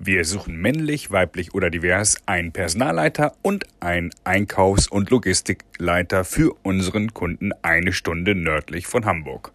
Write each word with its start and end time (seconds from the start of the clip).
Wir 0.00 0.24
suchen 0.24 0.56
männlich, 0.56 1.10
weiblich 1.10 1.54
oder 1.54 1.70
divers 1.70 2.18
einen 2.24 2.52
Personalleiter 2.52 3.34
und 3.42 3.64
einen 3.80 4.10
Einkaufs- 4.22 4.86
und 4.86 5.10
Logistikleiter 5.10 6.24
für 6.24 6.56
unseren 6.62 7.12
Kunden 7.14 7.50
eine 7.62 7.92
Stunde 7.92 8.36
nördlich 8.36 8.86
von 8.86 9.06
Hamburg. 9.06 9.52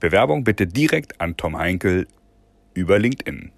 Bewerbung 0.00 0.44
bitte 0.44 0.66
direkt 0.66 1.18
an 1.18 1.38
Tom 1.38 1.56
Heinkel 1.56 2.06
über 2.74 2.98
LinkedIn. 2.98 3.52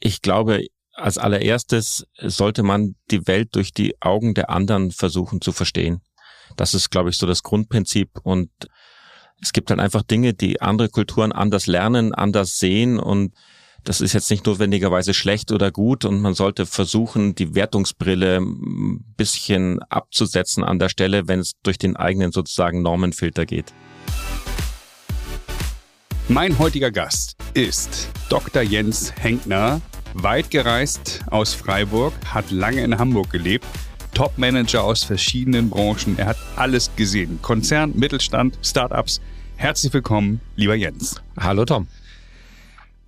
Ich 0.00 0.20
glaube, 0.20 0.66
als 0.94 1.16
allererstes 1.16 2.04
sollte 2.18 2.64
man 2.64 2.96
die 3.12 3.28
Welt 3.28 3.54
durch 3.54 3.72
die 3.72 3.94
Augen 4.00 4.34
der 4.34 4.50
anderen 4.50 4.90
versuchen 4.90 5.40
zu 5.40 5.52
verstehen. 5.52 6.00
Das 6.56 6.74
ist, 6.74 6.90
glaube 6.90 7.10
ich, 7.10 7.16
so 7.18 7.26
das 7.28 7.44
Grundprinzip 7.44 8.10
und 8.24 8.50
es 9.40 9.52
gibt 9.52 9.70
dann 9.70 9.78
einfach 9.78 10.02
Dinge, 10.02 10.34
die 10.34 10.60
andere 10.60 10.88
Kulturen 10.88 11.30
anders 11.30 11.68
lernen, 11.68 12.12
anders 12.12 12.58
sehen 12.58 12.98
und 12.98 13.32
das 13.84 14.00
ist 14.00 14.12
jetzt 14.12 14.30
nicht 14.30 14.46
notwendigerweise 14.46 15.12
schlecht 15.14 15.50
oder 15.50 15.70
gut 15.70 16.04
und 16.04 16.20
man 16.20 16.34
sollte 16.34 16.66
versuchen, 16.66 17.34
die 17.34 17.54
Wertungsbrille 17.54 18.38
ein 18.38 19.04
bisschen 19.16 19.82
abzusetzen 19.84 20.62
an 20.62 20.78
der 20.78 20.88
Stelle, 20.88 21.26
wenn 21.26 21.40
es 21.40 21.54
durch 21.62 21.78
den 21.78 21.96
eigenen 21.96 22.32
sozusagen 22.32 22.82
Normenfilter 22.82 23.44
geht. 23.44 23.72
Mein 26.28 26.58
heutiger 26.58 26.90
Gast 26.90 27.36
ist 27.54 28.08
Dr. 28.28 28.62
Jens 28.62 29.12
Henkner, 29.18 29.80
weit 30.14 30.50
gereist 30.50 31.20
aus 31.30 31.52
Freiburg, 31.52 32.12
hat 32.26 32.50
lange 32.50 32.82
in 32.84 32.96
Hamburg 32.98 33.30
gelebt, 33.30 33.66
Top-Manager 34.14 34.84
aus 34.84 35.02
verschiedenen 35.02 35.70
Branchen. 35.70 36.18
Er 36.18 36.26
hat 36.26 36.36
alles 36.54 36.90
gesehen. 36.96 37.40
Konzern, 37.42 37.92
Mittelstand, 37.96 38.58
Startups. 38.62 39.20
Herzlich 39.56 39.92
willkommen, 39.92 40.40
lieber 40.54 40.74
Jens. 40.74 41.20
Hallo 41.36 41.64
Tom. 41.64 41.88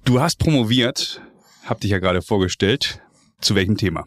Du 0.04 0.20
hast 0.20 0.38
promoviert, 0.38 1.22
hab 1.64 1.80
dich 1.80 1.90
ja 1.90 1.98
gerade 1.98 2.20
vorgestellt. 2.20 3.00
Zu 3.40 3.54
welchem 3.54 3.78
Thema? 3.78 4.04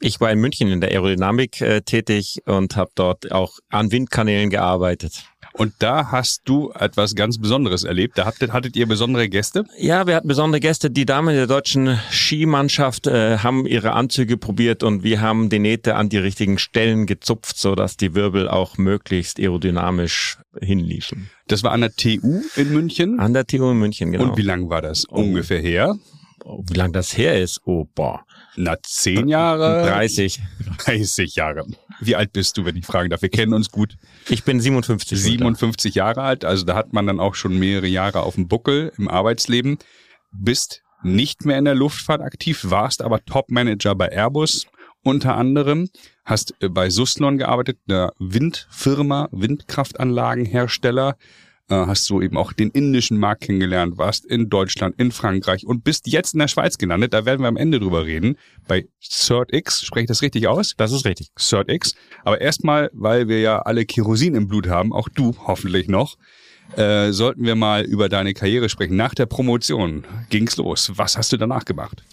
Ich 0.00 0.20
war 0.20 0.32
in 0.32 0.40
München 0.40 0.68
in 0.68 0.80
der 0.80 0.90
Aerodynamik 0.90 1.60
äh, 1.60 1.82
tätig 1.82 2.42
und 2.46 2.76
habe 2.76 2.90
dort 2.96 3.30
auch 3.30 3.58
an 3.70 3.92
Windkanälen 3.92 4.50
gearbeitet. 4.50 5.24
Und 5.56 5.72
da 5.78 6.10
hast 6.10 6.42
du 6.46 6.72
etwas 6.72 7.14
ganz 7.14 7.38
Besonderes 7.38 7.84
erlebt. 7.84 8.18
Da 8.18 8.24
hattet, 8.26 8.52
hattet 8.52 8.74
ihr 8.74 8.86
besondere 8.86 9.28
Gäste? 9.28 9.64
Ja, 9.78 10.04
wir 10.04 10.16
hatten 10.16 10.26
besondere 10.26 10.58
Gäste. 10.58 10.90
Die 10.90 11.06
Damen 11.06 11.32
der 11.32 11.46
deutschen 11.46 11.96
Skimannschaft 12.10 13.06
äh, 13.06 13.38
haben 13.38 13.64
ihre 13.64 13.92
Anzüge 13.92 14.36
probiert 14.36 14.82
und 14.82 15.04
wir 15.04 15.20
haben 15.20 15.50
die 15.50 15.60
Nähte 15.60 15.94
an 15.94 16.08
die 16.08 16.18
richtigen 16.18 16.58
Stellen 16.58 17.06
gezupft, 17.06 17.56
sodass 17.56 17.96
die 17.96 18.16
Wirbel 18.16 18.48
auch 18.48 18.78
möglichst 18.78 19.38
aerodynamisch 19.38 20.38
hinliefen. 20.60 21.30
Das 21.46 21.62
war 21.62 21.70
an 21.70 21.82
der 21.82 21.94
TU 21.94 22.42
in 22.56 22.72
München? 22.72 23.20
An 23.20 23.32
der 23.32 23.46
TU 23.46 23.70
in 23.70 23.78
München, 23.78 24.10
genau. 24.10 24.24
Und 24.24 24.36
wie 24.36 24.42
lang 24.42 24.70
war 24.70 24.82
das 24.82 25.08
oh. 25.08 25.20
ungefähr 25.20 25.60
her? 25.60 25.94
Oh, 26.44 26.64
wie 26.68 26.74
lang 26.74 26.92
das 26.92 27.16
her 27.16 27.40
ist? 27.40 27.60
Oh, 27.64 27.86
boah. 27.94 28.24
Na, 28.56 28.76
zehn 28.82 29.28
Jahre? 29.28 29.86
30. 29.86 30.40
30 30.78 31.34
Jahre. 31.36 31.66
Wie 32.00 32.16
alt 32.16 32.32
bist 32.32 32.56
du, 32.56 32.64
wenn 32.64 32.76
ich 32.76 32.86
fragen 32.86 33.10
darf? 33.10 33.22
Wir 33.22 33.28
kennen 33.28 33.54
uns 33.54 33.70
gut. 33.70 33.96
Ich 34.28 34.44
bin 34.44 34.60
57. 34.60 35.20
57 35.20 35.94
Jahre 35.94 36.22
alt, 36.22 36.44
also 36.44 36.64
da 36.64 36.74
hat 36.74 36.92
man 36.92 37.06
dann 37.06 37.20
auch 37.20 37.34
schon 37.34 37.58
mehrere 37.58 37.86
Jahre 37.86 38.22
auf 38.22 38.34
dem 38.34 38.48
Buckel 38.48 38.92
im 38.96 39.08
Arbeitsleben. 39.08 39.78
Bist 40.32 40.82
nicht 41.02 41.44
mehr 41.44 41.58
in 41.58 41.64
der 41.64 41.74
Luftfahrt 41.74 42.20
aktiv, 42.20 42.60
warst 42.64 43.02
aber 43.02 43.24
Top-Manager 43.24 43.94
bei 43.94 44.08
Airbus 44.08 44.66
unter 45.02 45.36
anderem, 45.36 45.88
hast 46.24 46.54
äh, 46.60 46.68
bei 46.68 46.90
Suslon 46.90 47.38
gearbeitet, 47.38 47.78
einer 47.88 48.12
Windfirma, 48.18 49.28
Windkraftanlagenhersteller, 49.30 51.16
hast 51.68 52.08
du 52.10 52.20
eben 52.20 52.36
auch 52.36 52.52
den 52.52 52.70
indischen 52.70 53.18
Markt 53.18 53.44
kennengelernt, 53.44 53.96
warst 53.96 54.24
in 54.26 54.50
Deutschland, 54.50 54.96
in 54.98 55.12
Frankreich 55.12 55.66
und 55.66 55.82
bist 55.84 56.06
jetzt 56.06 56.34
in 56.34 56.40
der 56.40 56.48
Schweiz 56.48 56.78
gelandet. 56.78 57.14
Da 57.14 57.24
werden 57.24 57.40
wir 57.40 57.48
am 57.48 57.56
Ende 57.56 57.80
drüber 57.80 58.04
reden. 58.04 58.36
Bei 58.68 58.86
CertX, 59.02 59.84
spreche 59.84 60.04
ich 60.04 60.08
das 60.08 60.22
richtig 60.22 60.46
aus? 60.46 60.74
Das 60.76 60.92
ist 60.92 61.04
richtig. 61.04 61.28
CertX. 61.38 61.94
Aber 62.22 62.40
erstmal, 62.40 62.90
weil 62.92 63.28
wir 63.28 63.40
ja 63.40 63.60
alle 63.60 63.86
Kerosin 63.86 64.34
im 64.34 64.48
Blut 64.48 64.68
haben, 64.68 64.92
auch 64.92 65.08
du 65.08 65.34
hoffentlich 65.46 65.88
noch, 65.88 66.16
äh, 66.76 67.12
sollten 67.12 67.44
wir 67.44 67.54
mal 67.54 67.82
über 67.82 68.08
deine 68.08 68.34
Karriere 68.34 68.68
sprechen. 68.68 68.96
Nach 68.96 69.14
der 69.14 69.26
Promotion 69.26 70.04
ging's 70.30 70.56
los. 70.56 70.92
Was 70.96 71.16
hast 71.16 71.32
du 71.32 71.36
danach 71.36 71.64
gemacht? 71.64 72.04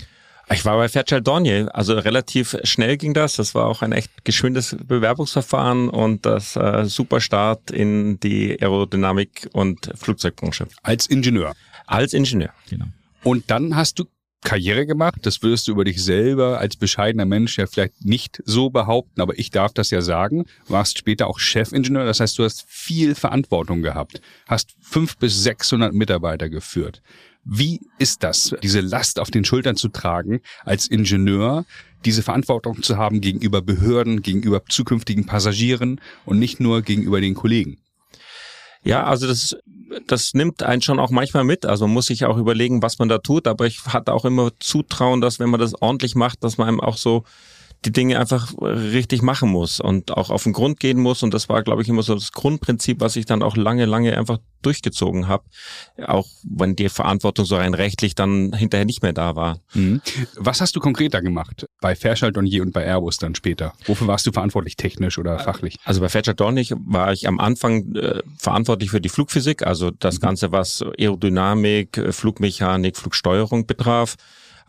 Ich 0.49 0.65
war 0.65 0.77
bei 0.77 0.89
Fairchild 0.89 1.25
Dornier, 1.25 1.69
also 1.73 1.93
relativ 1.93 2.57
schnell 2.63 2.97
ging 2.97 3.13
das. 3.13 3.35
Das 3.35 3.55
war 3.55 3.67
auch 3.67 3.81
ein 3.81 3.91
echt 3.91 4.25
geschwindes 4.25 4.75
Bewerbungsverfahren 4.83 5.89
und 5.89 6.25
das 6.25 6.55
äh, 6.55 6.85
super 6.85 7.21
Start 7.21 7.71
in 7.71 8.19
die 8.19 8.61
Aerodynamik 8.61 9.49
und 9.53 9.91
Flugzeugbranche. 9.95 10.67
Als 10.83 11.07
Ingenieur? 11.07 11.53
Als 11.87 12.13
Ingenieur, 12.13 12.51
genau. 12.69 12.85
Und 13.23 13.49
dann 13.49 13.75
hast 13.75 13.99
du 13.99 14.05
Karriere 14.43 14.87
gemacht. 14.87 15.19
Das 15.21 15.43
würdest 15.43 15.67
du 15.67 15.71
über 15.71 15.83
dich 15.83 16.03
selber 16.03 16.59
als 16.59 16.75
bescheidener 16.75 17.25
Mensch 17.25 17.57
ja 17.57 17.67
vielleicht 17.67 18.03
nicht 18.03 18.41
so 18.45 18.69
behaupten, 18.69 19.21
aber 19.21 19.37
ich 19.37 19.51
darf 19.51 19.73
das 19.73 19.91
ja 19.91 20.01
sagen. 20.01 20.45
Warst 20.67 20.97
später 20.97 21.27
auch 21.27 21.39
Chefingenieur, 21.39 22.05
das 22.05 22.19
heißt, 22.19 22.37
du 22.39 22.43
hast 22.43 22.65
viel 22.67 23.15
Verantwortung 23.15 23.81
gehabt, 23.83 24.19
hast 24.47 24.75
fünf 24.81 25.17
bis 25.17 25.43
sechshundert 25.43 25.93
Mitarbeiter 25.93 26.49
geführt. 26.49 27.01
Wie 27.43 27.81
ist 27.97 28.23
das, 28.23 28.55
diese 28.61 28.81
Last 28.81 29.19
auf 29.19 29.31
den 29.31 29.43
Schultern 29.43 29.75
zu 29.75 29.87
tragen, 29.87 30.41
als 30.63 30.87
Ingenieur, 30.87 31.65
diese 32.05 32.23
Verantwortung 32.23 32.83
zu 32.83 32.97
haben 32.97 33.21
gegenüber 33.21 33.61
Behörden, 33.61 34.21
gegenüber 34.21 34.63
zukünftigen 34.67 35.25
Passagieren 35.25 35.99
und 36.25 36.39
nicht 36.39 36.59
nur 36.59 36.81
gegenüber 36.81 37.19
den 37.19 37.33
Kollegen? 37.33 37.77
Ja, 38.83 39.03
also 39.03 39.27
das, 39.27 39.55
das 40.07 40.33
nimmt 40.33 40.63
einen 40.63 40.81
schon 40.81 40.99
auch 40.99 41.11
manchmal 41.11 41.43
mit. 41.43 41.65
Also 41.65 41.85
man 41.85 41.93
muss 41.93 42.07
sich 42.07 42.25
auch 42.25 42.37
überlegen, 42.37 42.81
was 42.81 42.99
man 42.99 43.09
da 43.09 43.19
tut. 43.19 43.47
Aber 43.47 43.67
ich 43.67 43.85
hatte 43.85 44.13
auch 44.13 44.25
immer 44.25 44.51
Zutrauen, 44.59 45.21
dass 45.21 45.39
wenn 45.39 45.49
man 45.49 45.59
das 45.59 45.79
ordentlich 45.81 46.15
macht, 46.15 46.43
dass 46.43 46.57
man 46.57 46.67
einem 46.67 46.79
auch 46.79 46.97
so 46.97 47.23
die 47.85 47.91
Dinge 47.91 48.19
einfach 48.19 48.53
richtig 48.61 49.23
machen 49.23 49.49
muss 49.49 49.79
und 49.79 50.11
auch 50.11 50.29
auf 50.29 50.43
den 50.43 50.53
Grund 50.53 50.79
gehen 50.79 50.99
muss. 50.99 51.23
Und 51.23 51.33
das 51.33 51.49
war, 51.49 51.63
glaube 51.63 51.81
ich, 51.81 51.89
immer 51.89 52.03
so 52.03 52.13
das 52.13 52.31
Grundprinzip, 52.31 52.99
was 52.99 53.15
ich 53.15 53.25
dann 53.25 53.41
auch 53.41 53.57
lange, 53.57 53.85
lange 53.85 54.15
einfach 54.17 54.37
durchgezogen 54.61 55.27
habe. 55.27 55.45
Auch 56.05 56.27
wenn 56.43 56.75
die 56.75 56.89
Verantwortung 56.89 57.45
so 57.45 57.55
rein 57.55 57.73
rechtlich 57.73 58.13
dann 58.13 58.53
hinterher 58.53 58.85
nicht 58.85 59.01
mehr 59.01 59.13
da 59.13 59.35
war. 59.35 59.59
Mhm. 59.73 60.01
Was 60.35 60.61
hast 60.61 60.75
du 60.75 60.79
konkreter 60.79 61.23
gemacht? 61.23 61.65
Bei 61.81 61.95
Fairchild 61.95 62.35
Dornier 62.35 62.61
und 62.61 62.71
bei 62.71 62.83
Airbus 62.83 63.17
dann 63.17 63.33
später? 63.33 63.73
Wofür 63.85 64.05
warst 64.05 64.27
du 64.27 64.31
verantwortlich, 64.31 64.75
technisch 64.75 65.17
oder 65.17 65.39
fachlich? 65.39 65.77
Also 65.83 66.01
bei 66.01 66.09
Fairchild 66.09 66.39
Dornier 66.39 66.65
war 66.85 67.11
ich 67.11 67.27
am 67.27 67.39
Anfang 67.39 67.95
äh, 67.95 68.21
verantwortlich 68.37 68.91
für 68.91 69.01
die 69.01 69.09
Flugphysik, 69.09 69.65
also 69.65 69.89
das 69.89 70.17
mhm. 70.17 70.21
Ganze, 70.21 70.51
was 70.51 70.83
Aerodynamik, 70.99 71.99
Flugmechanik, 72.11 72.95
Flugsteuerung 72.95 73.65
betraf 73.65 74.17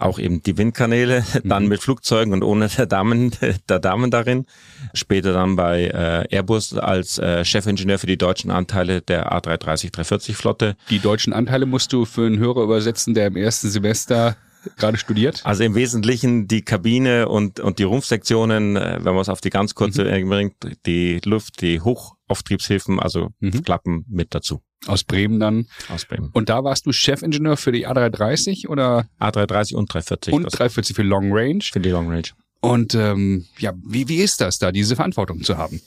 auch 0.02 0.18
eben 0.18 0.42
die 0.42 0.58
Windkanäle, 0.58 1.24
dann 1.44 1.64
mhm. 1.64 1.68
mit 1.70 1.82
Flugzeugen 1.82 2.32
und 2.32 2.42
ohne 2.42 2.68
der 2.68 2.86
Damen, 2.86 3.32
der 3.68 3.78
Damen 3.78 4.10
darin. 4.10 4.46
Später 4.94 5.32
dann 5.32 5.56
bei 5.56 5.86
äh, 5.86 6.34
Airbus 6.34 6.76
als 6.76 7.18
äh, 7.18 7.44
Chefingenieur 7.44 7.98
für 7.98 8.06
die 8.06 8.18
deutschen 8.18 8.50
Anteile 8.50 9.02
der 9.02 9.32
A330-340 9.32 10.34
Flotte. 10.34 10.76
Die 10.90 10.98
deutschen 10.98 11.32
Anteile 11.32 11.66
musst 11.66 11.92
du 11.92 12.04
für 12.04 12.26
einen 12.26 12.38
Hörer 12.38 12.62
übersetzen, 12.62 13.14
der 13.14 13.28
im 13.28 13.36
ersten 13.36 13.70
Semester 13.70 14.36
gerade 14.76 14.96
studiert? 14.96 15.40
Also 15.44 15.64
im 15.64 15.74
Wesentlichen 15.74 16.48
die 16.48 16.62
Kabine 16.62 17.28
und, 17.28 17.60
und 17.60 17.78
die 17.78 17.84
Rumpfsektionen, 17.84 18.76
äh, 18.76 18.98
wenn 19.02 19.14
man 19.14 19.22
es 19.22 19.28
auf 19.28 19.40
die 19.40 19.50
ganz 19.50 19.74
kurze 19.74 20.04
mhm. 20.04 20.28
bringt, 20.28 20.54
die 20.86 21.20
Luft, 21.24 21.62
die 21.62 21.80
Hochauftriebshilfen, 21.80 23.00
also 23.00 23.30
mhm. 23.40 23.62
Klappen 23.62 24.04
mit 24.08 24.34
dazu. 24.34 24.62
Aus 24.86 25.04
Bremen 25.04 25.38
dann. 25.38 25.66
Aus 25.88 26.04
Bremen. 26.04 26.30
Und 26.32 26.48
da 26.48 26.64
warst 26.64 26.86
du 26.86 26.92
Chefingenieur 26.92 27.56
für 27.56 27.72
die 27.72 27.86
A330 27.86 28.68
oder? 28.68 29.06
A330 29.20 29.74
und 29.74 29.92
340. 29.92 30.34
Und 30.34 30.42
340 30.44 30.96
für 30.96 31.02
Long 31.02 31.32
Range. 31.32 31.62
Für 31.62 31.80
die 31.80 31.90
Long 31.90 32.08
Range. 32.08 32.28
Und 32.60 32.94
ähm, 32.94 33.46
ja, 33.58 33.72
wie, 33.84 34.08
wie 34.08 34.18
ist 34.18 34.40
das 34.40 34.58
da, 34.58 34.72
diese 34.72 34.96
Verantwortung 34.96 35.42
zu 35.42 35.58
haben? 35.58 35.80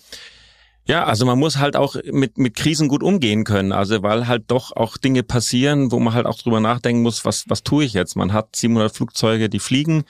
Ja, 0.87 1.05
also 1.05 1.25
man 1.25 1.39
muss 1.39 1.57
halt 1.57 1.75
auch 1.75 1.95
mit, 2.11 2.37
mit 2.37 2.55
Krisen 2.55 2.87
gut 2.87 3.01
umgehen 3.01 3.43
können. 3.43 3.71
Also 3.71 4.03
weil 4.03 4.27
halt 4.27 4.43
doch 4.47 4.71
auch 4.71 4.97
Dinge 4.97 5.23
passieren, 5.23 5.91
wo 5.91 5.99
man 5.99 6.13
halt 6.13 6.27
auch 6.27 6.37
drüber 6.37 6.59
nachdenken 6.59 7.01
muss, 7.01 7.25
was, 7.25 7.45
was 7.47 7.63
tue 7.63 7.85
ich 7.85 7.93
jetzt? 7.93 8.15
Man 8.15 8.33
hat 8.33 8.55
700 8.55 8.95
Flugzeuge, 8.95 9.49
die 9.49 9.59
fliegen, 9.59 10.03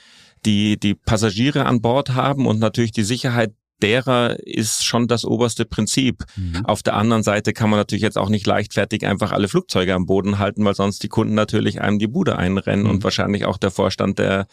die, 0.45 0.77
die 0.77 0.95
Passagiere 0.95 1.65
an 1.65 1.81
Bord 1.81 2.13
haben 2.13 2.45
und 2.45 2.59
natürlich 2.59 2.91
die 2.91 3.03
Sicherheit 3.03 3.53
derer 3.81 4.37
ist 4.39 4.85
schon 4.85 5.07
das 5.07 5.25
oberste 5.25 5.65
Prinzip. 5.65 6.23
Mhm. 6.35 6.65
Auf 6.65 6.83
der 6.83 6.95
anderen 6.95 7.23
Seite 7.23 7.53
kann 7.53 7.69
man 7.69 7.79
natürlich 7.79 8.03
jetzt 8.03 8.17
auch 8.17 8.29
nicht 8.29 8.47
leichtfertig 8.47 9.05
einfach 9.05 9.31
alle 9.31 9.47
Flugzeuge 9.47 9.93
am 9.93 10.05
Boden 10.05 10.39
halten, 10.39 10.63
weil 10.65 10.75
sonst 10.75 11.03
die 11.03 11.09
Kunden 11.09 11.33
natürlich 11.33 11.81
einem 11.81 11.99
die 11.99 12.07
Bude 12.07 12.37
einrennen 12.37 12.85
mhm. 12.85 12.91
und 12.91 13.03
wahrscheinlich 13.03 13.45
auch 13.45 13.57
der 13.57 13.71
Vorstand 13.71 14.19
der, 14.19 14.47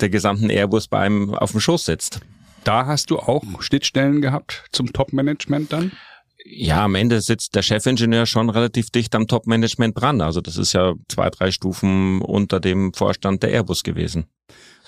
der 0.00 0.10
gesamten 0.10 0.50
Airbus 0.50 0.88
bei 0.88 1.00
einem 1.00 1.34
auf 1.34 1.52
dem 1.52 1.60
Schoß 1.60 1.84
sitzt. 1.84 2.20
Da 2.64 2.86
hast 2.86 3.10
du 3.10 3.18
auch 3.18 3.42
Schnittstellen 3.60 4.20
gehabt 4.20 4.64
zum 4.72 4.92
Top-Management 4.92 5.72
dann? 5.72 5.92
Ja, 6.44 6.84
am 6.84 6.94
Ende 6.94 7.20
sitzt 7.20 7.54
der 7.54 7.62
Chefingenieur 7.62 8.26
schon 8.26 8.50
relativ 8.50 8.90
dicht 8.90 9.14
am 9.14 9.26
Top-Management 9.26 10.00
dran. 10.00 10.20
Also 10.20 10.40
das 10.40 10.56
ist 10.56 10.72
ja 10.72 10.94
zwei, 11.08 11.30
drei 11.30 11.50
Stufen 11.50 12.22
unter 12.22 12.60
dem 12.60 12.92
Vorstand 12.94 13.42
der 13.42 13.50
Airbus 13.50 13.82
gewesen. 13.82 14.26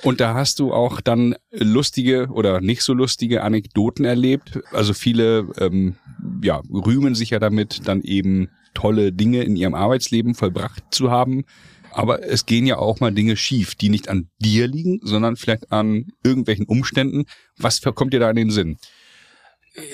Und 0.03 0.21
da 0.21 0.35
hast 0.35 0.59
du 0.59 0.73
auch 0.73 1.01
dann 1.01 1.37
lustige 1.53 2.29
oder 2.29 2.61
nicht 2.61 2.83
so 2.83 2.93
lustige 2.93 3.43
Anekdoten 3.43 4.05
erlebt. 4.05 4.61
Also 4.73 4.95
viele 4.95 5.49
ähm, 5.59 5.97
ja, 6.43 6.61
rühmen 6.71 7.15
sich 7.15 7.31
ja 7.31 7.39
damit, 7.39 7.87
dann 7.87 8.03
eben 8.03 8.49
tolle 8.75 9.13
Dinge 9.13 9.45
in 9.45 9.55
ihrem 9.55 9.75
Arbeitsleben 9.75 10.35
vollbracht 10.35 10.83
zu 10.91 11.11
haben. 11.11 11.45
Aber 11.93 12.25
es 12.25 12.47
gehen 12.47 12.67
ja 12.67 12.79
auch 12.79 13.01
mal 13.01 13.13
Dinge 13.13 13.37
schief, 13.37 13.75
die 13.75 13.91
nicht 13.91 14.09
an 14.09 14.29
dir 14.39 14.67
liegen, 14.67 15.01
sondern 15.03 15.37
vielleicht 15.37 15.71
an 15.71 16.07
irgendwelchen 16.25 16.67
Umständen. 16.67 17.25
Was 17.59 17.83
kommt 17.83 18.15
dir 18.15 18.21
da 18.21 18.31
in 18.31 18.37
den 18.37 18.51
Sinn? 18.51 18.79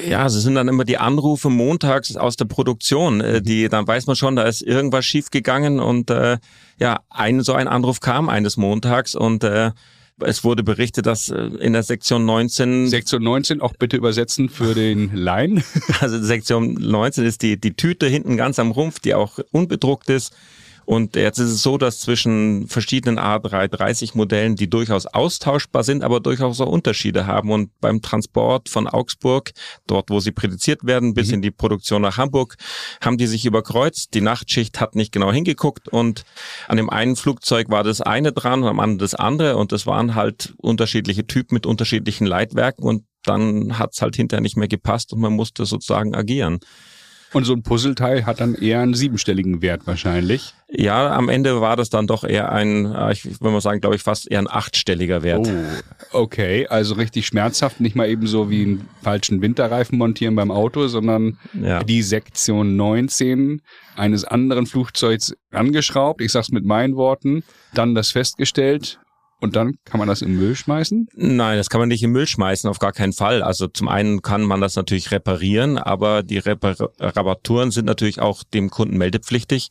Ja, 0.08 0.26
es 0.26 0.34
sind 0.34 0.56
dann 0.56 0.68
immer 0.68 0.84
die 0.84 0.98
Anrufe 0.98 1.50
montags 1.50 2.16
aus 2.16 2.36
der 2.36 2.46
Produktion, 2.46 3.20
äh, 3.20 3.40
die 3.40 3.68
dann 3.68 3.86
weiß 3.86 4.06
man 4.08 4.16
schon, 4.16 4.34
da 4.34 4.42
ist 4.42 4.60
irgendwas 4.60 5.04
schiefgegangen 5.04 5.78
und 5.78 6.10
äh, 6.10 6.38
ja, 6.80 7.00
ein 7.10 7.42
so 7.42 7.52
ein 7.52 7.68
Anruf 7.68 8.00
kam 8.00 8.28
eines 8.28 8.56
Montags 8.56 9.14
und 9.14 9.44
äh, 9.44 9.70
es 10.20 10.44
wurde 10.44 10.62
berichtet, 10.62 11.06
dass 11.06 11.28
äh, 11.28 11.36
in 11.36 11.72
der 11.72 11.82
Sektion 11.82 12.24
19 12.24 12.88
Sektion 12.88 13.22
19 13.22 13.60
auch 13.60 13.74
bitte 13.74 13.96
übersetzen 13.96 14.48
für 14.48 14.74
den 14.74 15.14
Laien. 15.14 15.62
Also 16.00 16.22
Sektion 16.22 16.74
19 16.74 17.24
ist 17.24 17.42
die 17.42 17.58
die 17.58 17.74
Tüte 17.74 18.06
hinten 18.06 18.36
ganz 18.36 18.58
am 18.58 18.70
Rumpf, 18.70 19.00
die 19.00 19.14
auch 19.14 19.38
unbedruckt 19.50 20.08
ist 20.10 20.34
und 20.88 21.16
jetzt 21.16 21.38
ist 21.38 21.50
es 21.50 21.62
so, 21.62 21.76
dass 21.76 22.00
zwischen 22.00 22.66
verschiedenen 22.66 23.18
A330 23.18 24.16
Modellen, 24.16 24.56
die 24.56 24.70
durchaus 24.70 25.04
austauschbar 25.04 25.84
sind, 25.84 26.02
aber 26.02 26.18
durchaus 26.18 26.62
auch 26.62 26.66
Unterschiede 26.66 27.26
haben. 27.26 27.50
Und 27.50 27.78
beim 27.82 28.00
Transport 28.00 28.70
von 28.70 28.86
Augsburg, 28.86 29.50
dort 29.86 30.08
wo 30.08 30.20
sie 30.20 30.32
produziert 30.32 30.86
werden, 30.86 31.12
bis 31.12 31.28
mhm. 31.28 31.34
in 31.34 31.42
die 31.42 31.50
Produktion 31.50 32.00
nach 32.00 32.16
Hamburg, 32.16 32.56
haben 33.02 33.18
die 33.18 33.26
sich 33.26 33.44
überkreuzt. 33.44 34.14
Die 34.14 34.22
Nachtschicht 34.22 34.80
hat 34.80 34.94
nicht 34.94 35.12
genau 35.12 35.30
hingeguckt 35.30 35.90
und 35.90 36.24
an 36.68 36.78
dem 36.78 36.88
einen 36.88 37.16
Flugzeug 37.16 37.68
war 37.68 37.84
das 37.84 38.00
eine 38.00 38.32
dran 38.32 38.62
und 38.62 38.68
am 38.70 38.80
anderen 38.80 38.98
das 38.98 39.14
andere. 39.14 39.58
Und 39.58 39.72
das 39.72 39.86
waren 39.86 40.14
halt 40.14 40.54
unterschiedliche 40.56 41.26
Typen 41.26 41.52
mit 41.54 41.66
unterschiedlichen 41.66 42.26
Leitwerken 42.26 42.82
und 42.82 43.04
dann 43.24 43.78
hat 43.78 43.90
es 43.92 44.00
halt 44.00 44.16
hinterher 44.16 44.40
nicht 44.40 44.56
mehr 44.56 44.68
gepasst 44.68 45.12
und 45.12 45.20
man 45.20 45.34
musste 45.34 45.66
sozusagen 45.66 46.14
agieren. 46.14 46.60
Und 47.32 47.44
so 47.44 47.52
ein 47.52 47.62
Puzzleteil 47.62 48.24
hat 48.24 48.40
dann 48.40 48.54
eher 48.54 48.80
einen 48.80 48.94
siebenstelligen 48.94 49.60
Wert 49.60 49.86
wahrscheinlich. 49.86 50.54
Ja, 50.70 51.14
am 51.14 51.28
Ende 51.28 51.60
war 51.60 51.76
das 51.76 51.90
dann 51.90 52.06
doch 52.06 52.24
eher 52.24 52.52
ein, 52.52 52.86
äh, 52.86 53.12
ich 53.12 53.24
würde 53.24 53.52
mal 53.52 53.60
sagen, 53.60 53.80
glaube 53.80 53.96
ich, 53.96 54.02
fast 54.02 54.30
eher 54.30 54.38
ein 54.38 54.50
achtstelliger 54.50 55.22
Wert. 55.22 55.46
Oh, 55.46 56.18
okay. 56.22 56.66
Also 56.68 56.94
richtig 56.94 57.26
schmerzhaft, 57.26 57.80
nicht 57.80 57.96
mal 57.96 58.08
eben 58.08 58.26
so 58.26 58.50
wie 58.50 58.62
einen 58.62 58.88
falschen 59.02 59.42
Winterreifen 59.42 59.98
montieren 59.98 60.36
beim 60.36 60.50
Auto, 60.50 60.88
sondern 60.88 61.38
ja. 61.54 61.82
die 61.82 62.02
Sektion 62.02 62.76
19 62.76 63.62
eines 63.96 64.24
anderen 64.24 64.66
Flugzeugs 64.66 65.34
angeschraubt. 65.50 66.20
Ich 66.22 66.32
sag's 66.32 66.50
mit 66.50 66.64
meinen 66.64 66.96
Worten. 66.96 67.44
Dann 67.74 67.94
das 67.94 68.10
festgestellt 68.10 68.98
und 69.40 69.56
dann 69.56 69.74
kann 69.84 69.98
man 69.98 70.08
das 70.08 70.22
im 70.22 70.36
Müll 70.36 70.54
schmeißen? 70.56 71.08
Nein, 71.14 71.58
das 71.58 71.70
kann 71.70 71.80
man 71.80 71.88
nicht 71.88 72.02
im 72.02 72.12
Müll 72.12 72.26
schmeißen, 72.26 72.68
auf 72.68 72.78
gar 72.78 72.92
keinen 72.92 73.12
Fall. 73.12 73.42
Also 73.42 73.68
zum 73.68 73.88
einen 73.88 74.22
kann 74.22 74.42
man 74.42 74.60
das 74.60 74.76
natürlich 74.76 75.10
reparieren, 75.10 75.78
aber 75.78 76.22
die 76.22 76.38
Repar 76.38 76.76
Reparaturen 76.98 77.70
sind 77.70 77.84
natürlich 77.84 78.20
auch 78.20 78.42
dem 78.42 78.70
Kunden 78.70 78.98
meldepflichtig. 78.98 79.68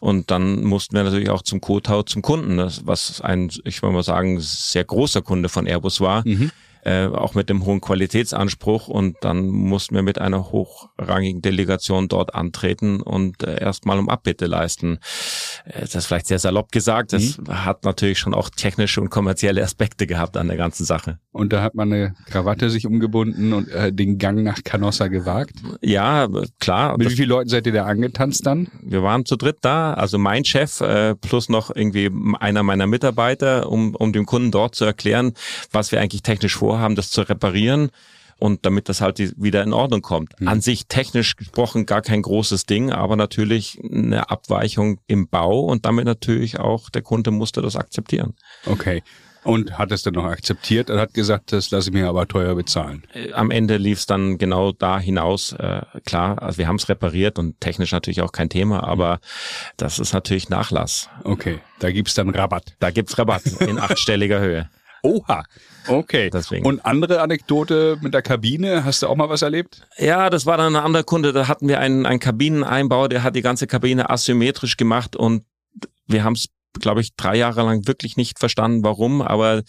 Und 0.00 0.30
dann 0.30 0.64
mussten 0.64 0.96
wir 0.96 1.04
natürlich 1.04 1.30
auch 1.30 1.42
zum 1.42 1.60
Kotau 1.60 2.02
zum 2.02 2.20
Kunden, 2.20 2.58
was 2.82 3.20
ein, 3.20 3.50
ich 3.64 3.80
würde 3.82 3.94
mal 3.94 4.02
sagen, 4.02 4.38
sehr 4.40 4.84
großer 4.84 5.22
Kunde 5.22 5.48
von 5.48 5.66
Airbus 5.66 6.00
war. 6.00 6.26
Mhm 6.26 6.50
äh, 6.84 7.06
auch 7.06 7.34
mit 7.34 7.48
dem 7.48 7.64
hohen 7.64 7.80
Qualitätsanspruch 7.80 8.88
und 8.88 9.16
dann 9.22 9.48
mussten 9.48 9.94
wir 9.94 10.02
mit 10.02 10.20
einer 10.20 10.52
hochrangigen 10.52 11.40
Delegation 11.40 12.08
dort 12.08 12.34
antreten 12.34 13.00
und 13.00 13.42
äh, 13.42 13.58
erstmal 13.58 13.98
um 13.98 14.10
Abbitte 14.10 14.46
leisten. 14.46 14.98
Äh, 15.64 15.80
das 15.80 15.94
ist 15.94 16.06
vielleicht 16.06 16.26
sehr 16.26 16.38
salopp 16.38 16.72
gesagt, 16.72 17.14
das 17.14 17.38
mhm. 17.38 17.64
hat 17.64 17.84
natürlich 17.84 18.18
schon 18.18 18.34
auch 18.34 18.50
technische 18.50 19.00
und 19.00 19.08
kommerzielle 19.08 19.62
Aspekte 19.62 20.06
gehabt 20.06 20.36
an 20.36 20.48
der 20.48 20.58
ganzen 20.58 20.84
Sache. 20.84 21.18
Und 21.32 21.54
da 21.54 21.62
hat 21.62 21.74
man 21.74 21.90
eine 21.90 22.14
Krawatte 22.26 22.68
sich 22.68 22.86
umgebunden 22.86 23.54
und 23.54 23.68
äh, 23.70 23.90
den 23.92 24.18
Gang 24.18 24.42
nach 24.42 24.62
Canossa 24.62 25.08
gewagt? 25.08 25.56
Ja, 25.80 26.28
klar. 26.60 26.98
Mit 26.98 27.10
wie 27.10 27.16
vielen 27.16 27.30
Leuten 27.30 27.48
seid 27.48 27.66
ihr 27.66 27.72
da 27.72 27.86
angetanzt 27.86 28.44
dann? 28.46 28.68
Wir 28.82 29.02
waren 29.02 29.24
zu 29.24 29.36
dritt 29.36 29.58
da, 29.62 29.94
also 29.94 30.18
mein 30.18 30.44
Chef 30.44 30.82
äh, 30.82 31.14
plus 31.14 31.48
noch 31.48 31.74
irgendwie 31.74 32.10
einer 32.40 32.62
meiner 32.62 32.86
Mitarbeiter, 32.86 33.70
um, 33.70 33.94
um 33.94 34.12
dem 34.12 34.26
Kunden 34.26 34.50
dort 34.50 34.74
zu 34.74 34.84
erklären, 34.84 35.32
was 35.72 35.90
wir 35.90 36.00
eigentlich 36.00 36.22
technisch 36.22 36.54
vorhaben 36.54 36.73
vorhaben, 36.74 36.96
das 36.96 37.10
zu 37.10 37.22
reparieren 37.22 37.90
und 38.38 38.66
damit 38.66 38.88
das 38.88 39.00
halt 39.00 39.18
wieder 39.40 39.62
in 39.62 39.72
Ordnung 39.72 40.02
kommt. 40.02 40.40
Mhm. 40.40 40.48
An 40.48 40.60
sich 40.60 40.86
technisch 40.88 41.36
gesprochen 41.36 41.86
gar 41.86 42.02
kein 42.02 42.20
großes 42.22 42.66
Ding, 42.66 42.90
aber 42.90 43.14
natürlich 43.14 43.80
eine 43.82 44.28
Abweichung 44.28 44.98
im 45.06 45.28
Bau 45.28 45.60
und 45.60 45.86
damit 45.86 46.04
natürlich 46.04 46.58
auch 46.58 46.90
der 46.90 47.02
Kunde 47.02 47.30
musste 47.30 47.62
das 47.62 47.76
akzeptieren. 47.76 48.34
Okay. 48.66 49.02
Und 49.44 49.78
hat 49.78 49.92
es 49.92 50.02
dann 50.02 50.14
noch 50.14 50.24
akzeptiert 50.24 50.88
und 50.90 50.98
hat 50.98 51.12
gesagt, 51.12 51.52
das 51.52 51.70
lasse 51.70 51.90
ich 51.90 51.94
mir 51.94 52.08
aber 52.08 52.26
teuer 52.26 52.54
bezahlen. 52.54 53.04
Äh, 53.12 53.32
am 53.34 53.50
Ende 53.50 53.76
lief 53.76 53.98
es 53.98 54.06
dann 54.06 54.38
genau 54.38 54.72
da 54.72 54.98
hinaus. 54.98 55.52
Äh, 55.52 55.82
klar, 56.04 56.42
also 56.42 56.58
wir 56.58 56.66
haben 56.66 56.76
es 56.76 56.88
repariert 56.88 57.38
und 57.38 57.60
technisch 57.60 57.92
natürlich 57.92 58.22
auch 58.22 58.32
kein 58.32 58.48
Thema, 58.48 58.82
aber 58.82 59.20
das 59.76 59.98
ist 59.98 60.14
natürlich 60.14 60.48
Nachlass. 60.48 61.10
Okay, 61.24 61.60
da 61.78 61.92
gibt's 61.92 62.14
dann 62.14 62.30
Rabatt. 62.30 62.74
Da 62.80 62.90
gibt's 62.90 63.18
Rabatt 63.18 63.44
in 63.60 63.78
achtstelliger 63.88 64.40
Höhe. 64.40 64.70
Oha. 65.02 65.44
Okay. 65.86 66.30
Deswegen. 66.30 66.66
Und 66.66 66.84
andere 66.84 67.20
Anekdote 67.20 67.98
mit 68.00 68.14
der 68.14 68.22
Kabine, 68.22 68.84
hast 68.84 69.02
du 69.02 69.08
auch 69.08 69.16
mal 69.16 69.28
was 69.28 69.42
erlebt? 69.42 69.86
Ja, 69.98 70.30
das 70.30 70.46
war 70.46 70.56
dann 70.56 70.76
ein 70.76 70.82
anderer 70.82 71.04
Kunde, 71.04 71.32
da 71.32 71.48
hatten 71.48 71.68
wir 71.68 71.80
einen, 71.80 72.06
einen 72.06 72.20
Kabineneinbau, 72.20 73.08
der 73.08 73.22
hat 73.22 73.36
die 73.36 73.42
ganze 73.42 73.66
Kabine 73.66 74.10
asymmetrisch 74.10 74.76
gemacht 74.76 75.16
und 75.16 75.44
wir 76.06 76.24
haben 76.24 76.34
es, 76.34 76.46
glaube 76.80 77.00
ich, 77.00 77.14
drei 77.16 77.36
Jahre 77.36 77.62
lang 77.62 77.86
wirklich 77.86 78.16
nicht 78.16 78.38
verstanden, 78.38 78.84
warum, 78.84 79.22
aber 79.22 79.62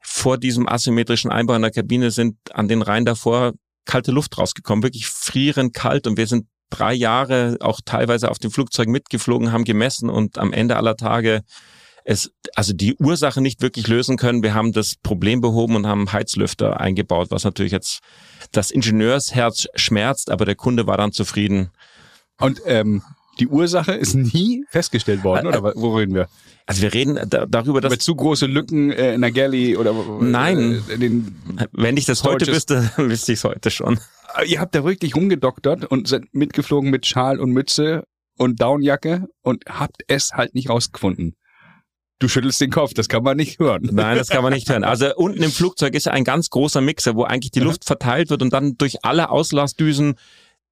vor 0.00 0.38
diesem 0.38 0.68
asymmetrischen 0.68 1.30
Einbau 1.30 1.54
in 1.54 1.62
der 1.62 1.70
Kabine 1.70 2.10
sind 2.10 2.36
an 2.52 2.68
den 2.68 2.82
Reihen 2.82 3.04
davor 3.04 3.52
kalte 3.84 4.12
Luft 4.12 4.36
rausgekommen, 4.36 4.82
wirklich 4.82 5.06
frierend 5.06 5.72
kalt 5.72 6.06
und 6.06 6.16
wir 6.16 6.26
sind 6.26 6.46
drei 6.70 6.92
Jahre 6.92 7.56
auch 7.60 7.80
teilweise 7.84 8.30
auf 8.30 8.38
dem 8.38 8.50
Flugzeug 8.50 8.88
mitgeflogen, 8.88 9.52
haben 9.52 9.64
gemessen 9.64 10.10
und 10.10 10.38
am 10.38 10.52
Ende 10.52 10.76
aller 10.76 10.96
Tage 10.96 11.42
es 12.06 12.30
also 12.54 12.72
die 12.72 12.94
Ursache 12.96 13.40
nicht 13.40 13.60
wirklich 13.62 13.88
lösen 13.88 14.16
können. 14.16 14.44
Wir 14.44 14.54
haben 14.54 14.72
das 14.72 14.94
Problem 14.94 15.40
behoben 15.40 15.74
und 15.74 15.86
haben 15.86 16.12
Heizlüfter 16.12 16.80
eingebaut, 16.80 17.28
was 17.30 17.42
natürlich 17.42 17.72
jetzt 17.72 17.98
das 18.52 18.70
Ingenieursherz 18.70 19.66
schmerzt, 19.74 20.30
aber 20.30 20.44
der 20.44 20.54
Kunde 20.54 20.86
war 20.86 20.96
dann 20.96 21.10
zufrieden. 21.10 21.70
Und 22.38 22.62
ähm, 22.64 23.02
die 23.40 23.48
Ursache 23.48 23.92
ist 23.92 24.14
nie 24.14 24.64
festgestellt 24.70 25.24
worden, 25.24 25.48
oder 25.48 25.74
wo 25.74 25.96
reden 25.96 26.14
wir? 26.14 26.28
Also 26.64 26.82
wir 26.82 26.94
reden 26.94 27.18
da, 27.28 27.44
darüber, 27.44 27.80
dass... 27.80 27.92
Über 27.92 27.98
zu 27.98 28.14
große 28.14 28.46
Lücken 28.46 28.92
äh, 28.92 29.14
in 29.14 29.22
der 29.22 29.32
Galley 29.32 29.76
oder... 29.76 29.92
Nein, 30.20 30.82
äh, 30.88 30.98
den 30.98 31.36
wenn 31.72 31.96
ich 31.96 32.04
das 32.04 32.22
heute 32.22 32.46
wüsste, 32.46 32.88
wüsste 32.96 33.32
ich 33.32 33.40
es 33.40 33.44
heute 33.44 33.70
schon. 33.72 33.98
Ah, 34.32 34.42
ihr 34.44 34.60
habt 34.60 34.76
da 34.76 34.84
wirklich 34.84 35.16
rumgedoktert 35.16 35.84
und 35.84 36.06
seid 36.06 36.22
mitgeflogen 36.32 36.88
mit 36.90 37.04
Schal 37.04 37.40
und 37.40 37.50
Mütze 37.50 38.04
und 38.38 38.60
Downjacke 38.60 39.26
und 39.42 39.64
habt 39.68 40.02
es 40.06 40.32
halt 40.34 40.54
nicht 40.54 40.70
rausgefunden. 40.70 41.34
Du 42.18 42.28
schüttelst 42.28 42.60
den 42.60 42.70
Kopf, 42.70 42.94
das 42.94 43.08
kann 43.08 43.22
man 43.22 43.36
nicht 43.36 43.58
hören. 43.58 43.90
Nein, 43.92 44.16
das 44.16 44.28
kann 44.28 44.42
man 44.42 44.52
nicht 44.52 44.68
hören. 44.70 44.84
Also 44.84 45.14
unten 45.16 45.42
im 45.42 45.50
Flugzeug 45.50 45.94
ist 45.94 46.06
ja 46.06 46.12
ein 46.12 46.24
ganz 46.24 46.48
großer 46.48 46.80
Mixer, 46.80 47.14
wo 47.14 47.24
eigentlich 47.24 47.50
die 47.50 47.60
Luft 47.60 47.84
verteilt 47.84 48.30
wird 48.30 48.40
und 48.40 48.52
dann 48.52 48.78
durch 48.78 49.04
alle 49.04 49.28
Auslassdüsen 49.28 50.14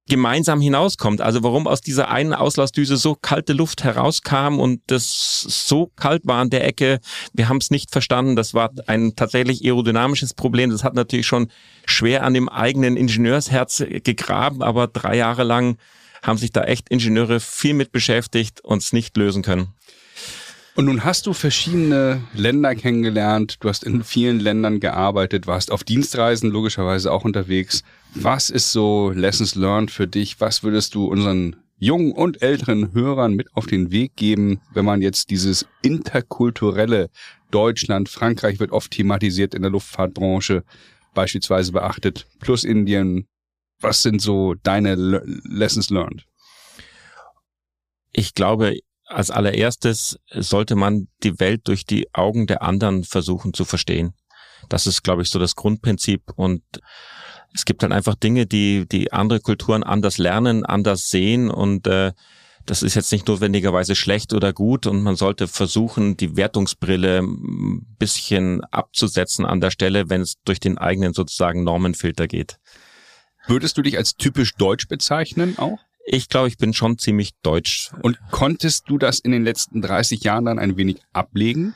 gemeinsam 0.07 0.61
hinauskommt. 0.61 1.21
Also 1.21 1.43
warum 1.43 1.67
aus 1.67 1.81
dieser 1.81 2.09
einen 2.09 2.33
Auslassdüse 2.33 2.97
so 2.97 3.15
kalte 3.15 3.53
Luft 3.53 3.83
herauskam 3.83 4.59
und 4.59 4.81
das 4.87 5.41
so 5.41 5.91
kalt 5.95 6.25
war 6.25 6.41
an 6.41 6.49
der 6.49 6.65
Ecke, 6.65 6.99
wir 7.33 7.49
haben 7.49 7.57
es 7.57 7.71
nicht 7.71 7.91
verstanden. 7.91 8.35
Das 8.35 8.53
war 8.53 8.71
ein 8.87 9.15
tatsächlich 9.15 9.63
aerodynamisches 9.65 10.33
Problem. 10.33 10.69
Das 10.69 10.83
hat 10.83 10.93
natürlich 10.93 11.27
schon 11.27 11.49
schwer 11.85 12.23
an 12.23 12.33
dem 12.33 12.49
eigenen 12.49 12.97
Ingenieursherz 12.97 13.83
gegraben, 14.03 14.61
aber 14.61 14.87
drei 14.87 15.17
Jahre 15.17 15.43
lang 15.43 15.77
haben 16.21 16.37
sich 16.37 16.51
da 16.51 16.63
echt 16.63 16.89
Ingenieure 16.89 17.39
viel 17.39 17.73
mit 17.73 17.91
beschäftigt 17.91 18.61
und 18.61 18.81
es 18.81 18.93
nicht 18.93 19.17
lösen 19.17 19.43
können. 19.43 19.73
Und 20.75 20.85
nun 20.85 21.05
hast 21.05 21.25
du 21.25 21.31
verschiedene 21.31 22.21
Länder 22.33 22.75
kennengelernt, 22.75 23.55
du 23.61 23.69
hast 23.69 23.85
in 23.85 24.03
vielen 24.03 24.41
Ländern 24.41 24.81
gearbeitet, 24.81 25.47
warst 25.47 25.71
auf 25.71 25.85
Dienstreisen 25.85 26.51
logischerweise 26.51 27.13
auch 27.13 27.23
unterwegs. 27.23 27.81
Was 28.13 28.49
ist 28.49 28.73
so 28.73 29.09
Lessons 29.11 29.55
learned 29.55 29.89
für 29.89 30.05
dich? 30.05 30.41
Was 30.41 30.63
würdest 30.63 30.93
du 30.93 31.05
unseren 31.05 31.55
jungen 31.77 32.11
und 32.11 32.41
älteren 32.41 32.93
Hörern 32.93 33.35
mit 33.35 33.53
auf 33.53 33.67
den 33.67 33.91
Weg 33.91 34.17
geben, 34.17 34.59
wenn 34.73 34.83
man 34.83 35.01
jetzt 35.01 35.29
dieses 35.29 35.65
interkulturelle 35.81 37.09
Deutschland, 37.51 38.09
Frankreich 38.09 38.59
wird 38.59 38.71
oft 38.71 38.91
thematisiert 38.91 39.55
in 39.55 39.61
der 39.61 39.71
Luftfahrtbranche 39.71 40.65
beispielsweise 41.13 41.71
beachtet, 41.71 42.27
plus 42.39 42.65
Indien. 42.65 43.27
Was 43.79 44.03
sind 44.03 44.21
so 44.21 44.55
deine 44.55 44.95
Lessons 44.95 45.89
learned? 45.89 46.25
Ich 48.11 48.33
glaube, 48.33 48.75
als 49.05 49.31
allererstes 49.31 50.19
sollte 50.31 50.75
man 50.75 51.07
die 51.23 51.39
Welt 51.39 51.67
durch 51.67 51.85
die 51.85 52.13
Augen 52.13 52.47
der 52.47 52.61
anderen 52.61 53.03
versuchen 53.03 53.53
zu 53.53 53.65
verstehen. 53.65 54.13
Das 54.69 54.87
ist, 54.87 55.03
glaube 55.03 55.21
ich, 55.21 55.29
so 55.29 55.39
das 55.39 55.55
Grundprinzip. 55.55 56.31
Und 56.35 56.63
es 57.53 57.65
gibt 57.65 57.83
dann 57.83 57.91
einfach 57.91 58.15
Dinge, 58.15 58.45
die, 58.45 58.87
die 58.87 59.13
andere 59.13 59.39
Kulturen 59.39 59.83
anders 59.83 60.17
lernen, 60.17 60.65
anders 60.65 61.09
sehen 61.09 61.49
und 61.49 61.87
äh, 61.87 62.11
das 62.65 62.81
ist 62.81 62.95
jetzt 62.95 63.11
nicht 63.11 63.27
notwendigerweise 63.27 63.95
schlecht 63.95 64.33
oder 64.33 64.51
gut 64.51 64.87
und 64.87 65.03
man 65.03 65.15
sollte 65.15 65.47
versuchen, 65.47 66.17
die 66.17 66.35
Wertungsbrille 66.35 67.19
ein 67.19 67.85
bisschen 67.99 68.63
abzusetzen 68.65 69.45
an 69.45 69.61
der 69.61 69.69
Stelle, 69.69 70.09
wenn 70.09 70.21
es 70.21 70.41
durch 70.45 70.59
den 70.59 70.79
eigenen 70.79 71.13
sozusagen 71.13 71.63
Normenfilter 71.63 72.27
geht. 72.27 72.57
Würdest 73.47 73.77
du 73.77 73.83
dich 73.83 73.97
als 73.97 74.15
typisch 74.15 74.55
deutsch 74.55 74.87
bezeichnen 74.87 75.59
auch? 75.59 75.77
Ich 76.05 76.29
glaube, 76.29 76.47
ich 76.47 76.57
bin 76.57 76.73
schon 76.73 76.97
ziemlich 76.99 77.31
deutsch. 77.41 77.91
Und 78.01 78.19
konntest 78.31 78.89
du 78.89 78.97
das 78.97 79.19
in 79.19 79.31
den 79.31 79.43
letzten 79.43 79.81
30 79.81 80.23
Jahren 80.23 80.45
dann 80.45 80.59
ein 80.59 80.77
wenig 80.77 80.97
ablegen 81.13 81.73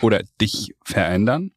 oder 0.00 0.22
dich 0.40 0.74
verändern? 0.84 1.52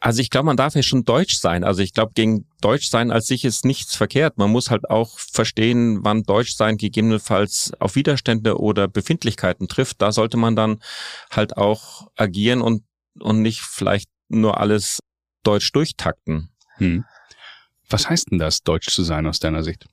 Also 0.00 0.20
ich 0.20 0.30
glaube, 0.30 0.46
man 0.46 0.56
darf 0.56 0.74
ja 0.74 0.82
schon 0.82 1.04
deutsch 1.04 1.38
sein. 1.38 1.64
Also 1.64 1.82
ich 1.82 1.94
glaube, 1.94 2.12
gegen 2.14 2.46
Deutsch 2.60 2.90
sein 2.90 3.10
als 3.10 3.26
sich 3.26 3.44
ist 3.44 3.64
nichts 3.64 3.96
verkehrt. 3.96 4.38
Man 4.38 4.50
muss 4.50 4.70
halt 4.70 4.90
auch 4.90 5.18
verstehen, 5.18 6.00
wann 6.02 6.24
Deutsch 6.24 6.54
sein 6.54 6.76
gegebenenfalls 6.76 7.72
auf 7.78 7.94
Widerstände 7.94 8.58
oder 8.58 8.88
Befindlichkeiten 8.88 9.68
trifft. 9.68 10.02
Da 10.02 10.12
sollte 10.12 10.36
man 10.36 10.56
dann 10.56 10.82
halt 11.30 11.56
auch 11.56 12.08
agieren 12.16 12.60
und, 12.60 12.84
und 13.18 13.40
nicht 13.40 13.60
vielleicht 13.60 14.10
nur 14.28 14.60
alles 14.60 14.98
deutsch 15.42 15.72
durchtakten. 15.72 16.50
Hm. 16.76 17.04
Was 17.88 18.08
heißt 18.08 18.30
denn 18.30 18.38
das, 18.38 18.62
deutsch 18.62 18.90
zu 18.90 19.02
sein 19.02 19.26
aus 19.26 19.38
deiner 19.38 19.62
Sicht? 19.62 19.86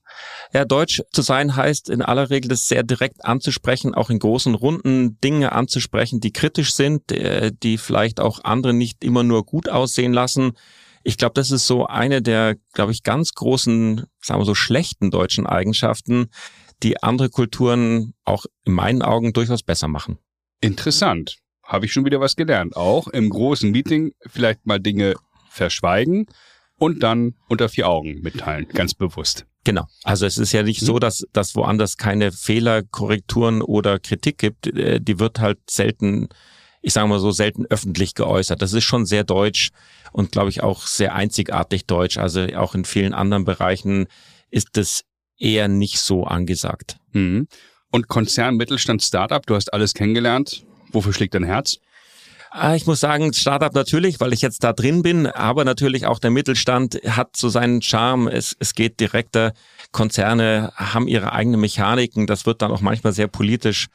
Ja, 0.54 0.66
deutsch 0.66 1.02
zu 1.12 1.22
sein 1.22 1.56
heißt 1.56 1.90
in 1.90 2.02
aller 2.02 2.30
Regel 2.30 2.50
das 2.50 2.68
sehr 2.68 2.84
direkt 2.84 3.24
anzusprechen, 3.24 3.94
auch 3.94 4.10
in 4.10 4.20
großen 4.20 4.56
Runden 4.56 5.20
Dinge 5.22 5.52
anzusprechen, 5.52 6.20
die 6.20 6.34
kritisch 6.34 6.74
sind, 6.74 7.12
äh, 7.12 7.52
die 7.52 7.78
vielleicht 7.78 8.20
auch 8.20 8.44
andere 8.44 8.74
nicht 8.74 9.04
immer 9.04 9.24
nur 9.24 9.46
gut 9.46 9.70
aussehen 9.70 10.14
lassen. 10.14 10.54
Ich 11.04 11.18
glaube, 11.18 11.34
das 11.36 11.52
ist 11.52 11.68
so 11.68 11.86
eine 11.86 12.22
der, 12.22 12.56
glaube 12.74 12.92
ich, 12.92 13.04
ganz 13.04 13.34
großen, 13.34 14.06
sagen 14.22 14.42
wir 14.42 14.46
so, 14.46 14.56
schlechten 14.56 15.12
deutschen 15.12 15.48
Eigenschaften, 15.48 16.30
die 16.84 17.02
andere 17.04 17.30
Kulturen 17.30 18.14
auch 18.26 18.46
in 18.66 18.74
meinen 18.74 19.02
Augen 19.02 19.34
durchaus 19.34 19.64
besser 19.64 19.88
machen. 19.88 20.18
Interessant. 20.62 21.38
Habe 21.64 21.86
ich 21.86 21.94
schon 21.94 22.06
wieder 22.06 22.20
was 22.20 22.36
gelernt. 22.36 22.76
Auch 22.76 23.08
im 23.08 23.30
großen 23.30 23.70
Meeting 23.70 24.14
vielleicht 24.26 24.66
mal 24.66 24.80
Dinge 24.80 25.14
verschweigen 25.50 26.26
und 26.78 27.04
dann 27.04 27.36
unter 27.48 27.70
vier 27.70 27.88
Augen 27.88 28.22
mitteilen, 28.22 28.68
ganz 28.70 28.94
bewusst. 28.94 29.46
Genau. 29.64 29.86
Also 30.04 30.26
es 30.26 30.38
ist 30.38 30.52
ja 30.52 30.64
nicht 30.64 30.82
mhm. 30.82 30.86
so, 30.86 31.00
dass, 31.00 31.26
dass 31.34 31.56
woanders 31.56 31.98
keine 31.98 32.32
Fehler, 32.32 32.84
Korrekturen 32.84 33.62
oder 33.62 34.00
Kritik 34.00 34.38
gibt. 34.38 34.68
Äh, 34.68 35.02
die 35.02 35.20
wird 35.20 35.40
halt 35.40 35.60
selten, 35.70 36.30
ich 36.82 36.94
sage 36.94 37.08
mal 37.08 37.20
so, 37.20 37.32
selten 37.32 37.66
öffentlich 37.66 38.16
geäußert. 38.16 38.62
Das 38.62 38.74
ist 38.74 38.86
schon 38.86 39.06
sehr 39.06 39.24
deutsch 39.24 39.70
und 40.12 40.32
glaube 40.32 40.50
ich 40.50 40.64
auch 40.64 40.88
sehr 40.88 41.14
einzigartig 41.14 41.86
deutsch. 41.86 42.18
Also 42.18 42.42
auch 42.56 42.74
in 42.74 42.86
vielen 42.86 43.14
anderen 43.14 43.44
Bereichen 43.46 44.08
ist 44.50 44.70
das 44.74 45.04
eher 45.38 45.68
nicht 45.68 46.00
so 46.00 46.24
angesagt. 46.24 46.98
Mhm. 47.12 47.48
Und 47.92 48.08
Konzern, 48.08 48.56
Mittelstand, 48.56 49.02
Startup, 49.02 49.46
du 49.46 49.56
hast 49.56 49.74
alles 49.74 49.94
kennengelernt. 49.94 50.64
Wofür 50.92 51.14
schlägt 51.14 51.34
dein 51.34 51.44
Herz? 51.44 51.80
Ah, 52.52 52.76
ich 52.76 52.88
muss 52.88 53.00
sagen, 53.00 53.32
Startup 53.34 53.74
natürlich, 53.74 54.20
weil 54.20 54.34
ich 54.34 54.42
jetzt 54.42 54.64
da 54.64 54.74
drin 54.74 55.04
bin, 55.04 55.28
aber 55.28 55.66
natürlich 55.66 56.08
auch 56.08 56.18
der 56.18 56.32
Mittelstand 56.32 57.00
hat 57.08 57.36
so 57.36 57.48
seinen 57.48 57.82
Charme. 57.82 58.28
Es, 58.28 58.56
es 58.60 58.74
geht 58.74 59.00
direkter. 59.00 59.54
Konzerne 59.92 60.72
haben 60.76 61.08
ihre 61.08 61.32
eigenen 61.32 61.62
Mechaniken. 61.62 62.26
Das 62.26 62.48
wird 62.48 62.62
dann 62.62 62.72
auch 62.72 62.82
manchmal 62.82 63.14
sehr 63.14 63.28
politisch. 63.28 63.88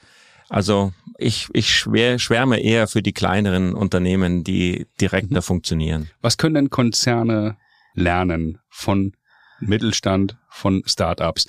Also 0.48 0.92
ich, 1.18 1.48
ich 1.52 1.74
schwär, 1.74 2.18
schwärme 2.20 2.60
eher 2.60 2.86
für 2.86 3.02
die 3.02 3.12
kleineren 3.12 3.74
Unternehmen, 3.74 4.44
die 4.44 4.86
direkter 5.00 5.38
mhm. 5.38 5.42
funktionieren. 5.42 6.10
Was 6.20 6.36
können 6.36 6.54
denn 6.54 6.70
Konzerne 6.70 7.56
lernen 7.94 8.58
von 8.68 9.12
Mittelstand, 9.58 10.36
von 10.48 10.82
Startups? 10.86 11.46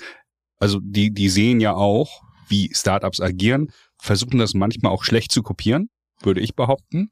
Also 0.58 0.80
die, 0.82 1.12
die 1.12 1.28
sehen 1.28 1.60
ja 1.60 1.74
auch, 1.74 2.22
wie 2.48 2.72
Startups 2.74 3.20
agieren, 3.20 3.70
versuchen 3.98 4.38
das 4.38 4.54
manchmal 4.54 4.90
auch 4.90 5.04
schlecht 5.04 5.30
zu 5.30 5.42
kopieren 5.42 5.88
würde 6.22 6.40
ich 6.40 6.54
behaupten. 6.54 7.10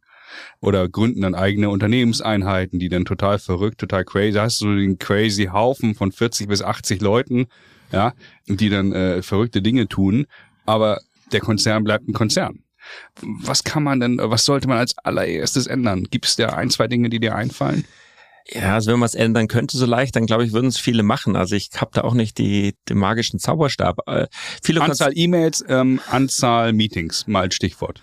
Oder 0.61 0.89
gründen 0.89 1.21
dann 1.21 1.35
eigene 1.35 1.69
Unternehmenseinheiten, 1.71 2.79
die 2.79 2.89
dann 2.89 3.05
total 3.05 3.39
verrückt, 3.39 3.79
total 3.79 4.05
crazy. 4.05 4.33
Da 4.33 4.43
hast 4.43 4.61
du 4.61 4.75
den 4.75 4.99
crazy 4.99 5.45
Haufen 5.53 5.95
von 5.95 6.13
40 6.13 6.49
bis 6.49 6.63
80 6.63 7.01
Leuten, 7.01 7.47
ja, 7.93 8.15
die 8.47 8.71
dann 8.71 8.93
äh, 8.93 9.23
verrückte 9.23 9.63
Dinge 9.63 9.87
tun. 9.87 10.27
Aber 10.67 11.01
der 11.33 11.41
Konzern 11.41 11.85
bleibt 11.85 12.09
ein 12.09 12.15
Konzern. 12.15 12.61
Was 13.23 13.65
kann 13.65 13.83
man 13.83 14.01
denn, 14.01 14.19
was 14.21 14.45
sollte 14.45 14.69
man 14.69 14.79
als 14.79 14.97
allererstes 14.99 15.67
ändern? 15.67 16.05
Gibt 16.11 16.27
es 16.27 16.37
da 16.37 16.49
ein, 16.49 16.71
zwei 16.71 16.87
Dinge, 16.87 17.09
die 17.09 17.21
dir 17.21 17.35
einfallen? 17.35 17.85
Ja, 18.47 18.75
also 18.75 18.93
wenn 18.93 18.99
man 18.99 19.07
es 19.07 19.15
ändern 19.15 19.49
könnte 19.49 19.79
so 19.79 19.87
leicht, 19.87 20.17
dann 20.17 20.27
glaube 20.27 20.45
ich, 20.45 20.53
würden 20.53 20.67
es 20.67 20.79
viele 20.79 21.03
machen. 21.03 21.35
Also 21.35 21.57
ich 21.57 21.71
habe 21.77 21.93
da 21.95 22.03
auch 22.03 22.13
nicht 22.13 22.37
die, 22.37 22.75
den 22.89 22.99
magischen 22.99 23.39
Zauberstab. 23.39 24.07
Äh, 24.07 24.27
viele 24.63 24.83
Anzahl 24.83 25.13
E-Mails, 25.15 25.65
ähm, 25.67 25.99
Anzahl 26.11 26.75
Meetings, 26.75 27.27
mal 27.27 27.43
als 27.43 27.55
Stichwort. 27.55 28.03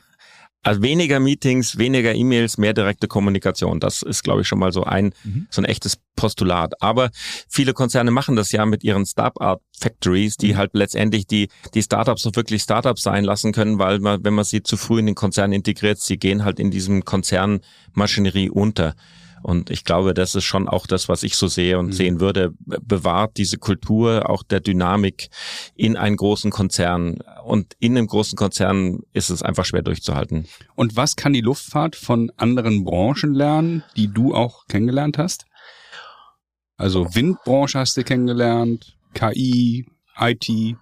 Also 0.63 0.83
weniger 0.83 1.19
Meetings, 1.19 1.77
weniger 1.79 2.13
E-Mails, 2.13 2.59
mehr 2.59 2.73
direkte 2.73 3.07
Kommunikation. 3.07 3.79
Das 3.79 4.03
ist, 4.03 4.23
glaube 4.23 4.41
ich, 4.41 4.47
schon 4.47 4.59
mal 4.59 4.71
so 4.71 4.83
ein, 4.83 5.13
mhm. 5.23 5.47
so 5.49 5.61
ein 5.61 5.65
echtes 5.65 5.97
Postulat. 6.15 6.79
Aber 6.81 7.09
viele 7.49 7.73
Konzerne 7.73 8.11
machen 8.11 8.35
das 8.35 8.51
ja 8.51 8.65
mit 8.67 8.83
ihren 8.83 9.07
Startup 9.07 9.59
Factories, 9.75 10.37
die 10.37 10.53
mhm. 10.53 10.57
halt 10.57 10.71
letztendlich 10.73 11.25
die, 11.25 11.49
die 11.73 11.81
Startups 11.81 12.27
auch 12.27 12.35
wirklich 12.35 12.61
Startups 12.61 13.01
sein 13.01 13.23
lassen 13.23 13.53
können, 13.53 13.79
weil 13.79 13.99
man, 13.99 14.23
wenn 14.23 14.35
man 14.35 14.45
sie 14.45 14.61
zu 14.61 14.77
früh 14.77 14.99
in 14.99 15.07
den 15.07 15.15
Konzern 15.15 15.51
integriert, 15.51 15.99
sie 15.99 16.17
gehen 16.17 16.45
halt 16.45 16.59
in 16.59 16.69
diesem 16.69 17.05
Konzernmaschinerie 17.05 18.51
unter. 18.51 18.95
Und 19.43 19.69
ich 19.69 19.83
glaube, 19.83 20.13
das 20.13 20.35
ist 20.35 20.43
schon 20.43 20.67
auch 20.67 20.87
das, 20.87 21.09
was 21.09 21.23
ich 21.23 21.35
so 21.35 21.47
sehe 21.47 21.79
und 21.79 21.87
mhm. 21.87 21.93
sehen 21.93 22.19
würde, 22.19 22.53
bewahrt 22.59 23.37
diese 23.37 23.57
Kultur 23.57 24.29
auch 24.29 24.43
der 24.43 24.59
Dynamik 24.59 25.29
in 25.75 25.97
einen 25.97 26.17
großen 26.17 26.51
Konzern. 26.51 27.19
Und 27.43 27.75
in 27.79 27.97
einem 27.97 28.07
großen 28.07 28.37
Konzern 28.37 28.99
ist 29.13 29.29
es 29.29 29.41
einfach 29.41 29.65
schwer 29.65 29.81
durchzuhalten. 29.81 30.47
Und 30.75 30.95
was 30.95 31.15
kann 31.15 31.33
die 31.33 31.41
Luftfahrt 31.41 31.95
von 31.95 32.31
anderen 32.37 32.83
Branchen 32.83 33.33
lernen, 33.33 33.83
die 33.95 34.07
du 34.07 34.33
auch 34.33 34.67
kennengelernt 34.67 35.17
hast? 35.17 35.45
Also 36.77 37.13
Windbranche 37.13 37.77
hast 37.77 37.97
du 37.97 38.03
kennengelernt, 38.03 38.97
KI, 39.13 39.85
IT. 40.17 40.75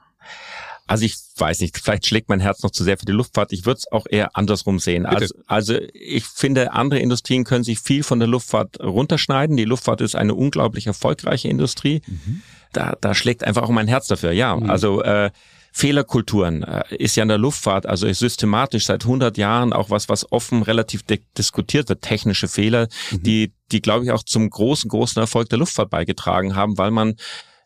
Also 0.89 1.05
ich 1.05 1.17
weiß 1.37 1.59
nicht, 1.59 1.77
vielleicht 1.77 2.07
schlägt 2.07 2.29
mein 2.29 2.39
Herz 2.39 2.63
noch 2.63 2.71
zu 2.71 2.83
sehr 2.83 2.97
für 2.97 3.05
die 3.05 3.11
Luftfahrt. 3.11 3.53
Ich 3.53 3.67
würde 3.67 3.77
es 3.77 3.91
auch 3.91 4.07
eher 4.09 4.35
andersrum 4.35 4.79
sehen. 4.79 5.05
Also, 5.05 5.35
also 5.45 5.75
ich 5.93 6.25
finde, 6.25 6.73
andere 6.73 6.99
Industrien 6.99 7.43
können 7.43 7.63
sich 7.63 7.79
viel 7.79 8.01
von 8.01 8.17
der 8.17 8.27
Luftfahrt 8.27 8.79
runterschneiden. 8.79 9.55
Die 9.55 9.65
Luftfahrt 9.65 10.01
ist 10.01 10.15
eine 10.15 10.33
unglaublich 10.33 10.87
erfolgreiche 10.87 11.47
Industrie. 11.47 12.01
Mhm. 12.07 12.41
Da, 12.73 12.97
da 12.99 13.13
schlägt 13.13 13.43
einfach 13.43 13.61
auch 13.61 13.69
mein 13.69 13.87
Herz 13.87 14.07
dafür. 14.07 14.31
Ja, 14.31 14.55
mhm. 14.55 14.67
also 14.67 15.03
äh, 15.03 15.29
Fehlerkulturen 15.71 16.63
äh, 16.63 16.83
ist 16.95 17.15
ja 17.15 17.21
in 17.21 17.29
der 17.29 17.37
Luftfahrt, 17.37 17.85
also 17.85 18.07
ist 18.07 18.17
systematisch 18.17 18.85
seit 18.85 19.03
100 19.03 19.37
Jahren 19.37 19.73
auch 19.73 19.91
was, 19.91 20.09
was 20.09 20.31
offen 20.31 20.63
relativ 20.63 21.03
diskutiert 21.37 21.89
wird, 21.89 22.01
technische 22.01 22.47
Fehler, 22.47 22.87
mhm. 23.11 23.21
die, 23.21 23.53
die 23.71 23.81
glaube 23.81 24.05
ich 24.05 24.11
auch 24.11 24.23
zum 24.23 24.49
großen, 24.49 24.89
großen 24.89 25.21
Erfolg 25.21 25.49
der 25.49 25.59
Luftfahrt 25.59 25.91
beigetragen 25.91 26.55
haben, 26.55 26.79
weil 26.79 26.89
man 26.89 27.13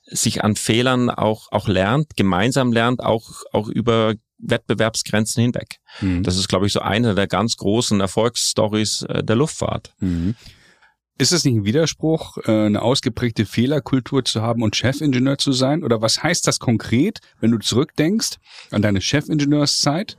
sich 0.05 0.43
an 0.43 0.55
Fehlern 0.55 1.09
auch, 1.09 1.51
auch 1.51 1.67
lernt, 1.67 2.15
gemeinsam 2.15 2.71
lernt, 2.71 3.03
auch, 3.03 3.43
auch 3.51 3.67
über 3.67 4.15
Wettbewerbsgrenzen 4.37 5.41
hinweg. 5.41 5.77
Mhm. 6.01 6.23
Das 6.23 6.37
ist, 6.37 6.47
glaube 6.47 6.67
ich, 6.67 6.73
so 6.73 6.81
eine 6.81 7.15
der 7.15 7.27
ganz 7.27 7.57
großen 7.57 7.99
Erfolgsstories 8.01 9.03
äh, 9.03 9.23
der 9.23 9.35
Luftfahrt. 9.35 9.93
Mhm. 9.99 10.35
Ist 11.17 11.31
es 11.31 11.45
nicht 11.45 11.55
ein 11.55 11.65
Widerspruch, 11.65 12.37
äh, 12.45 12.65
eine 12.65 12.81
ausgeprägte 12.81 13.45
Fehlerkultur 13.45 14.25
zu 14.25 14.41
haben 14.41 14.63
und 14.63 14.75
Chefingenieur 14.75 15.37
zu 15.37 15.51
sein? 15.53 15.83
Oder 15.83 16.01
was 16.01 16.21
heißt 16.21 16.47
das 16.47 16.59
konkret, 16.59 17.19
wenn 17.39 17.51
du 17.51 17.59
zurückdenkst 17.59 18.37
an 18.71 18.81
deine 18.81 18.99
Chefingenieurszeit? 18.99 20.17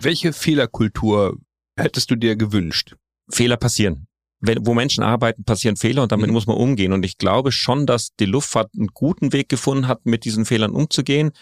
Welche 0.00 0.32
Fehlerkultur 0.32 1.36
hättest 1.76 2.10
du 2.10 2.16
dir 2.16 2.36
gewünscht? 2.36 2.96
Fehler 3.28 3.56
passieren 3.56 4.06
wenn, 4.40 4.66
wo 4.66 4.74
Menschen 4.74 5.02
arbeiten, 5.02 5.44
passieren 5.44 5.76
Fehler 5.76 6.02
und 6.02 6.12
damit 6.12 6.28
mhm. 6.28 6.34
muss 6.34 6.46
man 6.46 6.56
umgehen. 6.56 6.92
Und 6.92 7.04
ich 7.04 7.18
glaube 7.18 7.52
schon, 7.52 7.86
dass 7.86 8.14
die 8.18 8.26
Luftfahrt 8.26 8.70
einen 8.76 8.88
guten 8.88 9.32
Weg 9.32 9.48
gefunden 9.48 9.88
hat, 9.88 10.04
mit 10.04 10.24
diesen 10.24 10.44
Fehlern 10.44 10.72
umzugehen. 10.72 11.32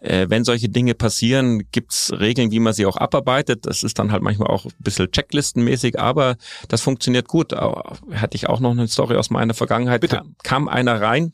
Äh, 0.00 0.26
wenn 0.28 0.44
solche 0.44 0.68
Dinge 0.68 0.94
passieren, 0.94 1.62
gibt's 1.70 2.12
Regeln, 2.12 2.50
wie 2.50 2.58
man 2.58 2.72
sie 2.72 2.86
auch 2.86 2.96
abarbeitet. 2.96 3.66
Das 3.66 3.82
ist 3.82 3.98
dann 3.98 4.10
halt 4.10 4.22
manchmal 4.22 4.48
auch 4.48 4.66
ein 4.66 4.72
bisschen 4.80 5.10
checklistenmäßig, 5.10 5.98
aber 5.98 6.36
das 6.68 6.82
funktioniert 6.82 7.28
gut. 7.28 7.52
Hatte 7.52 8.34
ich 8.34 8.48
auch 8.48 8.60
noch 8.60 8.72
eine 8.72 8.88
Story 8.88 9.16
aus 9.16 9.30
meiner 9.30 9.54
Vergangenheit. 9.54 10.00
Bitte. 10.00 10.16
Kam, 10.16 10.34
kam 10.42 10.68
einer 10.68 11.00
rein, 11.00 11.32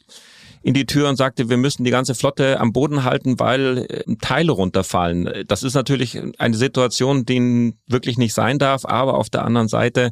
in 0.69 0.75
die 0.75 0.85
Tür 0.85 1.09
und 1.09 1.17
sagte, 1.17 1.49
wir 1.49 1.57
müssen 1.57 1.83
die 1.85 1.91
ganze 1.91 2.15
Flotte 2.15 2.61
am 2.61 2.75
Boden 2.75 3.03
halten, 3.03 3.41
weil 3.41 3.87
äh, 3.89 4.17
Teile 4.21 4.53
runterfallen. 4.53 5.47
Das 5.47 5.63
ist 5.63 5.73
natürlich 5.73 6.21
eine 6.37 6.59
Situation, 6.59 7.25
die 7.25 7.73
wirklich 7.87 8.19
nicht 8.19 8.35
sein 8.35 8.59
darf, 8.59 8.85
aber 8.85 9.15
auf 9.15 9.31
der 9.31 9.47
anderen 9.47 9.69
Seite, 9.69 10.11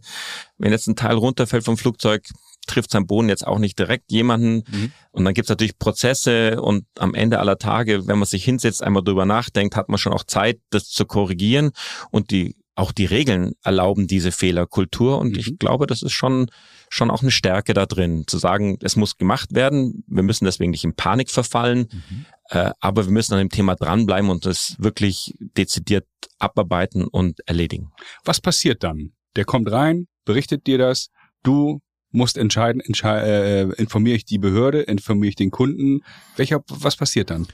wenn 0.56 0.72
jetzt 0.72 0.86
ein 0.86 0.96
Teil 0.96 1.16
runterfällt 1.16 1.66
vom 1.66 1.76
Flugzeug, 1.76 2.24
trifft 2.66 2.90
sein 2.90 3.06
Boden 3.06 3.28
jetzt 3.28 3.46
auch 3.46 3.58
nicht 3.58 3.78
direkt 3.78 4.10
jemanden. 4.10 4.64
Mhm. 4.66 4.92
Und 5.10 5.26
dann 5.26 5.34
gibt's 5.34 5.50
natürlich 5.50 5.78
Prozesse 5.78 6.62
und 6.62 6.86
am 6.98 7.12
Ende 7.12 7.38
aller 7.38 7.58
Tage, 7.58 8.06
wenn 8.06 8.18
man 8.18 8.26
sich 8.26 8.42
hinsetzt, 8.42 8.82
einmal 8.82 9.04
drüber 9.04 9.26
nachdenkt, 9.26 9.76
hat 9.76 9.90
man 9.90 9.98
schon 9.98 10.14
auch 10.14 10.24
Zeit, 10.24 10.58
das 10.70 10.88
zu 10.88 11.04
korrigieren. 11.04 11.72
Und 12.10 12.30
die 12.30 12.56
auch 12.76 12.92
die 12.92 13.04
Regeln 13.04 13.52
erlauben 13.62 14.06
diese 14.06 14.32
Fehlerkultur. 14.32 15.18
Und 15.18 15.32
mhm. 15.32 15.38
ich 15.38 15.58
glaube, 15.58 15.86
das 15.86 16.00
ist 16.00 16.12
schon 16.12 16.46
schon 16.88 17.10
auch 17.10 17.22
eine 17.22 17.30
Stärke 17.30 17.74
da 17.74 17.86
drin, 17.86 18.24
zu 18.26 18.38
sagen, 18.38 18.78
es 18.82 18.96
muss 18.96 19.16
gemacht 19.16 19.54
werden, 19.54 20.04
wir 20.06 20.22
müssen 20.22 20.44
deswegen 20.44 20.70
nicht 20.70 20.84
in 20.84 20.94
Panik 20.94 21.30
verfallen, 21.30 21.88
mhm. 21.90 22.26
äh, 22.50 22.70
aber 22.80 23.06
wir 23.06 23.12
müssen 23.12 23.34
an 23.34 23.40
dem 23.40 23.50
Thema 23.50 23.74
dranbleiben 23.74 24.30
und 24.30 24.46
es 24.46 24.76
wirklich 24.78 25.34
dezidiert 25.38 26.06
abarbeiten 26.38 27.06
und 27.06 27.40
erledigen. 27.46 27.92
Was 28.24 28.40
passiert 28.40 28.82
dann? 28.82 29.12
Der 29.36 29.44
kommt 29.44 29.70
rein, 29.70 30.06
berichtet 30.24 30.66
dir 30.66 30.78
das, 30.78 31.08
du 31.42 31.80
musst 32.10 32.38
entscheiden, 32.38 32.80
entschei 32.80 33.20
äh, 33.20 33.62
informiere 33.74 34.16
ich 34.16 34.24
die 34.24 34.38
Behörde, 34.38 34.82
informiere 34.82 35.28
ich 35.28 35.36
den 35.36 35.50
Kunden, 35.50 36.00
welcher, 36.36 36.62
was 36.68 36.96
passiert 36.96 37.30
dann? 37.30 37.46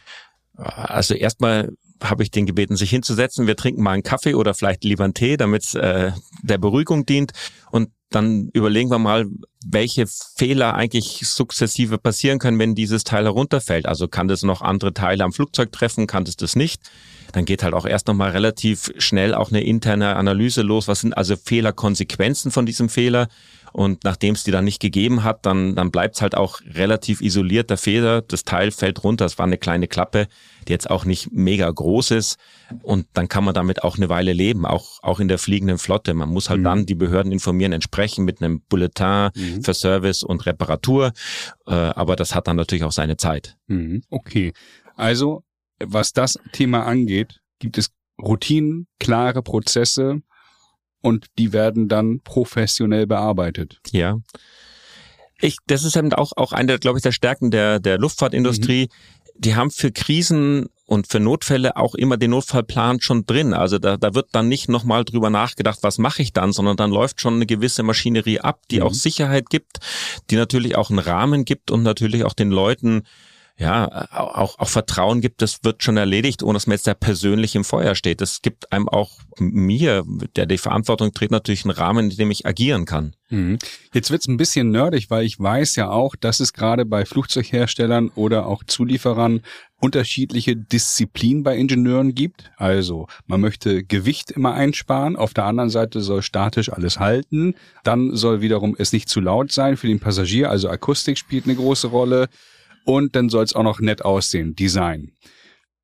Also 0.54 1.14
erstmal 1.14 1.72
habe 2.02 2.22
ich 2.22 2.30
den 2.30 2.46
gebeten, 2.46 2.76
sich 2.76 2.90
hinzusetzen. 2.90 3.46
Wir 3.46 3.56
trinken 3.56 3.82
mal 3.82 3.92
einen 3.92 4.02
Kaffee 4.02 4.34
oder 4.34 4.54
vielleicht 4.54 4.84
lieber 4.84 5.04
einen 5.04 5.14
Tee, 5.14 5.36
damit 5.36 5.74
äh, 5.74 6.12
der 6.42 6.58
Beruhigung 6.58 7.06
dient. 7.06 7.32
Und 7.70 7.90
dann 8.10 8.50
überlegen 8.52 8.90
wir 8.90 8.98
mal, 8.98 9.26
welche 9.64 10.06
Fehler 10.36 10.74
eigentlich 10.74 11.22
sukzessive 11.26 11.98
passieren 11.98 12.38
können, 12.38 12.58
wenn 12.58 12.74
dieses 12.74 13.04
Teil 13.04 13.24
herunterfällt. 13.24 13.86
Also 13.86 14.08
kann 14.08 14.28
das 14.28 14.42
noch 14.42 14.60
andere 14.60 14.92
Teile 14.92 15.24
am 15.24 15.32
Flugzeug 15.32 15.72
treffen, 15.72 16.06
kann 16.06 16.24
das 16.24 16.36
das 16.36 16.56
nicht? 16.56 16.82
Dann 17.32 17.44
geht 17.46 17.62
halt 17.62 17.72
auch 17.74 17.86
erst 17.86 18.08
nochmal 18.08 18.30
relativ 18.30 18.90
schnell 18.98 19.34
auch 19.34 19.50
eine 19.50 19.62
interne 19.62 20.16
Analyse 20.16 20.62
los. 20.62 20.88
Was 20.88 21.00
sind 21.00 21.16
also 21.16 21.36
Fehlerkonsequenzen 21.36 22.50
von 22.50 22.66
diesem 22.66 22.88
Fehler? 22.88 23.28
Und 23.72 24.04
nachdem 24.04 24.34
es 24.34 24.44
die 24.44 24.50
dann 24.50 24.66
nicht 24.66 24.80
gegeben 24.80 25.24
hat, 25.24 25.46
dann, 25.46 25.74
dann 25.74 25.90
bleibt 25.90 26.16
es 26.16 26.22
halt 26.22 26.34
auch 26.34 26.60
relativ 26.60 27.22
isoliert, 27.22 27.70
der 27.70 27.78
Feder. 27.78 28.20
Das 28.20 28.44
Teil 28.44 28.70
fällt 28.70 29.02
runter. 29.02 29.24
Es 29.24 29.38
war 29.38 29.46
eine 29.46 29.56
kleine 29.56 29.88
Klappe, 29.88 30.28
die 30.68 30.72
jetzt 30.72 30.90
auch 30.90 31.04
nicht 31.04 31.32
mega 31.32 31.70
groß 31.70 32.12
ist. 32.12 32.38
Und 32.82 33.06
dann 33.14 33.28
kann 33.28 33.44
man 33.44 33.54
damit 33.54 33.82
auch 33.82 33.96
eine 33.96 34.08
Weile 34.08 34.32
leben, 34.32 34.66
auch, 34.66 35.02
auch 35.02 35.20
in 35.20 35.28
der 35.28 35.38
fliegenden 35.38 35.78
Flotte. 35.78 36.14
Man 36.14 36.28
muss 36.28 36.50
halt 36.50 36.60
mhm. 36.60 36.64
dann 36.64 36.86
die 36.86 36.94
Behörden 36.94 37.32
informieren, 37.32 37.72
entsprechen 37.72 38.24
mit 38.24 38.42
einem 38.42 38.60
Bulletin 38.68 39.30
mhm. 39.34 39.62
für 39.62 39.74
Service 39.74 40.22
und 40.22 40.46
Reparatur. 40.46 41.12
Äh, 41.66 41.72
aber 41.72 42.16
das 42.16 42.34
hat 42.34 42.48
dann 42.48 42.56
natürlich 42.56 42.84
auch 42.84 42.92
seine 42.92 43.16
Zeit. 43.16 43.56
Mhm. 43.66 44.02
Okay. 44.10 44.52
Also, 44.96 45.42
was 45.78 46.12
das 46.12 46.38
Thema 46.52 46.84
angeht, 46.86 47.40
gibt 47.58 47.78
es 47.78 47.90
Routinen, 48.20 48.86
klare 48.98 49.42
Prozesse, 49.42 50.22
und 51.02 51.26
die 51.38 51.52
werden 51.52 51.88
dann 51.88 52.20
professionell 52.20 53.06
bearbeitet. 53.06 53.80
Ja. 53.90 54.18
Ich, 55.40 55.56
das 55.66 55.82
ist 55.84 55.96
eben 55.96 56.12
auch, 56.12 56.32
auch 56.36 56.52
eine, 56.52 56.78
glaube 56.78 56.98
ich, 56.98 57.02
der 57.02 57.10
Stärken 57.10 57.50
der, 57.50 57.80
der 57.80 57.98
Luftfahrtindustrie. 57.98 58.84
Mhm. 58.84 59.21
Die 59.36 59.54
haben 59.54 59.70
für 59.70 59.92
Krisen 59.92 60.68
und 60.86 61.06
für 61.06 61.20
Notfälle 61.20 61.76
auch 61.76 61.94
immer 61.94 62.16
den 62.16 62.32
Notfallplan 62.32 63.00
schon 63.00 63.24
drin. 63.24 63.54
Also 63.54 63.78
da, 63.78 63.96
da 63.96 64.14
wird 64.14 64.28
dann 64.32 64.48
nicht 64.48 64.68
nochmal 64.68 65.04
drüber 65.04 65.30
nachgedacht, 65.30 65.78
was 65.82 65.98
mache 65.98 66.22
ich 66.22 66.32
dann, 66.32 66.52
sondern 66.52 66.76
dann 66.76 66.90
läuft 66.90 67.20
schon 67.20 67.34
eine 67.34 67.46
gewisse 67.46 67.82
Maschinerie 67.82 68.40
ab, 68.40 68.60
die 68.70 68.80
mhm. 68.80 68.86
auch 68.86 68.94
Sicherheit 68.94 69.48
gibt, 69.48 69.78
die 70.30 70.36
natürlich 70.36 70.76
auch 70.76 70.90
einen 70.90 70.98
Rahmen 70.98 71.44
gibt 71.44 71.70
und 71.70 71.82
natürlich 71.82 72.24
auch 72.24 72.34
den 72.34 72.50
Leuten 72.50 73.04
ja, 73.58 74.08
auch, 74.12 74.58
auch 74.58 74.68
Vertrauen 74.68 75.20
gibt, 75.20 75.42
das 75.42 75.62
wird 75.62 75.82
schon 75.82 75.96
erledigt, 75.96 76.42
ohne 76.42 76.54
dass 76.54 76.66
man 76.66 76.74
jetzt 76.74 76.86
da 76.86 76.94
persönlich 76.94 77.54
im 77.54 77.64
Feuer 77.64 77.94
steht. 77.94 78.20
Es 78.22 78.42
gibt 78.42 78.72
einem 78.72 78.88
auch 78.88 79.10
mir, 79.38 80.04
der 80.36 80.46
die 80.46 80.58
Verantwortung 80.58 81.12
trägt, 81.12 81.32
natürlich 81.32 81.64
einen 81.64 81.72
Rahmen, 81.72 82.10
in 82.10 82.16
dem 82.16 82.30
ich 82.30 82.46
agieren 82.46 82.86
kann. 82.86 83.14
Mhm. 83.28 83.58
Jetzt 83.94 84.10
wird's 84.10 84.26
ein 84.26 84.36
bisschen 84.36 84.70
nerdig, 84.70 85.10
weil 85.10 85.24
ich 85.24 85.38
weiß 85.38 85.76
ja 85.76 85.90
auch, 85.90 86.16
dass 86.16 86.40
es 86.40 86.52
gerade 86.52 86.84
bei 86.84 87.04
Flugzeugherstellern 87.04 88.10
oder 88.14 88.46
auch 88.46 88.64
Zulieferern 88.64 89.42
unterschiedliche 89.80 90.56
Disziplinen 90.56 91.42
bei 91.42 91.56
Ingenieuren 91.56 92.14
gibt. 92.14 92.50
Also 92.56 93.08
man 93.26 93.40
möchte 93.40 93.84
Gewicht 93.84 94.30
immer 94.30 94.54
einsparen, 94.54 95.16
auf 95.16 95.34
der 95.34 95.44
anderen 95.44 95.70
Seite 95.70 96.00
soll 96.00 96.22
statisch 96.22 96.72
alles 96.72 97.00
halten, 97.00 97.54
dann 97.84 98.14
soll 98.14 98.40
wiederum 98.40 98.76
es 98.78 98.92
nicht 98.92 99.08
zu 99.08 99.20
laut 99.20 99.50
sein 99.50 99.76
für 99.76 99.88
den 99.88 99.98
Passagier, 99.98 100.50
also 100.50 100.68
Akustik 100.68 101.18
spielt 101.18 101.44
eine 101.44 101.56
große 101.56 101.88
Rolle 101.88 102.28
und 102.84 103.16
dann 103.16 103.28
soll 103.28 103.44
es 103.44 103.54
auch 103.54 103.62
noch 103.62 103.80
nett 103.80 104.04
aussehen, 104.04 104.54
Design. 104.54 105.12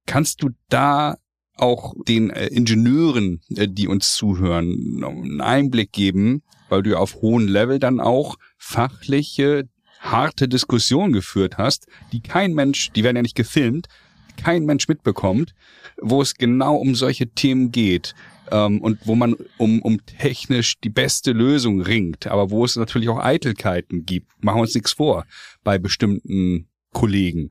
Kannst 0.07 0.43
du 0.43 0.50
da 0.69 1.17
auch 1.57 1.95
den 2.07 2.31
äh, 2.31 2.47
Ingenieuren, 2.47 3.40
äh, 3.55 3.69
die 3.69 3.88
uns 3.88 4.14
zuhören, 4.14 5.02
einen 5.05 5.40
Einblick 5.40 5.93
geben, 5.93 6.43
weil 6.69 6.83
du 6.83 6.90
ja 6.90 6.99
auf 6.99 7.17
hohem 7.17 7.49
Level 7.49 7.78
dann 7.78 8.00
auch 8.00 8.37
fachliche, 8.57 9.69
harte 10.00 10.49
Diskussionen 10.49 11.12
geführt 11.12 11.59
hast, 11.59 11.87
die 12.12 12.21
kein 12.21 12.55
Mensch, 12.55 12.90
die 12.93 13.02
werden 13.02 13.17
ja 13.17 13.23
nicht 13.23 13.35
gefilmt, 13.35 13.88
kein 14.37 14.64
Mensch 14.64 14.87
mitbekommt, 14.87 15.55
wo 16.00 16.23
es 16.23 16.35
genau 16.35 16.76
um 16.76 16.95
solche 16.95 17.26
Themen 17.28 17.73
geht 17.73 18.14
ähm, 18.52 18.81
und 18.81 19.00
wo 19.05 19.17
man 19.17 19.35
um, 19.57 19.83
um 19.83 20.05
technisch 20.07 20.78
die 20.81 20.90
beste 20.90 21.33
Lösung 21.33 21.81
ringt, 21.81 22.28
aber 22.28 22.50
wo 22.50 22.64
es 22.64 22.76
natürlich 22.76 23.09
auch 23.09 23.19
Eitelkeiten 23.19 24.07
gibt. 24.07 24.28
Machen 24.43 24.58
wir 24.58 24.63
uns 24.63 24.75
nichts 24.75 24.93
vor 24.93 25.25
bei 25.65 25.78
bestimmten 25.78 26.68
Kollegen. 26.93 27.51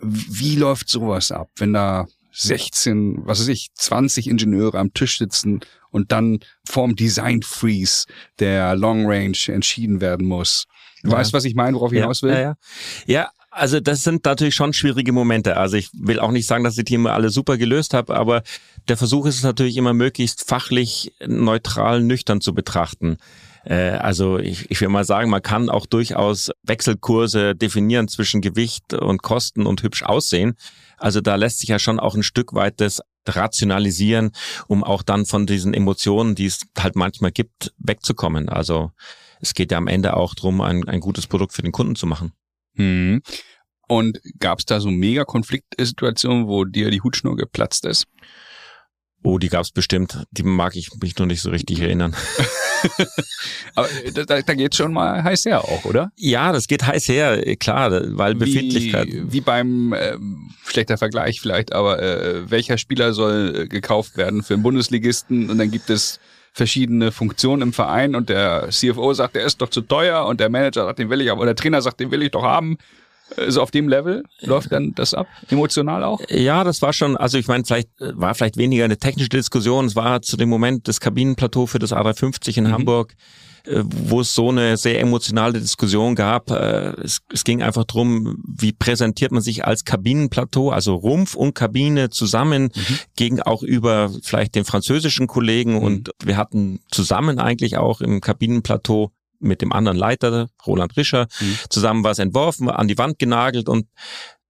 Wie 0.00 0.56
läuft 0.56 0.88
sowas 0.88 1.32
ab, 1.32 1.50
wenn 1.56 1.72
da 1.72 2.06
16, 2.32 3.26
was 3.26 3.40
weiß 3.40 3.48
ich, 3.48 3.68
20 3.74 4.28
Ingenieure 4.28 4.78
am 4.78 4.92
Tisch 4.94 5.18
sitzen 5.18 5.60
und 5.90 6.12
dann 6.12 6.38
vorm 6.64 6.94
Design 6.94 7.42
Freeze 7.42 8.06
der 8.38 8.76
Long 8.76 9.06
Range 9.06 9.38
entschieden 9.48 10.00
werden 10.00 10.26
muss? 10.26 10.66
Du 11.02 11.10
ja. 11.10 11.16
weißt, 11.16 11.32
was 11.32 11.44
ich 11.44 11.54
meine, 11.54 11.76
worauf 11.76 11.92
ich 11.92 11.96
ja, 11.96 12.04
hinaus 12.04 12.22
will? 12.22 12.32
Ja, 12.32 12.40
ja. 12.40 12.56
ja, 13.06 13.30
also 13.50 13.80
das 13.80 14.04
sind 14.04 14.24
natürlich 14.24 14.54
schon 14.54 14.72
schwierige 14.72 15.12
Momente. 15.12 15.56
Also 15.56 15.76
ich 15.76 15.90
will 15.92 16.20
auch 16.20 16.30
nicht 16.30 16.46
sagen, 16.46 16.64
dass 16.64 16.78
ich 16.78 16.84
die 16.84 16.94
immer 16.94 17.12
alle 17.12 17.30
super 17.30 17.56
gelöst 17.56 17.94
habe, 17.94 18.14
aber 18.14 18.42
der 18.88 18.96
Versuch 18.96 19.26
ist 19.26 19.36
es 19.36 19.42
natürlich 19.42 19.76
immer 19.76 19.94
möglichst 19.94 20.48
fachlich 20.48 21.12
neutral, 21.26 22.02
nüchtern 22.02 22.40
zu 22.40 22.54
betrachten. 22.54 23.18
Äh, 23.68 23.90
also 23.90 24.38
ich, 24.38 24.70
ich 24.70 24.80
will 24.80 24.88
mal 24.88 25.04
sagen, 25.04 25.30
man 25.30 25.42
kann 25.42 25.68
auch 25.68 25.86
durchaus 25.86 26.50
Wechselkurse 26.62 27.54
definieren 27.54 28.08
zwischen 28.08 28.40
Gewicht 28.40 28.94
und 28.94 29.22
Kosten 29.22 29.66
und 29.66 29.82
hübsch 29.82 30.02
aussehen. 30.02 30.54
Also 30.96 31.20
da 31.20 31.36
lässt 31.36 31.60
sich 31.60 31.68
ja 31.68 31.78
schon 31.78 32.00
auch 32.00 32.14
ein 32.14 32.22
Stück 32.22 32.54
weit 32.54 32.80
das 32.80 33.02
rationalisieren, 33.26 34.30
um 34.68 34.82
auch 34.82 35.02
dann 35.02 35.26
von 35.26 35.46
diesen 35.46 35.74
Emotionen, 35.74 36.34
die 36.34 36.46
es 36.46 36.60
halt 36.78 36.96
manchmal 36.96 37.30
gibt, 37.30 37.74
wegzukommen. 37.78 38.48
Also 38.48 38.90
es 39.40 39.52
geht 39.52 39.70
ja 39.70 39.78
am 39.78 39.86
Ende 39.86 40.16
auch 40.16 40.34
drum, 40.34 40.62
ein, 40.62 40.88
ein 40.88 41.00
gutes 41.00 41.26
Produkt 41.26 41.52
für 41.52 41.62
den 41.62 41.72
Kunden 41.72 41.94
zu 41.94 42.06
machen. 42.06 42.32
Hm. 42.74 43.20
Und 43.86 44.18
gab 44.38 44.60
es 44.60 44.64
da 44.64 44.80
so 44.80 44.90
mega 44.90 45.24
Konfliktsituationen, 45.24 46.46
wo 46.46 46.64
dir 46.64 46.90
die 46.90 47.02
Hutschnur 47.02 47.36
geplatzt 47.36 47.84
ist? 47.84 48.06
Oh, 49.22 49.38
die 49.38 49.48
gab's 49.48 49.72
bestimmt. 49.72 50.24
Die 50.30 50.42
mag 50.42 50.76
ich 50.76 50.90
mich 51.02 51.16
nur 51.18 51.26
nicht 51.26 51.42
so 51.42 51.50
richtig 51.50 51.80
erinnern. 51.80 52.14
Aber 53.74 53.88
da, 54.14 54.40
da 54.42 54.54
geht 54.54 54.74
schon 54.76 54.92
mal 54.92 55.22
heiß 55.24 55.46
her 55.46 55.64
auch, 55.64 55.84
oder? 55.84 56.12
Ja, 56.16 56.52
das 56.52 56.68
geht 56.68 56.86
heiß 56.86 57.08
her, 57.08 57.56
klar, 57.56 57.90
weil 58.16 58.36
Befindlichkeit. 58.36 59.08
Wie, 59.08 59.32
wie 59.32 59.40
beim, 59.40 59.92
äh, 59.92 60.16
schlechter 60.64 60.98
Vergleich 60.98 61.40
vielleicht, 61.40 61.72
aber 61.72 62.00
äh, 62.00 62.50
welcher 62.50 62.78
Spieler 62.78 63.12
soll 63.12 63.62
äh, 63.62 63.66
gekauft 63.66 64.16
werden 64.16 64.42
für 64.42 64.54
einen 64.54 64.62
Bundesligisten 64.62 65.50
und 65.50 65.58
dann 65.58 65.70
gibt 65.70 65.90
es 65.90 66.20
verschiedene 66.52 67.12
Funktionen 67.12 67.62
im 67.62 67.72
Verein 67.72 68.14
und 68.14 68.28
der 68.28 68.68
CFO 68.70 69.12
sagt, 69.14 69.36
der 69.36 69.44
ist 69.44 69.60
doch 69.60 69.70
zu 69.70 69.80
teuer 69.80 70.26
und 70.26 70.40
der 70.40 70.48
Manager 70.48 70.84
sagt, 70.84 70.98
den 70.98 71.10
will 71.10 71.20
ich 71.20 71.30
aber, 71.30 71.42
oder 71.42 71.54
der 71.54 71.62
Trainer 71.62 71.82
sagt, 71.82 72.00
den 72.00 72.10
will 72.10 72.22
ich 72.22 72.30
doch 72.30 72.42
haben 72.42 72.78
so 73.48 73.62
auf 73.62 73.70
dem 73.70 73.88
Level 73.88 74.22
läuft 74.40 74.72
dann 74.72 74.94
das 74.94 75.14
ab, 75.14 75.26
emotional 75.50 76.04
auch? 76.04 76.20
Ja, 76.28 76.64
das 76.64 76.82
war 76.82 76.92
schon, 76.92 77.16
also 77.16 77.38
ich 77.38 77.46
meine, 77.46 77.64
vielleicht 77.64 77.88
war 77.98 78.34
vielleicht 78.34 78.56
weniger 78.56 78.84
eine 78.84 78.98
technische 78.98 79.28
Diskussion, 79.28 79.86
es 79.86 79.96
war 79.96 80.22
zu 80.22 80.36
dem 80.36 80.48
Moment 80.48 80.88
das 80.88 81.00
Kabinenplateau 81.00 81.66
für 81.66 81.78
das 81.78 81.92
A350 81.92 82.58
in 82.58 82.64
mhm. 82.64 82.72
Hamburg, 82.72 83.14
äh, 83.64 83.82
wo 83.84 84.20
es 84.20 84.34
so 84.34 84.48
eine 84.48 84.76
sehr 84.76 85.00
emotionale 85.00 85.60
Diskussion 85.60 86.14
gab. 86.14 86.50
Äh, 86.50 86.94
es, 87.02 87.20
es 87.32 87.44
ging 87.44 87.62
einfach 87.62 87.84
drum, 87.84 88.42
wie 88.46 88.72
präsentiert 88.72 89.32
man 89.32 89.42
sich 89.42 89.64
als 89.64 89.84
Kabinenplateau, 89.84 90.70
also 90.70 90.94
Rumpf 90.94 91.34
und 91.34 91.54
Kabine 91.54 92.10
zusammen, 92.10 92.70
mhm. 92.74 92.98
gegen 93.16 93.42
auch 93.42 93.62
über 93.62 94.10
vielleicht 94.22 94.54
den 94.54 94.64
französischen 94.64 95.26
Kollegen 95.26 95.74
mhm. 95.74 95.82
und 95.82 96.10
wir 96.22 96.36
hatten 96.36 96.80
zusammen 96.90 97.38
eigentlich 97.38 97.76
auch 97.76 98.00
im 98.00 98.20
Kabinenplateau 98.20 99.12
mit 99.40 99.62
dem 99.62 99.72
anderen 99.72 99.96
Leiter, 99.96 100.48
Roland 100.66 100.96
Rischer, 100.96 101.26
mhm. 101.40 101.58
zusammen 101.68 102.04
was 102.04 102.18
entworfen, 102.18 102.70
an 102.70 102.88
die 102.88 102.98
Wand 102.98 103.18
genagelt 103.18 103.68
und 103.68 103.86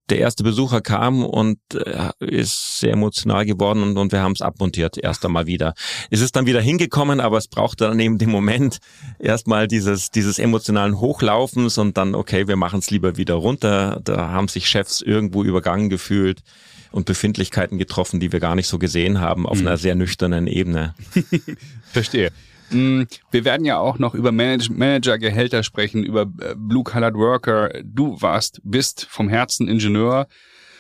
der 0.09 0.19
erste 0.19 0.43
Besucher 0.43 0.81
kam 0.81 1.25
und 1.25 1.59
äh, 1.75 2.11
ist 2.21 2.79
sehr 2.79 2.93
emotional 2.93 3.45
geworden 3.45 3.83
und, 3.83 3.97
und 3.99 4.13
wir 4.13 4.21
haben 4.21 4.33
es 4.33 4.41
abmontiert 4.41 4.97
erst 4.97 5.25
einmal 5.25 5.47
wieder. 5.47 5.75
Es 6.11 6.21
ist 6.21 6.37
dann 6.37 6.47
wieder 6.47 6.61
hingekommen, 6.61 7.21
aber 7.21 7.37
es 7.37 7.49
brauchte 7.49 7.85
dann 7.85 8.01
eben 8.01 8.19
den 8.19 8.31
Moment 8.31 8.79
erstmal 9.19 9.69
dieses, 9.69 10.11
dieses 10.11 10.39
emotionalen 10.39 10.99
Hochlaufens 10.99 11.79
und 11.79 11.97
dann, 11.97 12.15
okay, 12.15 12.49
wir 12.49 12.57
machen 12.57 12.79
es 12.79 12.91
lieber 12.91 13.17
wieder 13.17 13.35
runter. 13.35 14.01
Da 14.03 14.29
haben 14.31 14.49
sich 14.49 14.69
Chefs 14.69 15.03
irgendwo 15.03 15.45
übergangen 15.45 15.91
gefühlt 15.91 16.43
und 16.91 17.05
Befindlichkeiten 17.05 17.79
getroffen, 17.79 18.19
die 18.21 18.33
wir 18.33 18.41
gar 18.41 18.55
nicht 18.55 18.69
so 18.69 18.79
gesehen 18.79 19.21
haben, 19.21 19.47
auf 19.47 19.61
mhm. 19.61 19.67
einer 19.67 19.77
sehr 19.77 19.95
nüchternen 19.95 20.47
Ebene. 20.47 20.95
Verstehe. 21.93 22.33
Mm, 22.71 23.03
wir 23.31 23.45
werden 23.45 23.65
ja 23.65 23.79
auch 23.79 23.99
noch 23.99 24.15
über 24.15 24.33
Manage 24.33 24.73
Managergehälter 24.73 25.63
sprechen, 25.63 26.05
über 26.05 26.23
äh, 26.23 26.55
Blue-Colored 26.57 27.15
Worker. 27.15 27.71
Du 27.83 28.21
warst, 28.21 28.61
bist 28.65 29.07
vom 29.09 29.29
Herzen 29.29 29.69
Ingenieur. 29.69 30.27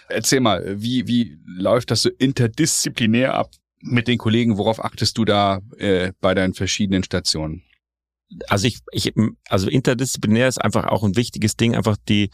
Erzähl 0.09 0.41
mal, 0.41 0.81
wie, 0.81 1.07
wie 1.07 1.39
läuft 1.47 1.91
das 1.91 2.03
so 2.03 2.11
interdisziplinär 2.19 3.35
ab 3.35 3.51
mit 3.81 4.09
den 4.09 4.19
Kollegen? 4.19 4.59
Worauf 4.59 4.85
achtest 4.85 5.19
du 5.19 5.25
da 5.25 5.61
äh, 5.77 6.13
bei 6.21 6.35
deinen 6.35 6.55
verschiedenen 6.55 7.05
Stationen? 7.05 7.63
Also 8.49 8.67
ich, 8.67 8.81
ich, 8.93 9.13
also 9.49 9.69
interdisziplinär 9.69 10.49
ist 10.49 10.63
einfach 10.63 10.85
auch 10.87 11.03
ein 11.03 11.17
wichtiges 11.17 11.57
Ding, 11.57 11.75
einfach 11.75 11.97
die, 12.09 12.31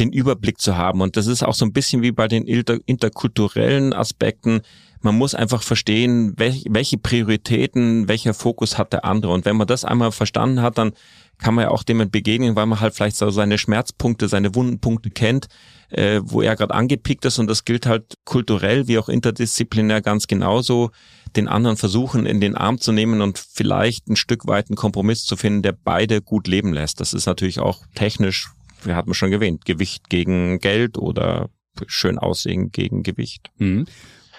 den 0.00 0.12
Überblick 0.12 0.60
zu 0.60 0.76
haben. 0.76 1.00
Und 1.00 1.16
das 1.16 1.26
ist 1.26 1.42
auch 1.42 1.54
so 1.54 1.64
ein 1.64 1.72
bisschen 1.72 2.02
wie 2.02 2.12
bei 2.12 2.28
den 2.28 2.46
inter, 2.46 2.78
interkulturellen 2.86 3.92
Aspekten 3.92 4.62
man 5.04 5.18
muss 5.18 5.34
einfach 5.34 5.62
verstehen, 5.62 6.32
welch, 6.38 6.64
welche 6.68 6.96
Prioritäten, 6.96 8.08
welcher 8.08 8.32
Fokus 8.32 8.78
hat 8.78 8.94
der 8.94 9.04
andere. 9.04 9.32
Und 9.32 9.44
wenn 9.44 9.56
man 9.56 9.66
das 9.66 9.84
einmal 9.84 10.12
verstanden 10.12 10.62
hat, 10.62 10.78
dann 10.78 10.92
kann 11.36 11.54
man 11.54 11.64
ja 11.64 11.70
auch 11.70 11.82
dem 11.82 12.10
begegnen, 12.10 12.56
weil 12.56 12.64
man 12.64 12.80
halt 12.80 12.94
vielleicht 12.94 13.16
so 13.16 13.28
seine 13.28 13.58
Schmerzpunkte, 13.58 14.28
seine 14.28 14.54
Wundenpunkte 14.54 15.10
kennt, 15.10 15.48
äh, 15.90 16.20
wo 16.24 16.40
er 16.40 16.56
gerade 16.56 16.72
angepickt 16.72 17.24
ist. 17.26 17.38
Und 17.38 17.48
das 17.48 17.66
gilt 17.66 17.84
halt 17.84 18.14
kulturell 18.24 18.88
wie 18.88 18.98
auch 18.98 19.10
interdisziplinär 19.10 20.00
ganz 20.00 20.26
genauso, 20.26 20.90
den 21.36 21.48
anderen 21.48 21.76
versuchen 21.76 22.26
in 22.26 22.40
den 22.40 22.56
Arm 22.56 22.78
zu 22.80 22.92
nehmen 22.92 23.20
und 23.20 23.38
vielleicht 23.38 24.08
ein 24.08 24.16
Stück 24.16 24.46
weit 24.46 24.68
einen 24.68 24.76
Kompromiss 24.76 25.24
zu 25.24 25.36
finden, 25.36 25.62
der 25.62 25.72
beide 25.72 26.22
gut 26.22 26.46
leben 26.46 26.72
lässt. 26.72 27.00
Das 27.00 27.12
ist 27.12 27.26
natürlich 27.26 27.60
auch 27.60 27.84
technisch, 27.94 28.50
wir 28.82 28.96
hatten 28.96 29.14
schon 29.14 29.32
erwähnt, 29.32 29.64
Gewicht 29.64 30.08
gegen 30.08 30.58
Geld 30.58 30.98
oder 30.98 31.50
schön 31.86 32.18
aussehen 32.18 32.70
gegen 32.70 33.02
Gewicht. 33.02 33.50
Mhm. 33.58 33.86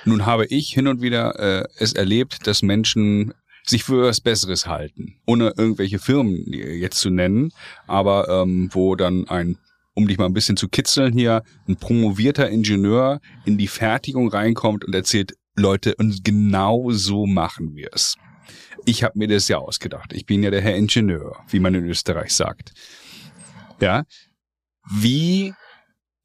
Nun 0.06 0.26
habe 0.26 0.46
ich 0.46 0.70
hin 0.70 0.88
und 0.88 1.02
wieder 1.02 1.40
äh, 1.40 1.68
es 1.78 1.94
erlebt, 1.94 2.48
dass 2.48 2.62
Menschen 2.62 3.34
sich 3.66 3.84
für 3.84 4.04
was 4.04 4.22
Besseres 4.22 4.68
halten, 4.68 5.16
ohne 5.26 5.54
irgendwelche 5.58 5.98
Firmen 5.98 6.46
jetzt 6.54 7.00
zu 7.00 7.10
nennen, 7.10 7.52
aber 7.88 8.30
ähm, 8.30 8.70
wo 8.72 8.96
dann 8.96 9.28
ein 9.28 9.58
um 9.96 10.08
dich 10.08 10.18
mal 10.18 10.26
ein 10.26 10.34
bisschen 10.34 10.58
zu 10.58 10.68
kitzeln 10.68 11.14
hier, 11.14 11.42
ein 11.68 11.78
promovierter 11.78 12.50
Ingenieur 12.50 13.22
in 13.46 13.58
die 13.58 13.70
Fertigung 13.70 14.28
reinkommt 14.28 14.84
und 14.84 14.94
erzählt, 14.94 15.36
Leute, 15.56 15.96
und 15.96 16.24
genau 16.24 16.92
so 16.92 17.26
machen 17.26 17.76
wir 17.76 17.90
es. 17.94 18.16
Ich 18.86 19.04
habe 19.04 19.18
mir 19.18 19.28
das 19.28 19.48
ja 19.48 19.58
ausgedacht. 19.58 20.14
Ich 20.14 20.26
bin 20.26 20.44
ja 20.44 20.52
der 20.52 20.62
Herr 20.62 20.76
Ingenieur, 20.76 21.44
wie 21.50 21.60
man 21.60 21.74
in 21.74 21.86
Österreich 21.86 22.36
sagt. 22.36 22.74
Ja. 23.82 24.04
Wie 24.92 25.54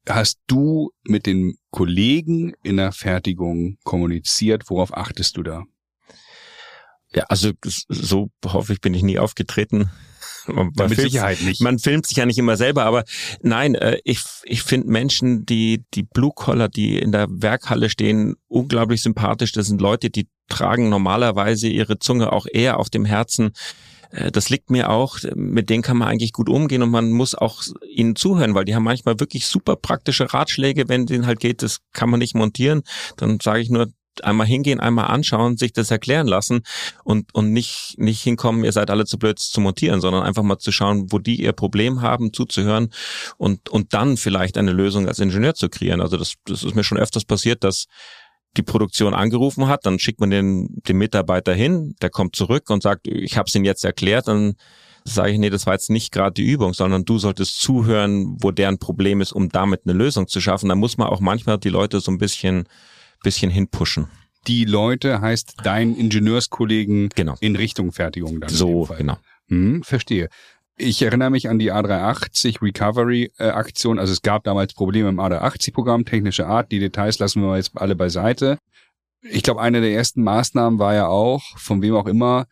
hast 0.07 0.39
du 0.47 0.91
mit 1.03 1.25
den 1.25 1.55
Kollegen 1.71 2.53
in 2.63 2.77
der 2.77 2.91
Fertigung 2.91 3.77
kommuniziert? 3.83 4.69
Worauf 4.69 4.95
achtest 4.95 5.37
du 5.37 5.43
da? 5.43 5.63
Ja, 7.13 7.23
also 7.23 7.51
so 7.89 8.29
hoffe 8.45 8.73
ich, 8.73 8.81
bin 8.81 8.93
ich 8.93 9.03
nie 9.03 9.19
aufgetreten. 9.19 9.89
Man, 10.51 10.67
Mit 10.67 10.95
filmt, 10.95 11.11
Sicherheit 11.11 11.41
nicht. 11.41 11.61
Man 11.61 11.79
filmt 11.79 12.05
sich 12.07 12.17
ja 12.17 12.25
nicht 12.25 12.37
immer 12.37 12.57
selber, 12.57 12.85
aber 12.85 13.03
nein, 13.41 13.75
äh, 13.75 13.99
ich, 14.03 14.21
ich 14.43 14.63
finde 14.63 14.89
Menschen, 14.89 15.45
die, 15.45 15.83
die 15.93 16.03
Blue 16.03 16.31
Collar, 16.35 16.69
die 16.69 16.97
in 16.97 17.11
der 17.11 17.27
Werkhalle 17.29 17.89
stehen, 17.89 18.35
unglaublich 18.47 19.01
sympathisch. 19.01 19.51
Das 19.51 19.67
sind 19.67 19.81
Leute, 19.81 20.09
die 20.09 20.27
tragen 20.49 20.89
normalerweise 20.89 21.67
ihre 21.67 21.99
Zunge 21.99 22.31
auch 22.33 22.45
eher 22.51 22.79
auf 22.79 22.89
dem 22.89 23.05
Herzen. 23.05 23.51
Äh, 24.11 24.31
das 24.31 24.49
liegt 24.49 24.69
mir 24.69 24.89
auch, 24.89 25.17
mit 25.35 25.69
denen 25.69 25.83
kann 25.83 25.97
man 25.97 26.07
eigentlich 26.07 26.33
gut 26.33 26.49
umgehen 26.49 26.83
und 26.83 26.91
man 26.91 27.11
muss 27.11 27.35
auch 27.35 27.63
ihnen 27.89 28.15
zuhören, 28.15 28.53
weil 28.53 28.65
die 28.65 28.75
haben 28.75 28.83
manchmal 28.83 29.19
wirklich 29.19 29.47
super 29.47 29.75
praktische 29.75 30.33
Ratschläge, 30.33 30.89
wenn 30.89 31.05
denen 31.05 31.25
halt 31.25 31.39
geht, 31.39 31.63
das 31.63 31.79
kann 31.93 32.09
man 32.09 32.19
nicht 32.19 32.35
montieren. 32.35 32.83
Dann 33.17 33.39
sage 33.41 33.61
ich 33.61 33.69
nur, 33.69 33.87
einmal 34.23 34.47
hingehen, 34.47 34.79
einmal 34.79 35.07
anschauen, 35.07 35.57
sich 35.57 35.73
das 35.73 35.91
erklären 35.91 36.27
lassen 36.27 36.61
und, 37.03 37.33
und 37.33 37.53
nicht, 37.53 37.95
nicht 37.97 38.21
hinkommen, 38.21 38.63
ihr 38.63 38.71
seid 38.71 38.89
alle 38.89 39.05
zu 39.05 39.17
blöd 39.17 39.39
zu 39.39 39.61
montieren, 39.61 40.01
sondern 40.01 40.23
einfach 40.23 40.43
mal 40.43 40.59
zu 40.59 40.71
schauen, 40.71 41.11
wo 41.11 41.19
die 41.19 41.41
ihr 41.41 41.53
Problem 41.53 42.01
haben, 42.01 42.33
zuzuhören 42.33 42.89
und, 43.37 43.69
und 43.69 43.93
dann 43.93 44.17
vielleicht 44.17 44.57
eine 44.57 44.71
Lösung 44.71 45.07
als 45.07 45.19
Ingenieur 45.19 45.53
zu 45.53 45.69
kreieren. 45.69 46.01
Also 46.01 46.17
das, 46.17 46.33
das 46.45 46.63
ist 46.63 46.75
mir 46.75 46.83
schon 46.83 46.97
öfters 46.97 47.25
passiert, 47.25 47.63
dass 47.63 47.85
die 48.57 48.63
Produktion 48.63 49.13
angerufen 49.13 49.67
hat, 49.67 49.85
dann 49.85 49.97
schickt 49.97 50.19
man 50.19 50.29
den, 50.29 50.67
den 50.87 50.97
Mitarbeiter 50.97 51.53
hin, 51.53 51.95
der 52.01 52.09
kommt 52.09 52.35
zurück 52.35 52.69
und 52.69 52.83
sagt, 52.83 53.07
ich 53.07 53.37
habe 53.37 53.47
es 53.47 53.55
Ihnen 53.55 53.63
jetzt 53.63 53.85
erklärt, 53.85 54.27
dann 54.27 54.55
sage 55.03 55.31
ich, 55.31 55.39
nee, 55.39 55.49
das 55.49 55.65
war 55.65 55.73
jetzt 55.73 55.89
nicht 55.89 56.11
gerade 56.11 56.33
die 56.33 56.45
Übung, 56.45 56.73
sondern 56.73 57.05
du 57.05 57.17
solltest 57.17 57.59
zuhören, 57.59 58.37
wo 58.39 58.51
deren 58.51 58.77
Problem 58.77 59.21
ist, 59.21 59.31
um 59.31 59.49
damit 59.49 59.81
eine 59.85 59.93
Lösung 59.93 60.27
zu 60.27 60.41
schaffen. 60.41 60.69
Da 60.69 60.75
muss 60.75 60.97
man 60.97 61.07
auch 61.07 61.21
manchmal 61.21 61.57
die 61.57 61.69
Leute 61.69 62.01
so 62.01 62.11
ein 62.11 62.17
bisschen 62.17 62.65
bisschen 63.23 63.51
hinpushen. 63.51 64.07
Die 64.47 64.65
Leute 64.65 65.21
heißt 65.21 65.57
dein 65.63 65.95
Ingenieurskollegen 65.95 67.09
genau. 67.09 67.35
in 67.39 67.55
Richtung 67.55 67.91
Fertigung 67.91 68.39
dann. 68.39 68.49
So, 68.49 68.89
genau. 68.97 69.17
Hm, 69.47 69.83
verstehe. 69.83 70.29
Ich 70.77 71.01
erinnere 71.01 71.29
mich 71.29 71.47
an 71.47 71.59
die 71.59 71.71
A380 71.71 72.61
Recovery 72.61 73.31
äh, 73.37 73.49
Aktion. 73.49 73.99
Also 73.99 74.13
es 74.13 74.23
gab 74.23 74.43
damals 74.45 74.73
Probleme 74.73 75.09
im 75.09 75.19
A380 75.19 75.73
Programm, 75.73 76.05
technische 76.05 76.47
Art. 76.47 76.71
Die 76.71 76.79
Details 76.79 77.19
lassen 77.19 77.43
wir 77.43 77.57
jetzt 77.57 77.71
alle 77.75 77.95
beiseite. 77.95 78.57
Ich 79.21 79.43
glaube, 79.43 79.61
eine 79.61 79.81
der 79.81 79.93
ersten 79.93 80.23
Maßnahmen 80.23 80.79
war 80.79 80.95
ja 80.95 81.07
auch, 81.07 81.43
von 81.57 81.83
wem 81.83 81.95
auch 81.95 82.07
immer, 82.07 82.47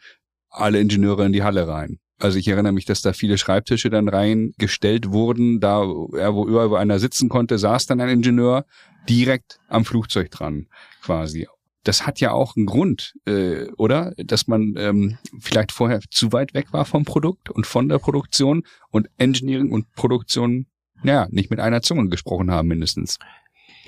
alle 0.49 0.79
Ingenieure 0.79 1.25
in 1.25 1.33
die 1.33 1.41
Halle 1.41 1.67
rein. 1.67 1.99
Also 2.19 2.37
ich 2.37 2.47
erinnere 2.47 2.73
mich, 2.73 2.85
dass 2.85 3.01
da 3.01 3.13
viele 3.13 3.37
Schreibtische 3.37 3.89
dann 3.89 4.09
reingestellt 4.09 5.11
wurden. 5.11 5.59
Da, 5.59 5.87
wo 5.87 6.47
überall 6.47 6.69
wo 6.69 6.75
einer 6.75 6.99
sitzen 6.99 7.29
konnte, 7.29 7.57
saß 7.57 7.85
dann 7.85 8.01
ein 8.01 8.09
Ingenieur 8.09 8.65
direkt 9.07 9.59
am 9.69 9.85
Flugzeug 9.85 10.29
dran, 10.29 10.67
quasi. 11.01 11.47
Das 11.83 12.05
hat 12.05 12.19
ja 12.19 12.31
auch 12.31 12.57
einen 12.57 12.65
Grund, 12.65 13.15
äh, 13.25 13.67
oder? 13.77 14.13
Dass 14.17 14.47
man 14.47 14.75
ähm, 14.77 15.17
vielleicht 15.39 15.71
vorher 15.71 16.01
zu 16.11 16.33
weit 16.33 16.53
weg 16.53 16.73
war 16.73 16.83
vom 16.83 17.05
Produkt 17.05 17.49
und 17.49 17.65
von 17.65 17.87
der 17.87 17.99
Produktion 17.99 18.63
und 18.91 19.09
Engineering 19.17 19.71
und 19.71 19.91
Produktion, 19.93 20.67
naja, 21.01 21.27
nicht 21.31 21.49
mit 21.49 21.61
einer 21.61 21.81
Zunge 21.81 22.09
gesprochen 22.09 22.51
haben 22.51 22.67
mindestens. 22.67 23.17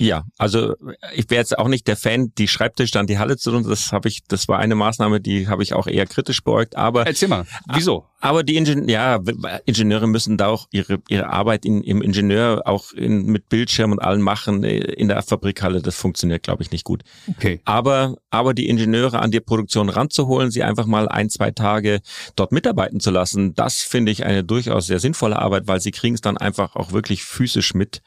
Ja, 0.01 0.23
also 0.37 0.75
ich 1.13 1.29
wäre 1.29 1.41
jetzt 1.41 1.57
auch 1.57 1.67
nicht 1.67 1.87
der 1.87 1.95
Fan, 1.95 2.31
die 2.37 2.47
Schreibtisch 2.47 2.91
dann 2.91 3.05
die 3.05 3.19
Halle 3.19 3.37
zu 3.37 3.51
tun. 3.51 3.63
Das 3.67 3.91
habe 3.91 4.09
ich, 4.09 4.23
das 4.27 4.47
war 4.47 4.57
eine 4.57 4.75
Maßnahme, 4.75 5.21
die 5.21 5.47
habe 5.47 5.61
ich 5.61 5.73
auch 5.73 5.85
eher 5.85 6.07
kritisch 6.07 6.43
beäugt. 6.43 6.75
Aber 6.75 7.05
erzähl 7.05 7.29
mal, 7.29 7.45
wieso? 7.73 8.05
Aber 8.19 8.43
die 8.43 8.55
Ingenieur, 8.55 8.87
ja, 8.87 9.19
Ingenieure 9.65 10.07
müssen 10.07 10.37
da 10.37 10.47
auch 10.47 10.67
ihre 10.71 10.99
ihre 11.07 11.27
Arbeit 11.27 11.65
in, 11.65 11.83
im 11.83 12.01
Ingenieur 12.01 12.61
auch 12.65 12.93
in, 12.93 13.25
mit 13.25 13.49
Bildschirm 13.49 13.91
und 13.91 13.99
allem 13.99 14.21
machen 14.21 14.63
in 14.63 15.07
der 15.07 15.21
Fabrikhalle. 15.23 15.81
Das 15.81 15.95
funktioniert, 15.95 16.43
glaube 16.43 16.63
ich, 16.63 16.71
nicht 16.71 16.83
gut. 16.83 17.03
Okay. 17.27 17.61
Aber 17.65 18.15
aber 18.29 18.53
die 18.53 18.69
Ingenieure 18.69 19.19
an 19.19 19.31
die 19.31 19.39
Produktion 19.39 19.89
ranzuholen, 19.89 20.51
sie 20.51 20.63
einfach 20.63 20.85
mal 20.85 21.09
ein 21.09 21.29
zwei 21.29 21.51
Tage 21.51 22.01
dort 22.35 22.51
mitarbeiten 22.51 22.99
zu 22.99 23.11
lassen, 23.11 23.53
das 23.55 23.81
finde 23.81 24.11
ich 24.11 24.25
eine 24.25 24.43
durchaus 24.43 24.87
sehr 24.87 24.99
sinnvolle 24.99 25.39
Arbeit, 25.39 25.67
weil 25.67 25.79
sie 25.79 25.91
kriegen 25.91 26.15
es 26.15 26.21
dann 26.21 26.37
einfach 26.37 26.75
auch 26.75 26.91
wirklich 26.91 27.23
physisch 27.23 27.73
mit. 27.73 28.01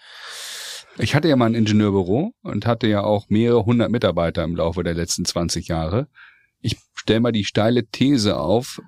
Ich 0.98 1.14
hatte 1.14 1.28
ja 1.28 1.36
mal 1.36 1.46
ein 1.46 1.54
Ingenieurbüro 1.54 2.32
und 2.42 2.66
hatte 2.66 2.86
ja 2.86 3.02
auch 3.02 3.28
mehrere 3.28 3.64
hundert 3.64 3.90
Mitarbeiter 3.90 4.44
im 4.44 4.54
Laufe 4.54 4.84
der 4.84 4.94
letzten 4.94 5.24
20 5.24 5.68
Jahre. 5.68 6.08
Ich 6.60 6.76
stelle 6.94 7.20
mal 7.20 7.32
die 7.32 7.44
steile 7.44 7.86
These 7.86 8.38
auf, 8.38 8.80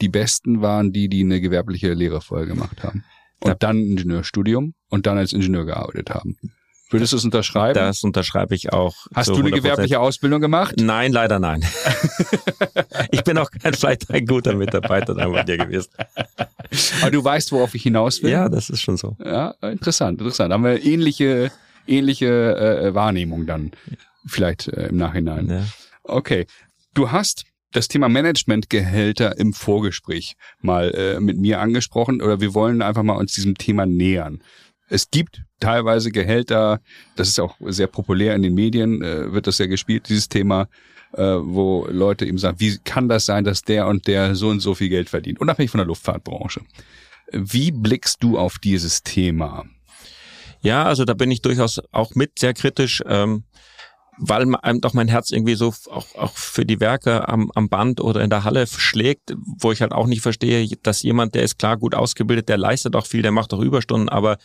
die 0.00 0.08
besten 0.08 0.60
waren 0.60 0.92
die, 0.92 1.08
die 1.08 1.22
eine 1.22 1.40
gewerbliche 1.40 1.94
Lehre 1.94 2.20
vorher 2.20 2.46
gemacht 2.46 2.82
haben. 2.82 3.04
Und 3.40 3.62
dann 3.62 3.78
ein 3.78 3.90
Ingenieurstudium 3.92 4.74
und 4.90 5.06
dann 5.06 5.18
als 5.18 5.32
Ingenieur 5.32 5.64
gearbeitet 5.64 6.10
haben. 6.10 6.36
Würdest 6.90 7.12
du 7.12 7.16
es 7.16 7.24
unterschreiben? 7.24 7.74
Das 7.74 8.04
unterschreibe 8.04 8.54
ich 8.54 8.72
auch. 8.72 8.94
Hast 9.14 9.30
du 9.30 9.36
eine 9.36 9.50
gewerbliche 9.50 9.98
Ausbildung 9.98 10.40
gemacht? 10.40 10.74
Nein, 10.78 11.12
leider 11.12 11.38
nein. 11.38 11.64
ich 13.10 13.24
bin 13.24 13.38
auch 13.38 13.50
kein, 13.50 13.74
vielleicht 13.74 14.10
ein 14.10 14.26
guter 14.26 14.54
Mitarbeiter 14.54 15.14
dann 15.14 15.32
bei 15.32 15.42
dir 15.42 15.56
gewesen. 15.56 15.90
Aber 17.00 17.10
du 17.10 17.24
weißt, 17.24 17.52
worauf 17.52 17.74
ich 17.74 17.82
hinaus 17.82 18.22
will? 18.22 18.30
Ja, 18.30 18.48
das 18.48 18.70
ist 18.70 18.82
schon 18.82 18.96
so. 18.96 19.16
Ja, 19.24 19.54
interessant, 19.62 20.20
interessant. 20.20 20.52
Haben 20.52 20.64
wir 20.64 20.84
ähnliche, 20.84 21.50
ähnliche 21.86 22.26
äh, 22.56 22.94
Wahrnehmung 22.94 23.46
dann 23.46 23.72
vielleicht 24.26 24.68
äh, 24.68 24.88
im 24.88 24.96
Nachhinein. 24.96 25.48
Ja. 25.48 25.64
Okay. 26.04 26.46
Du 26.92 27.10
hast 27.10 27.44
das 27.72 27.88
Thema 27.88 28.08
Managementgehälter 28.08 29.36
im 29.38 29.52
Vorgespräch 29.52 30.36
mal 30.60 30.90
äh, 30.94 31.20
mit 31.20 31.38
mir 31.38 31.60
angesprochen 31.60 32.22
oder 32.22 32.40
wir 32.40 32.54
wollen 32.54 32.82
einfach 32.82 33.02
mal 33.02 33.16
uns 33.16 33.34
diesem 33.34 33.56
Thema 33.56 33.84
nähern. 33.84 34.42
Es 34.88 35.10
gibt 35.10 35.42
teilweise 35.60 36.10
Gehälter, 36.10 36.80
das 37.16 37.28
ist 37.28 37.40
auch 37.40 37.56
sehr 37.60 37.86
populär 37.86 38.34
in 38.34 38.42
den 38.42 38.54
Medien, 38.54 39.02
äh, 39.02 39.32
wird 39.32 39.46
das 39.46 39.58
ja 39.58 39.66
gespielt, 39.66 40.08
dieses 40.08 40.28
Thema, 40.28 40.68
äh, 41.12 41.22
wo 41.22 41.86
Leute 41.90 42.26
eben 42.26 42.38
sagen, 42.38 42.60
wie 42.60 42.78
kann 42.84 43.08
das 43.08 43.26
sein, 43.26 43.44
dass 43.44 43.62
der 43.62 43.86
und 43.86 44.06
der 44.06 44.34
so 44.34 44.48
und 44.48 44.60
so 44.60 44.74
viel 44.74 44.88
Geld 44.88 45.08
verdient, 45.08 45.40
unabhängig 45.40 45.70
von 45.70 45.78
der 45.78 45.86
Luftfahrtbranche. 45.86 46.60
Wie 47.32 47.70
blickst 47.70 48.22
du 48.22 48.38
auf 48.38 48.58
dieses 48.58 49.02
Thema? 49.02 49.64
Ja, 50.60 50.84
also 50.84 51.04
da 51.04 51.14
bin 51.14 51.30
ich 51.30 51.42
durchaus 51.42 51.80
auch 51.92 52.14
mit 52.14 52.38
sehr 52.38 52.54
kritisch. 52.54 53.02
Ähm 53.06 53.44
weil 54.18 54.54
einem 54.62 54.80
doch 54.80 54.94
mein 54.94 55.08
Herz 55.08 55.30
irgendwie 55.30 55.54
so 55.54 55.74
auch, 55.90 56.14
auch 56.14 56.36
für 56.36 56.64
die 56.64 56.80
Werke 56.80 57.28
am, 57.28 57.50
am 57.54 57.68
Band 57.68 58.00
oder 58.00 58.20
in 58.20 58.30
der 58.30 58.44
Halle 58.44 58.66
schlägt, 58.66 59.34
wo 59.58 59.72
ich 59.72 59.80
halt 59.80 59.92
auch 59.92 60.06
nicht 60.06 60.20
verstehe, 60.20 60.66
dass 60.82 61.02
jemand, 61.02 61.34
der 61.34 61.42
ist 61.42 61.58
klar 61.58 61.76
gut 61.76 61.94
ausgebildet, 61.94 62.48
der 62.48 62.58
leistet 62.58 62.96
auch 62.96 63.06
viel, 63.06 63.22
der 63.22 63.32
macht 63.32 63.52
auch 63.52 63.60
Überstunden, 63.60 64.08
aber 64.08 64.38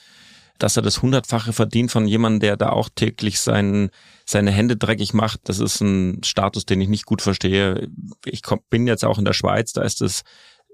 dass 0.59 0.75
er 0.75 0.83
das 0.83 1.01
hundertfache 1.01 1.53
verdient 1.53 1.91
von 1.91 2.05
jemandem, 2.07 2.41
der 2.41 2.57
da 2.57 2.69
auch 2.69 2.89
täglich 2.93 3.39
sein, 3.39 3.89
seine 4.25 4.51
Hände 4.51 4.77
dreckig 4.77 5.13
macht, 5.13 5.41
das 5.45 5.59
ist 5.59 5.81
ein 5.81 6.21
Status, 6.23 6.65
den 6.65 6.81
ich 6.81 6.89
nicht 6.89 7.05
gut 7.05 7.21
verstehe. 7.21 7.89
Ich 8.25 8.43
komm, 8.43 8.59
bin 8.69 8.85
jetzt 8.85 9.05
auch 9.05 9.17
in 9.17 9.25
der 9.25 9.33
Schweiz, 9.33 9.73
da 9.73 9.81
ist 9.81 10.01
es, 10.01 10.23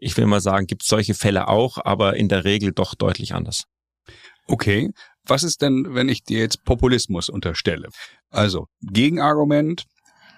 ich 0.01 0.17
will 0.17 0.25
mal 0.25 0.41
sagen, 0.41 0.67
gibt 0.67 0.83
es 0.83 0.89
solche 0.89 1.13
Fälle 1.13 1.47
auch, 1.47 1.77
aber 1.83 2.17
in 2.17 2.27
der 2.27 2.43
Regel 2.43 2.73
doch 2.73 2.95
deutlich 2.95 3.33
anders. 3.33 3.65
Okay. 4.47 4.91
Was 5.27 5.43
ist 5.43 5.61
denn, 5.61 5.95
wenn 5.95 6.09
ich 6.09 6.23
dir 6.23 6.39
jetzt 6.39 6.63
Populismus 6.65 7.29
unterstelle? 7.29 7.89
Also, 8.29 8.67
Gegenargument, 8.81 9.85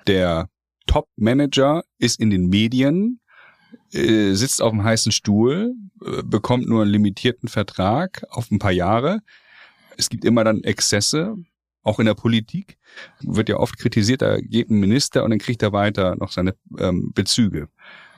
der 0.08 0.50
Top-Manager 0.86 1.84
ist 1.98 2.20
in 2.20 2.30
den 2.30 2.48
Medien, 2.48 3.20
äh, 3.92 4.34
sitzt 4.34 4.62
auf 4.62 4.74
einem 4.74 4.84
heißen 4.84 5.12
Stuhl, 5.12 5.74
äh, 6.06 6.24
bekommt 6.24 6.68
nur 6.68 6.84
einen 6.84 6.92
limitierten 6.92 7.50
Vertrag 7.50 8.24
auf 8.30 8.52
ein 8.52 8.60
paar 8.60 8.72
Jahre. 8.72 9.20
Es 9.98 10.10
gibt 10.10 10.26
immer 10.26 10.44
dann 10.44 10.64
Exzesse 10.64 11.36
auch 11.88 12.00
in 12.00 12.06
der 12.06 12.16
Politik 12.16 12.78
wird 13.22 13.50
ja 13.50 13.58
oft 13.58 13.78
kritisiert, 13.78 14.22
da 14.22 14.40
geht 14.40 14.70
ein 14.70 14.80
Minister 14.80 15.24
und 15.24 15.30
dann 15.30 15.40
kriegt 15.40 15.64
er 15.64 15.72
weiter 15.72 16.16
noch 16.18 16.32
seine 16.32 16.54
ähm, 16.78 17.12
Bezüge. 17.14 17.70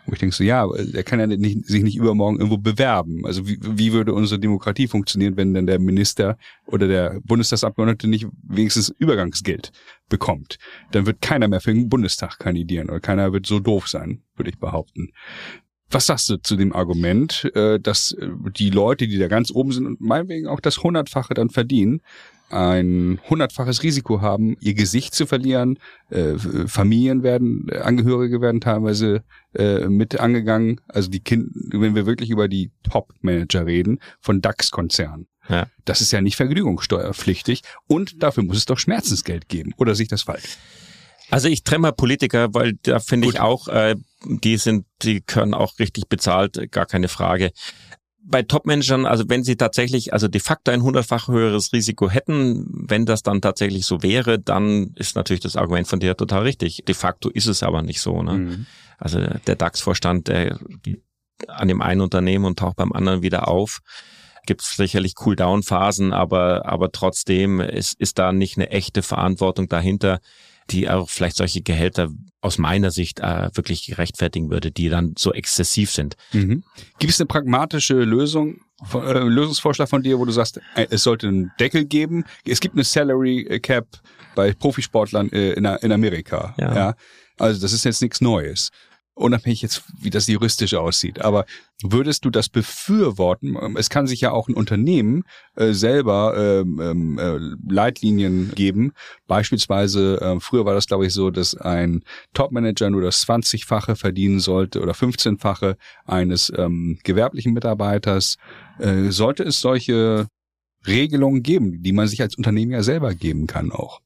Wo 0.05 0.13
ich 0.13 0.19
denke 0.19 0.35
so, 0.35 0.43
ja, 0.43 0.67
er 0.93 1.03
kann 1.03 1.19
ja 1.19 1.27
nicht, 1.27 1.65
sich 1.65 1.83
nicht 1.83 1.97
übermorgen 1.97 2.37
irgendwo 2.37 2.57
bewerben. 2.57 3.25
Also 3.25 3.47
wie, 3.47 3.59
wie 3.61 3.93
würde 3.93 4.13
unsere 4.13 4.39
Demokratie 4.39 4.87
funktionieren, 4.87 5.37
wenn 5.37 5.53
denn 5.53 5.67
der 5.67 5.79
Minister 5.79 6.37
oder 6.65 6.87
der 6.87 7.19
Bundestagsabgeordnete 7.23 8.07
nicht 8.07 8.27
wenigstens 8.43 8.89
Übergangsgeld 8.97 9.71
bekommt? 10.09 10.57
Dann 10.91 11.05
wird 11.05 11.21
keiner 11.21 11.47
mehr 11.47 11.61
für 11.61 11.73
den 11.73 11.89
Bundestag 11.89 12.39
kandidieren 12.39 12.89
oder 12.89 12.99
keiner 12.99 13.33
wird 13.33 13.45
so 13.45 13.59
doof 13.59 13.87
sein, 13.87 14.23
würde 14.35 14.49
ich 14.49 14.59
behaupten. 14.59 15.11
Was 15.91 16.05
sagst 16.05 16.29
du 16.29 16.37
zu 16.37 16.55
dem 16.55 16.73
Argument, 16.73 17.49
äh, 17.55 17.79
dass 17.79 18.15
die 18.57 18.69
Leute, 18.69 19.07
die 19.07 19.17
da 19.17 19.27
ganz 19.27 19.51
oben 19.51 19.71
sind 19.71 19.85
und 19.87 20.01
meinetwegen 20.01 20.47
auch 20.47 20.59
das 20.59 20.83
Hundertfache 20.83 21.33
dann 21.33 21.49
verdienen, 21.49 22.01
ein 22.49 23.19
hundertfaches 23.29 23.83
Risiko 23.83 24.21
haben, 24.21 24.55
ihr 24.59 24.73
Gesicht 24.73 25.13
zu 25.13 25.25
verlieren. 25.25 25.79
Äh, 26.09 26.35
Familien 26.67 27.23
werden, 27.23 27.67
äh, 27.69 27.79
Angehörige 27.79 28.41
werden 28.41 28.61
teilweise 28.61 29.23
äh, 29.53 29.87
mit 29.87 30.19
angegangen. 30.19 30.81
Also 30.87 31.09
die 31.09 31.19
Kinder, 31.21 31.49
wenn 31.71 31.95
wir 31.95 32.05
wirklich 32.05 32.29
über 32.29 32.47
die 32.47 32.71
Top-Manager 32.83 33.65
reden, 33.65 33.99
von 34.19 34.41
DAX-Konzernen. 34.41 35.27
Ja. 35.47 35.67
Das 35.85 36.01
ist 36.01 36.11
ja 36.11 36.21
nicht 36.21 36.35
vergnügungssteuerpflichtig 36.35 37.63
und 37.87 38.21
dafür 38.21 38.43
muss 38.43 38.57
es 38.57 38.65
doch 38.65 38.77
Schmerzensgeld 38.77 39.49
geben. 39.49 39.73
Oder 39.77 39.95
sehe 39.95 40.03
ich 40.03 40.09
das 40.09 40.21
falsch? 40.23 40.57
Also 41.31 41.47
ich 41.47 41.63
trenne 41.63 41.79
mal 41.79 41.91
Politiker, 41.91 42.53
weil 42.53 42.73
da 42.81 42.99
finde 42.99 43.27
ich 43.27 43.39
auch, 43.39 43.67
äh, 43.67 43.95
die 44.25 44.57
sind, 44.57 44.85
die 45.03 45.21
können 45.21 45.53
auch 45.53 45.77
richtig 45.79 46.07
bezahlt, 46.09 46.71
gar 46.71 46.85
keine 46.85 47.07
Frage 47.07 47.51
bei 48.29 48.43
Top-Managern, 48.43 49.05
also 49.05 49.23
wenn 49.27 49.43
sie 49.43 49.55
tatsächlich, 49.55 50.13
also 50.13 50.27
de 50.27 50.39
facto 50.39 50.71
ein 50.71 50.83
hundertfach 50.83 51.27
höheres 51.27 51.73
Risiko 51.73 52.09
hätten, 52.09 52.65
wenn 52.87 53.05
das 53.05 53.23
dann 53.23 53.41
tatsächlich 53.41 53.85
so 53.85 54.03
wäre, 54.03 54.39
dann 54.39 54.91
ist 54.95 55.15
natürlich 55.15 55.41
das 55.41 55.55
Argument 55.55 55.87
von 55.87 55.99
dir 55.99 56.15
total 56.15 56.43
richtig. 56.43 56.83
De 56.87 56.95
facto 56.95 57.29
ist 57.29 57.47
es 57.47 57.63
aber 57.63 57.81
nicht 57.81 58.01
so. 58.01 58.21
Ne? 58.21 58.33
Mhm. 58.33 58.65
Also 58.97 59.19
der 59.19 59.55
DAX-Vorstand, 59.55 60.27
der 60.27 60.59
an 61.47 61.67
dem 61.67 61.81
einen 61.81 62.01
Unternehmen 62.01 62.45
und 62.45 62.59
taucht 62.59 62.75
beim 62.75 62.91
anderen 62.91 63.21
wieder 63.21 63.47
auf. 63.47 63.79
Gibt 64.45 64.61
es 64.61 64.75
sicherlich 64.75 65.13
Cool-Down-Phasen, 65.23 66.13
aber, 66.13 66.65
aber 66.65 66.91
trotzdem 66.91 67.59
ist, 67.59 67.99
ist 67.99 68.19
da 68.19 68.31
nicht 68.31 68.57
eine 68.57 68.69
echte 68.69 69.01
Verantwortung 69.01 69.67
dahinter, 69.67 70.19
die 70.71 70.89
auch 70.89 71.09
vielleicht 71.09 71.37
solche 71.37 71.61
Gehälter 71.61 72.09
aus 72.41 72.57
meiner 72.57 72.91
Sicht 72.91 73.19
äh, 73.19 73.49
wirklich 73.53 73.97
rechtfertigen 73.97 74.49
würde, 74.49 74.71
die 74.71 74.89
dann 74.89 75.13
so 75.17 75.33
exzessiv 75.33 75.91
sind. 75.91 76.15
Mhm. 76.31 76.63
Gibt 76.99 77.13
es 77.13 77.19
eine 77.19 77.27
pragmatische 77.27 77.95
Lösung, 77.95 78.61
äh, 78.93 79.19
Lösungsvorschlag 79.19 79.89
von 79.89 80.03
dir, 80.03 80.19
wo 80.19 80.25
du 80.25 80.31
sagst, 80.31 80.59
äh, 80.75 80.87
es 80.89 81.03
sollte 81.03 81.27
einen 81.27 81.51
Deckel 81.59 81.85
geben? 81.85 82.23
Es 82.45 82.59
gibt 82.59 82.75
eine 82.75 82.83
Salary 82.83 83.59
Cap 83.61 83.87
bei 84.35 84.53
Profisportlern 84.53 85.29
äh, 85.31 85.53
in, 85.53 85.65
in 85.65 85.91
Amerika. 85.91 86.55
Ja. 86.57 86.75
ja. 86.75 86.95
Also 87.37 87.61
das 87.61 87.73
ist 87.73 87.85
jetzt 87.85 88.01
nichts 88.01 88.21
Neues 88.21 88.69
unabhängig 89.19 89.61
jetzt, 89.61 89.83
wie 89.99 90.09
das 90.09 90.27
juristisch 90.27 90.73
aussieht. 90.73 91.21
Aber 91.21 91.45
würdest 91.83 92.25
du 92.25 92.29
das 92.29 92.49
befürworten? 92.49 93.57
Es 93.75 93.89
kann 93.89 94.07
sich 94.07 94.21
ja 94.21 94.31
auch 94.31 94.47
ein 94.47 94.53
Unternehmen 94.53 95.23
äh, 95.55 95.73
selber 95.73 96.35
ähm, 96.37 96.79
ähm, 96.81 97.19
äh, 97.19 97.37
Leitlinien 97.71 98.51
geben. 98.55 98.93
Beispielsweise, 99.27 100.19
äh, 100.21 100.39
früher 100.39 100.65
war 100.65 100.73
das, 100.73 100.87
glaube 100.87 101.05
ich, 101.05 101.13
so, 101.13 101.31
dass 101.31 101.55
ein 101.55 102.03
Topmanager 102.33 102.89
nur 102.89 103.01
das 103.01 103.27
20-fache 103.27 103.95
verdienen 103.95 104.39
sollte 104.39 104.81
oder 104.81 104.93
15-fache 104.93 105.75
eines 106.05 106.51
ähm, 106.55 106.97
gewerblichen 107.03 107.53
Mitarbeiters. 107.53 108.37
Äh, 108.79 109.11
sollte 109.11 109.43
es 109.43 109.59
solche 109.59 110.27
Regelungen 110.87 111.43
geben, 111.43 111.83
die 111.83 111.91
man 111.91 112.07
sich 112.07 112.21
als 112.21 112.35
Unternehmen 112.35 112.71
ja 112.71 112.83
selber 112.83 113.13
geben 113.13 113.47
kann 113.47 113.71
auch? 113.71 114.01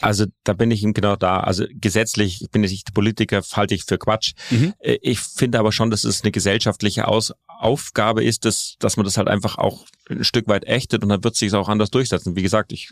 Also 0.00 0.26
da 0.44 0.52
bin 0.54 0.70
ich 0.70 0.82
ihm 0.82 0.94
genau 0.94 1.16
da. 1.16 1.40
Also 1.40 1.64
gesetzlich 1.70 2.46
bin 2.50 2.64
ich 2.64 2.70
nicht 2.70 2.94
Politiker, 2.94 3.42
halte 3.52 3.74
ich 3.74 3.84
für 3.84 3.98
Quatsch. 3.98 4.32
Mhm. 4.50 4.74
Äh, 4.80 4.98
ich 5.02 5.20
finde 5.20 5.58
aber 5.58 5.72
schon, 5.72 5.90
dass 5.90 6.04
es 6.04 6.22
eine 6.22 6.32
gesellschaftliche 6.32 7.08
Aus 7.08 7.32
Aufgabe 7.46 8.24
ist, 8.24 8.44
dass, 8.46 8.76
dass 8.78 8.96
man 8.96 9.04
das 9.04 9.18
halt 9.18 9.28
einfach 9.28 9.58
auch 9.58 9.84
ein 10.08 10.24
Stück 10.24 10.48
weit 10.48 10.64
ächtet 10.66 11.02
und 11.02 11.10
dann 11.10 11.22
wird 11.22 11.34
es 11.34 11.40
sich 11.40 11.52
auch 11.52 11.68
anders 11.68 11.90
durchsetzen. 11.90 12.34
Wie 12.34 12.42
gesagt, 12.42 12.72
ich 12.72 12.90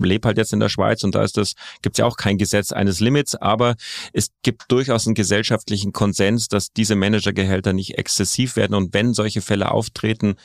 lebe 0.00 0.26
halt 0.26 0.38
jetzt 0.38 0.52
in 0.52 0.60
der 0.60 0.68
Schweiz 0.68 1.04
und 1.04 1.14
da 1.14 1.22
ist 1.22 1.36
das, 1.36 1.54
gibt 1.82 1.96
es 1.96 1.98
ja 1.98 2.06
auch 2.06 2.16
kein 2.16 2.38
Gesetz 2.38 2.72
eines 2.72 3.00
Limits, 3.00 3.34
aber 3.34 3.76
es 4.12 4.30
gibt 4.42 4.64
durchaus 4.68 5.06
einen 5.06 5.14
gesellschaftlichen 5.14 5.92
Konsens, 5.92 6.48
dass 6.48 6.72
diese 6.72 6.94
Managergehälter 6.94 7.72
nicht 7.72 7.98
exzessiv 7.98 8.56
werden 8.56 8.74
und 8.74 8.94
wenn 8.94 9.14
solche 9.14 9.40
Fälle 9.40 9.70
auftreten, 9.70 10.36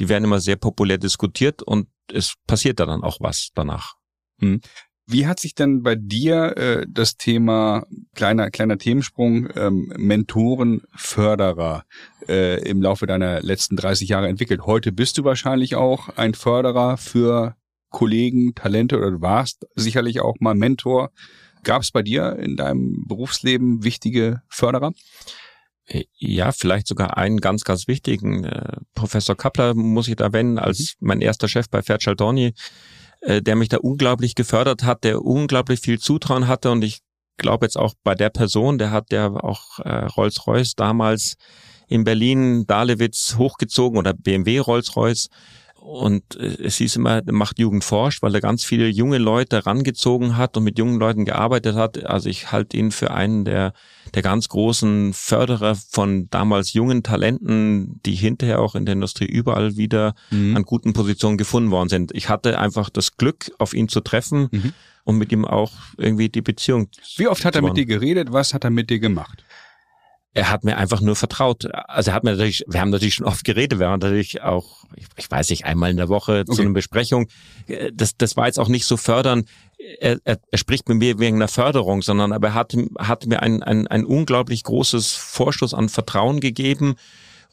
die 0.00 0.08
werden 0.08 0.24
immer 0.24 0.40
sehr 0.40 0.56
populär 0.56 0.98
diskutiert 0.98 1.62
und 1.62 1.88
es 2.12 2.34
passiert 2.46 2.80
da 2.80 2.86
dann 2.86 3.02
auch 3.02 3.18
was 3.20 3.50
danach. 3.54 3.94
Hm. 4.40 4.60
Wie 5.06 5.26
hat 5.26 5.40
sich 5.40 5.54
denn 5.54 5.82
bei 5.82 5.96
dir 5.96 6.56
äh, 6.56 6.86
das 6.88 7.16
Thema 7.16 7.86
kleiner 8.14 8.50
kleiner 8.50 8.78
Themensprung 8.78 9.48
ähm, 9.56 9.92
Mentoren 9.96 10.82
Förderer 10.94 11.84
äh, 12.28 12.62
im 12.68 12.80
Laufe 12.80 13.06
deiner 13.06 13.42
letzten 13.42 13.76
30 13.76 14.08
Jahre 14.08 14.28
entwickelt? 14.28 14.62
Heute 14.64 14.92
bist 14.92 15.18
du 15.18 15.24
wahrscheinlich 15.24 15.74
auch 15.74 16.08
ein 16.16 16.34
Förderer 16.34 16.96
für 16.96 17.56
Kollegen, 17.90 18.54
Talente 18.54 18.96
oder 18.96 19.10
du 19.10 19.20
warst 19.20 19.66
sicherlich 19.74 20.20
auch 20.20 20.36
mal 20.40 20.54
Mentor. 20.54 21.10
Gab 21.64 21.82
es 21.82 21.90
bei 21.90 22.02
dir 22.02 22.36
in 22.38 22.56
deinem 22.56 23.04
Berufsleben 23.06 23.84
wichtige 23.84 24.42
Förderer? 24.48 24.92
Ja, 26.16 26.52
vielleicht 26.52 26.86
sogar 26.86 27.16
einen 27.16 27.38
ganz, 27.38 27.64
ganz 27.64 27.88
wichtigen. 27.88 28.44
Äh, 28.44 28.78
Professor 28.94 29.36
Kappler 29.36 29.74
muss 29.74 30.08
ich 30.08 30.16
da 30.16 30.26
erwähnen, 30.26 30.58
als 30.58 30.96
mhm. 30.98 31.08
mein 31.08 31.20
erster 31.20 31.48
Chef 31.48 31.68
bei 31.68 31.82
Fairchild 31.82 32.20
Dornier 32.20 32.52
äh, 33.22 33.42
der 33.42 33.56
mich 33.56 33.68
da 33.68 33.78
unglaublich 33.78 34.34
gefördert 34.34 34.82
hat, 34.82 35.04
der 35.04 35.22
unglaublich 35.22 35.80
viel 35.80 35.98
Zutrauen 35.98 36.48
hatte. 36.48 36.70
Und 36.70 36.82
ich 36.82 37.00
glaube 37.38 37.66
jetzt 37.66 37.76
auch 37.76 37.94
bei 38.02 38.14
der 38.14 38.30
Person, 38.30 38.78
der 38.78 38.90
hat 38.90 39.12
ja 39.12 39.28
auch 39.28 39.78
äh, 39.80 40.04
Rolls-Royce 40.06 40.74
damals 40.74 41.36
in 41.88 42.04
Berlin 42.04 42.66
Dalewitz 42.66 43.36
hochgezogen 43.36 43.98
oder 43.98 44.12
BMW 44.12 44.58
Rolls-Royce 44.58 45.28
und 45.82 46.36
äh, 46.36 46.62
es 46.62 46.76
hieß 46.76 46.96
immer, 46.96 47.22
macht 47.30 47.58
Jugend 47.58 47.82
forscht, 47.82 48.22
weil 48.22 48.34
er 48.34 48.40
ganz 48.40 48.64
viele 48.64 48.86
junge 48.86 49.18
Leute 49.18 49.66
rangezogen 49.66 50.36
hat 50.36 50.56
und 50.56 50.62
mit 50.62 50.78
jungen 50.78 50.98
Leuten 50.98 51.24
gearbeitet 51.24 51.74
hat. 51.74 52.04
Also 52.04 52.28
ich 52.28 52.52
halte 52.52 52.76
ihn 52.76 52.92
für 52.92 53.10
einen 53.10 53.44
der, 53.44 53.72
der 54.14 54.22
ganz 54.22 54.48
großen 54.48 55.12
Förderer 55.12 55.74
von 55.74 56.28
damals 56.30 56.72
jungen 56.72 57.02
Talenten, 57.02 58.00
die 58.06 58.14
hinterher 58.14 58.60
auch 58.60 58.76
in 58.76 58.86
der 58.86 58.92
Industrie 58.92 59.26
überall 59.26 59.76
wieder 59.76 60.14
mhm. 60.30 60.56
an 60.56 60.62
guten 60.62 60.92
Positionen 60.92 61.36
gefunden 61.36 61.72
worden 61.72 61.88
sind. 61.88 62.12
Ich 62.14 62.28
hatte 62.28 62.58
einfach 62.60 62.88
das 62.88 63.16
Glück, 63.16 63.50
auf 63.58 63.74
ihn 63.74 63.88
zu 63.88 64.00
treffen 64.00 64.48
mhm. 64.52 64.72
und 65.02 65.18
mit 65.18 65.32
ihm 65.32 65.44
auch 65.44 65.72
irgendwie 65.96 66.28
die 66.28 66.42
Beziehung. 66.42 66.88
Wie 67.16 67.26
oft 67.26 67.44
hat 67.44 67.56
er 67.56 67.62
mit 67.62 67.76
dir 67.76 67.86
geredet? 67.86 68.32
Was 68.32 68.54
hat 68.54 68.62
er 68.62 68.70
mit 68.70 68.88
dir 68.88 69.00
gemacht? 69.00 69.44
Er 70.34 70.50
hat 70.50 70.64
mir 70.64 70.78
einfach 70.78 71.00
nur 71.00 71.14
vertraut. 71.14 71.66
Also 71.88 72.10
er 72.10 72.14
hat 72.14 72.24
mir 72.24 72.30
natürlich, 72.30 72.64
wir 72.66 72.80
haben 72.80 72.90
natürlich 72.90 73.14
schon 73.14 73.26
oft 73.26 73.44
geredet, 73.44 73.78
wir 73.78 73.88
haben 73.88 74.00
natürlich 74.00 74.42
auch, 74.42 74.84
ich 75.16 75.30
weiß 75.30 75.50
nicht, 75.50 75.66
einmal 75.66 75.90
in 75.90 75.98
der 75.98 76.08
Woche 76.08 76.44
okay. 76.46 76.56
zu 76.56 76.62
einer 76.62 76.72
Besprechung. 76.72 77.28
Das, 77.92 78.16
das 78.16 78.36
war 78.36 78.46
jetzt 78.46 78.58
auch 78.58 78.68
nicht 78.68 78.86
so 78.86 78.96
fördern. 78.96 79.44
Er, 80.00 80.18
er, 80.24 80.38
er 80.50 80.58
spricht 80.58 80.88
mit 80.88 80.98
mir 80.98 81.18
wegen 81.18 81.36
einer 81.36 81.48
Förderung, 81.48 82.00
sondern 82.00 82.32
aber 82.32 82.48
er 82.48 82.54
hat, 82.54 82.74
hat 82.98 83.26
mir 83.26 83.42
ein, 83.42 83.62
ein, 83.62 83.86
ein 83.88 84.04
unglaublich 84.06 84.62
großes 84.62 85.12
Vorschuss 85.12 85.74
an 85.74 85.90
Vertrauen 85.90 86.40
gegeben. 86.40 86.94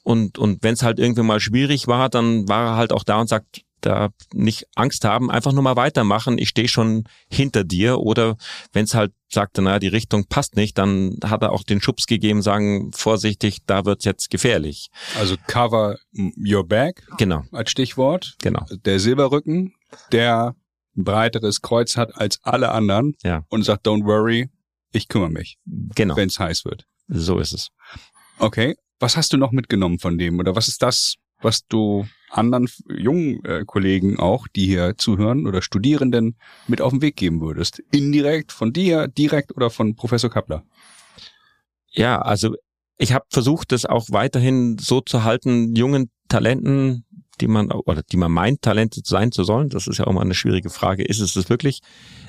Und, 0.03 0.37
und 0.37 0.63
wenn 0.63 0.73
es 0.73 0.83
halt 0.83 0.99
irgendwie 0.99 1.23
mal 1.23 1.41
schwierig 1.41 1.87
war, 1.87 2.07
dann 2.07 2.47
war 2.47 2.71
er 2.71 2.75
halt 2.77 2.93
auch 2.93 3.03
da 3.03 3.19
und 3.19 3.27
sagt, 3.27 3.63
da 3.81 4.09
nicht 4.33 4.67
Angst 4.75 5.05
haben, 5.05 5.31
einfach 5.31 5.51
nur 5.51 5.63
mal 5.63 5.75
weitermachen, 5.75 6.37
ich 6.37 6.49
stehe 6.49 6.67
schon 6.67 7.05
hinter 7.29 7.63
dir. 7.63 7.99
Oder 7.99 8.37
wenn 8.73 8.85
es 8.85 8.93
halt 8.93 9.13
sagte, 9.29 9.61
naja, 9.61 9.79
die 9.79 9.87
Richtung 9.87 10.25
passt 10.25 10.55
nicht, 10.55 10.77
dann 10.77 11.17
hat 11.23 11.41
er 11.43 11.51
auch 11.51 11.63
den 11.63 11.81
Schubs 11.81 12.07
gegeben, 12.07 12.41
sagen, 12.41 12.91
vorsichtig, 12.93 13.59
da 13.65 13.85
wird's 13.85 14.05
jetzt 14.05 14.29
gefährlich. 14.29 14.89
Also 15.17 15.35
cover 15.47 15.97
your 16.37 16.67
back. 16.67 17.03
Genau. 17.17 17.43
Als 17.51 17.71
Stichwort. 17.71 18.35
Genau. 18.41 18.65
Der 18.85 18.99
Silberrücken, 18.99 19.73
der 20.11 20.55
ein 20.97 21.03
breiteres 21.03 21.61
Kreuz 21.61 21.95
hat 21.97 22.15
als 22.15 22.39
alle 22.43 22.71
anderen 22.71 23.15
ja. 23.23 23.43
und 23.49 23.63
sagt, 23.63 23.85
don't 23.87 24.05
worry, 24.05 24.49
ich 24.91 25.07
kümmere 25.07 25.29
mich. 25.29 25.57
Genau. 25.95 26.15
Wenn 26.15 26.29
es 26.29 26.39
heiß 26.39 26.65
wird. 26.65 26.85
So 27.07 27.39
ist 27.39 27.53
es. 27.53 27.69
Okay. 28.39 28.75
Was 28.99 29.15
hast 29.15 29.31
du 29.31 29.37
noch 29.37 29.51
mitgenommen 29.51 29.99
von 29.99 30.17
dem? 30.17 30.39
Oder 30.39 30.55
was 30.55 30.67
ist 30.67 30.81
das, 30.81 31.15
was 31.41 31.65
du 31.65 32.05
anderen 32.29 32.69
jungen 32.87 33.43
äh, 33.45 33.63
Kollegen 33.65 34.19
auch, 34.19 34.47
die 34.47 34.65
hier 34.65 34.95
zuhören 34.97 35.47
oder 35.47 35.61
Studierenden 35.61 36.37
mit 36.67 36.81
auf 36.81 36.91
den 36.91 37.01
Weg 37.01 37.15
geben 37.15 37.41
würdest? 37.41 37.81
Indirekt 37.91 38.51
von 38.51 38.73
dir, 38.73 39.07
direkt 39.07 39.55
oder 39.55 39.69
von 39.69 39.95
Professor 39.95 40.29
Kappler? 40.29 40.63
Ja, 41.91 42.21
also 42.21 42.55
ich 42.97 43.13
habe 43.13 43.25
versucht, 43.29 43.71
das 43.71 43.85
auch 43.85 44.07
weiterhin 44.09 44.77
so 44.77 45.01
zu 45.01 45.23
halten, 45.23 45.75
jungen 45.75 46.11
Talenten, 46.27 47.05
die 47.41 47.47
man 47.47 47.71
oder 47.71 48.03
die 48.03 48.17
man 48.17 48.31
meint, 48.31 48.61
Talente 48.61 49.01
sein 49.03 49.31
zu 49.31 49.43
sollen, 49.43 49.69
das 49.69 49.87
ist 49.87 49.97
ja 49.97 50.07
auch 50.07 50.13
mal 50.13 50.21
eine 50.21 50.33
schwierige 50.33 50.69
Frage, 50.69 51.03
ist 51.03 51.19
es 51.19 51.33
das 51.33 51.49
wirklich, 51.49 51.81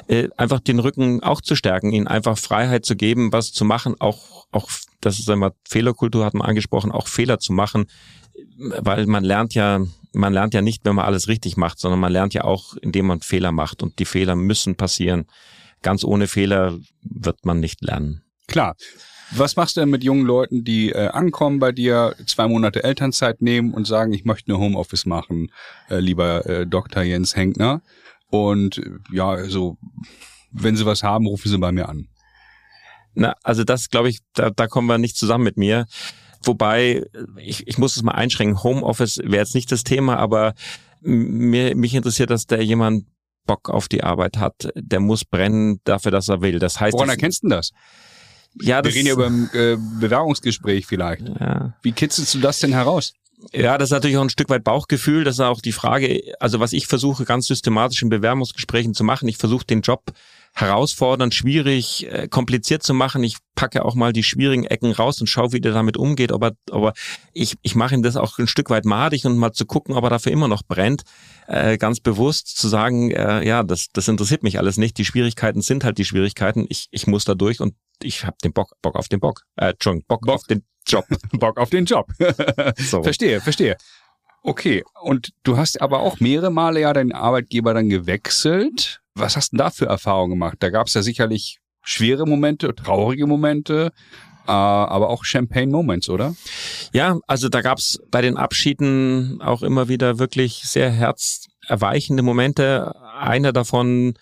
äh, 0.09 0.29
einfach 0.37 0.61
den 0.61 0.79
Rücken 0.79 1.23
auch 1.23 1.40
zu 1.40 1.55
stärken, 1.55 1.92
ihnen 1.92 2.07
einfach 2.07 2.38
Freiheit 2.38 2.85
zu 2.85 2.96
geben, 2.96 3.33
was 3.33 3.53
zu 3.53 3.64
machen, 3.64 3.96
auch, 3.99 4.46
auch, 4.53 4.70
das 5.01 5.18
ist 5.18 5.31
einmal 5.31 5.53
Fehlerkultur, 5.68 6.25
hat 6.25 6.35
man 6.35 6.49
angesprochen, 6.49 6.92
auch 6.92 7.09
Fehler 7.09 7.38
zu 7.38 7.53
machen, 7.53 7.87
weil 8.57 9.07
man 9.07 9.25
lernt 9.25 9.55
ja, 9.55 9.81
man 10.12 10.33
lernt 10.33 10.55
ja 10.55 10.62
nicht, 10.62 10.85
wenn 10.85 10.96
man 10.96 11.05
alles 11.05 11.29
richtig 11.29 11.57
macht, 11.57 11.79
sondern 11.79 12.01
man 12.01 12.12
lernt 12.12 12.35
ja 12.35 12.44
auch, 12.44 12.77
indem 12.77 13.07
man 13.07 13.20
Fehler 13.20 13.53
macht 13.53 13.83
und 13.83 13.99
die 13.99 14.05
Fehler 14.05 14.37
müssen 14.37 14.77
passieren. 14.77 15.27
Ganz 15.83 16.05
ohne 16.05 16.27
Fehler 16.27 16.79
wird 17.03 17.44
man 17.44 17.61
nicht 17.61 17.81
lernen. 17.83 18.23
Klar. 18.46 18.75
Was 19.32 19.56
machst 19.56 19.76
du 19.76 19.80
denn 19.80 19.90
mit 19.90 20.02
jungen 20.02 20.26
Leuten, 20.26 20.64
die 20.64 20.90
äh, 20.90 21.08
ankommen 21.08 21.60
bei 21.60 21.72
dir, 21.72 22.16
zwei 22.26 22.48
Monate 22.48 22.82
Elternzeit 22.82 23.42
nehmen 23.42 23.72
und 23.72 23.86
sagen, 23.86 24.12
ich 24.12 24.24
möchte 24.24 24.50
eine 24.50 24.60
Homeoffice 24.60 25.06
machen, 25.06 25.52
äh, 25.88 26.00
lieber 26.00 26.46
äh, 26.46 26.66
Dr. 26.66 27.02
Jens 27.02 27.36
Henkner? 27.36 27.82
Und 28.28 28.78
äh, 28.78 28.90
ja, 29.12 29.44
so, 29.44 29.78
wenn 30.50 30.76
sie 30.76 30.86
was 30.86 31.02
haben, 31.02 31.26
rufen 31.26 31.48
sie 31.48 31.58
bei 31.58 31.70
mir 31.70 31.88
an. 31.88 32.08
Na, 33.14 33.34
also 33.42 33.64
das 33.64 33.90
glaube 33.90 34.08
ich, 34.08 34.20
da, 34.34 34.50
da 34.50 34.66
kommen 34.66 34.88
wir 34.88 34.98
nicht 34.98 35.16
zusammen 35.16 35.44
mit 35.44 35.56
mir. 35.56 35.86
Wobei, 36.42 37.04
ich, 37.36 37.66
ich 37.68 37.78
muss 37.78 37.96
es 37.96 38.02
mal 38.02 38.12
einschränken, 38.12 38.62
Homeoffice 38.62 39.18
wäre 39.18 39.42
jetzt 39.42 39.54
nicht 39.54 39.70
das 39.70 39.84
Thema, 39.84 40.16
aber 40.16 40.54
mir, 41.02 41.76
mich 41.76 41.94
interessiert, 41.94 42.30
dass 42.30 42.46
der 42.46 42.64
jemand 42.64 43.06
Bock 43.46 43.68
auf 43.68 43.88
die 43.88 44.02
Arbeit 44.02 44.38
hat. 44.38 44.70
Der 44.74 45.00
muss 45.00 45.24
brennen 45.24 45.80
dafür, 45.84 46.10
dass 46.12 46.28
er 46.28 46.40
will. 46.40 46.58
Das 46.58 46.80
heißt, 46.80 46.94
Woran 46.94 47.08
erkennst 47.08 47.42
du 47.42 47.48
das? 47.48 47.72
Ja, 48.54 48.82
das, 48.82 48.92
Wir 48.92 48.98
reden 48.98 49.06
ja 49.06 49.12
über 49.14 49.26
ein 49.26 49.50
äh, 49.52 49.76
Bewerbungsgespräch 50.00 50.86
vielleicht. 50.86 51.28
Ja. 51.28 51.74
Wie 51.82 51.92
kitzelst 51.92 52.34
du 52.34 52.38
das 52.38 52.58
denn 52.58 52.72
heraus? 52.72 53.12
Ja, 53.52 53.78
das 53.78 53.88
ist 53.88 53.92
natürlich 53.92 54.16
auch 54.16 54.22
ein 54.22 54.30
Stück 54.30 54.50
weit 54.50 54.64
Bauchgefühl. 54.64 55.24
Das 55.24 55.36
ist 55.36 55.40
auch 55.40 55.60
die 55.60 55.72
Frage, 55.72 56.22
also 56.40 56.60
was 56.60 56.72
ich 56.72 56.86
versuche 56.86 57.24
ganz 57.24 57.46
systematisch 57.46 58.02
in 58.02 58.10
Bewerbungsgesprächen 58.10 58.92
zu 58.94 59.04
machen. 59.04 59.28
Ich 59.28 59.38
versuche 59.38 59.64
den 59.64 59.80
Job 59.80 60.12
herausfordernd, 60.52 61.34
schwierig, 61.34 62.06
äh, 62.10 62.28
kompliziert 62.28 62.82
zu 62.82 62.92
machen. 62.92 63.22
Ich 63.22 63.36
packe 63.54 63.84
auch 63.84 63.94
mal 63.94 64.12
die 64.12 64.24
schwierigen 64.24 64.64
Ecken 64.64 64.92
raus 64.92 65.20
und 65.20 65.28
schaue, 65.28 65.52
wie 65.52 65.60
der 65.60 65.72
damit 65.72 65.96
umgeht. 65.96 66.32
Aber, 66.32 66.52
aber 66.70 66.92
ich, 67.32 67.56
ich 67.62 67.74
mache 67.74 67.94
ihm 67.94 68.02
das 68.02 68.16
auch 68.16 68.38
ein 68.38 68.48
Stück 68.48 68.68
weit 68.68 68.84
madig 68.84 69.24
und 69.24 69.38
mal 69.38 69.52
zu 69.52 69.64
gucken, 69.64 69.94
ob 69.94 70.04
er 70.04 70.10
dafür 70.10 70.32
immer 70.32 70.48
noch 70.48 70.62
brennt. 70.62 71.02
Äh, 71.50 71.78
ganz 71.78 71.98
bewusst 71.98 72.56
zu 72.56 72.68
sagen, 72.68 73.10
äh, 73.10 73.44
ja, 73.44 73.64
das, 73.64 73.88
das 73.92 74.06
interessiert 74.06 74.44
mich 74.44 74.60
alles 74.60 74.76
nicht. 74.76 74.96
Die 74.98 75.04
Schwierigkeiten 75.04 75.62
sind 75.62 75.82
halt 75.82 75.98
die 75.98 76.04
Schwierigkeiten. 76.04 76.64
Ich, 76.68 76.86
ich 76.92 77.08
muss 77.08 77.24
da 77.24 77.34
durch 77.34 77.58
und 77.60 77.74
ich 78.00 78.24
habe 78.24 78.36
den 78.44 78.52
Bock, 78.52 78.76
Bock 78.82 78.94
auf 78.94 79.08
den 79.08 79.18
Bock. 79.18 79.42
Äh, 79.56 79.70
Entschuldigung, 79.70 80.06
Bock, 80.06 80.20
Bock 80.20 80.36
auf 80.36 80.46
den 80.46 80.62
Job. 80.86 81.04
Bock 81.32 81.58
auf 81.58 81.70
den 81.70 81.86
Job. 81.86 82.06
so. 82.78 83.02
Verstehe, 83.02 83.40
verstehe. 83.40 83.76
Okay, 84.44 84.84
und 85.02 85.32
du 85.42 85.56
hast 85.56 85.82
aber 85.82 85.98
auch 85.98 86.20
mehrere 86.20 86.52
Male 86.52 86.82
ja 86.82 86.92
deinen 86.92 87.10
Arbeitgeber 87.10 87.74
dann 87.74 87.88
gewechselt. 87.88 89.00
Was 89.14 89.36
hast 89.36 89.52
du 89.52 89.56
da 89.56 89.70
für 89.70 89.86
Erfahrungen 89.86 90.30
gemacht? 90.30 90.58
Da 90.60 90.70
gab 90.70 90.86
es 90.86 90.94
ja 90.94 91.02
sicherlich 91.02 91.58
schwere 91.82 92.28
Momente, 92.28 92.76
traurige 92.76 93.26
Momente, 93.26 93.90
aber 94.46 95.11
auch 95.11 95.24
Champagne-Moments, 95.24 96.09
oder? 96.09 96.35
Ja, 96.92 97.18
also 97.26 97.48
da 97.48 97.61
gab 97.61 97.79
es 97.79 97.98
bei 98.11 98.22
den 98.22 98.37
Abschieden 98.37 99.40
auch 99.42 99.62
immer 99.62 99.88
wieder 99.88 100.18
wirklich 100.18 100.62
sehr 100.64 100.90
herzerweichende 100.90 102.22
Momente. 102.22 102.92
Einer 103.18 103.53
davon 103.53 104.14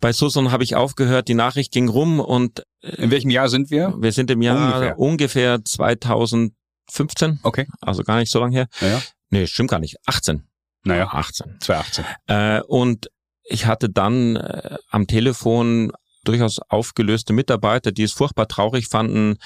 bei 0.00 0.12
Susan 0.12 0.52
habe 0.52 0.64
ich 0.64 0.76
aufgehört, 0.76 1.28
die 1.28 1.34
Nachricht 1.34 1.72
ging 1.72 1.88
rum 1.88 2.20
und 2.20 2.62
in 2.82 3.10
welchem 3.10 3.30
Jahr 3.30 3.48
sind 3.48 3.70
wir? 3.70 3.94
Wir 3.98 4.12
sind 4.12 4.30
im 4.30 4.42
Jahr 4.42 4.56
ungefähr, 4.56 4.98
ungefähr 4.98 5.64
2015. 5.64 7.40
Okay. 7.42 7.66
Also 7.80 8.02
gar 8.02 8.18
nicht 8.18 8.30
so 8.30 8.40
lange 8.40 8.54
her. 8.54 8.66
Naja. 8.80 9.00
Nee, 9.30 9.46
stimmt 9.46 9.70
gar 9.70 9.78
nicht. 9.78 9.96
18. 10.06 10.46
Naja. 10.84 11.06
18. 11.06 11.56
2018. 11.60 12.04
Äh, 12.26 12.60
und 12.66 13.08
ich 13.44 13.66
hatte 13.66 13.88
dann 13.88 14.36
äh, 14.36 14.76
am 14.90 15.06
Telefon 15.06 15.92
durchaus 16.24 16.58
aufgelöste 16.68 17.32
Mitarbeiter, 17.32 17.92
die 17.92 18.02
es 18.02 18.12
furchtbar 18.12 18.48
traurig 18.48 18.88
fanden, 18.88 19.36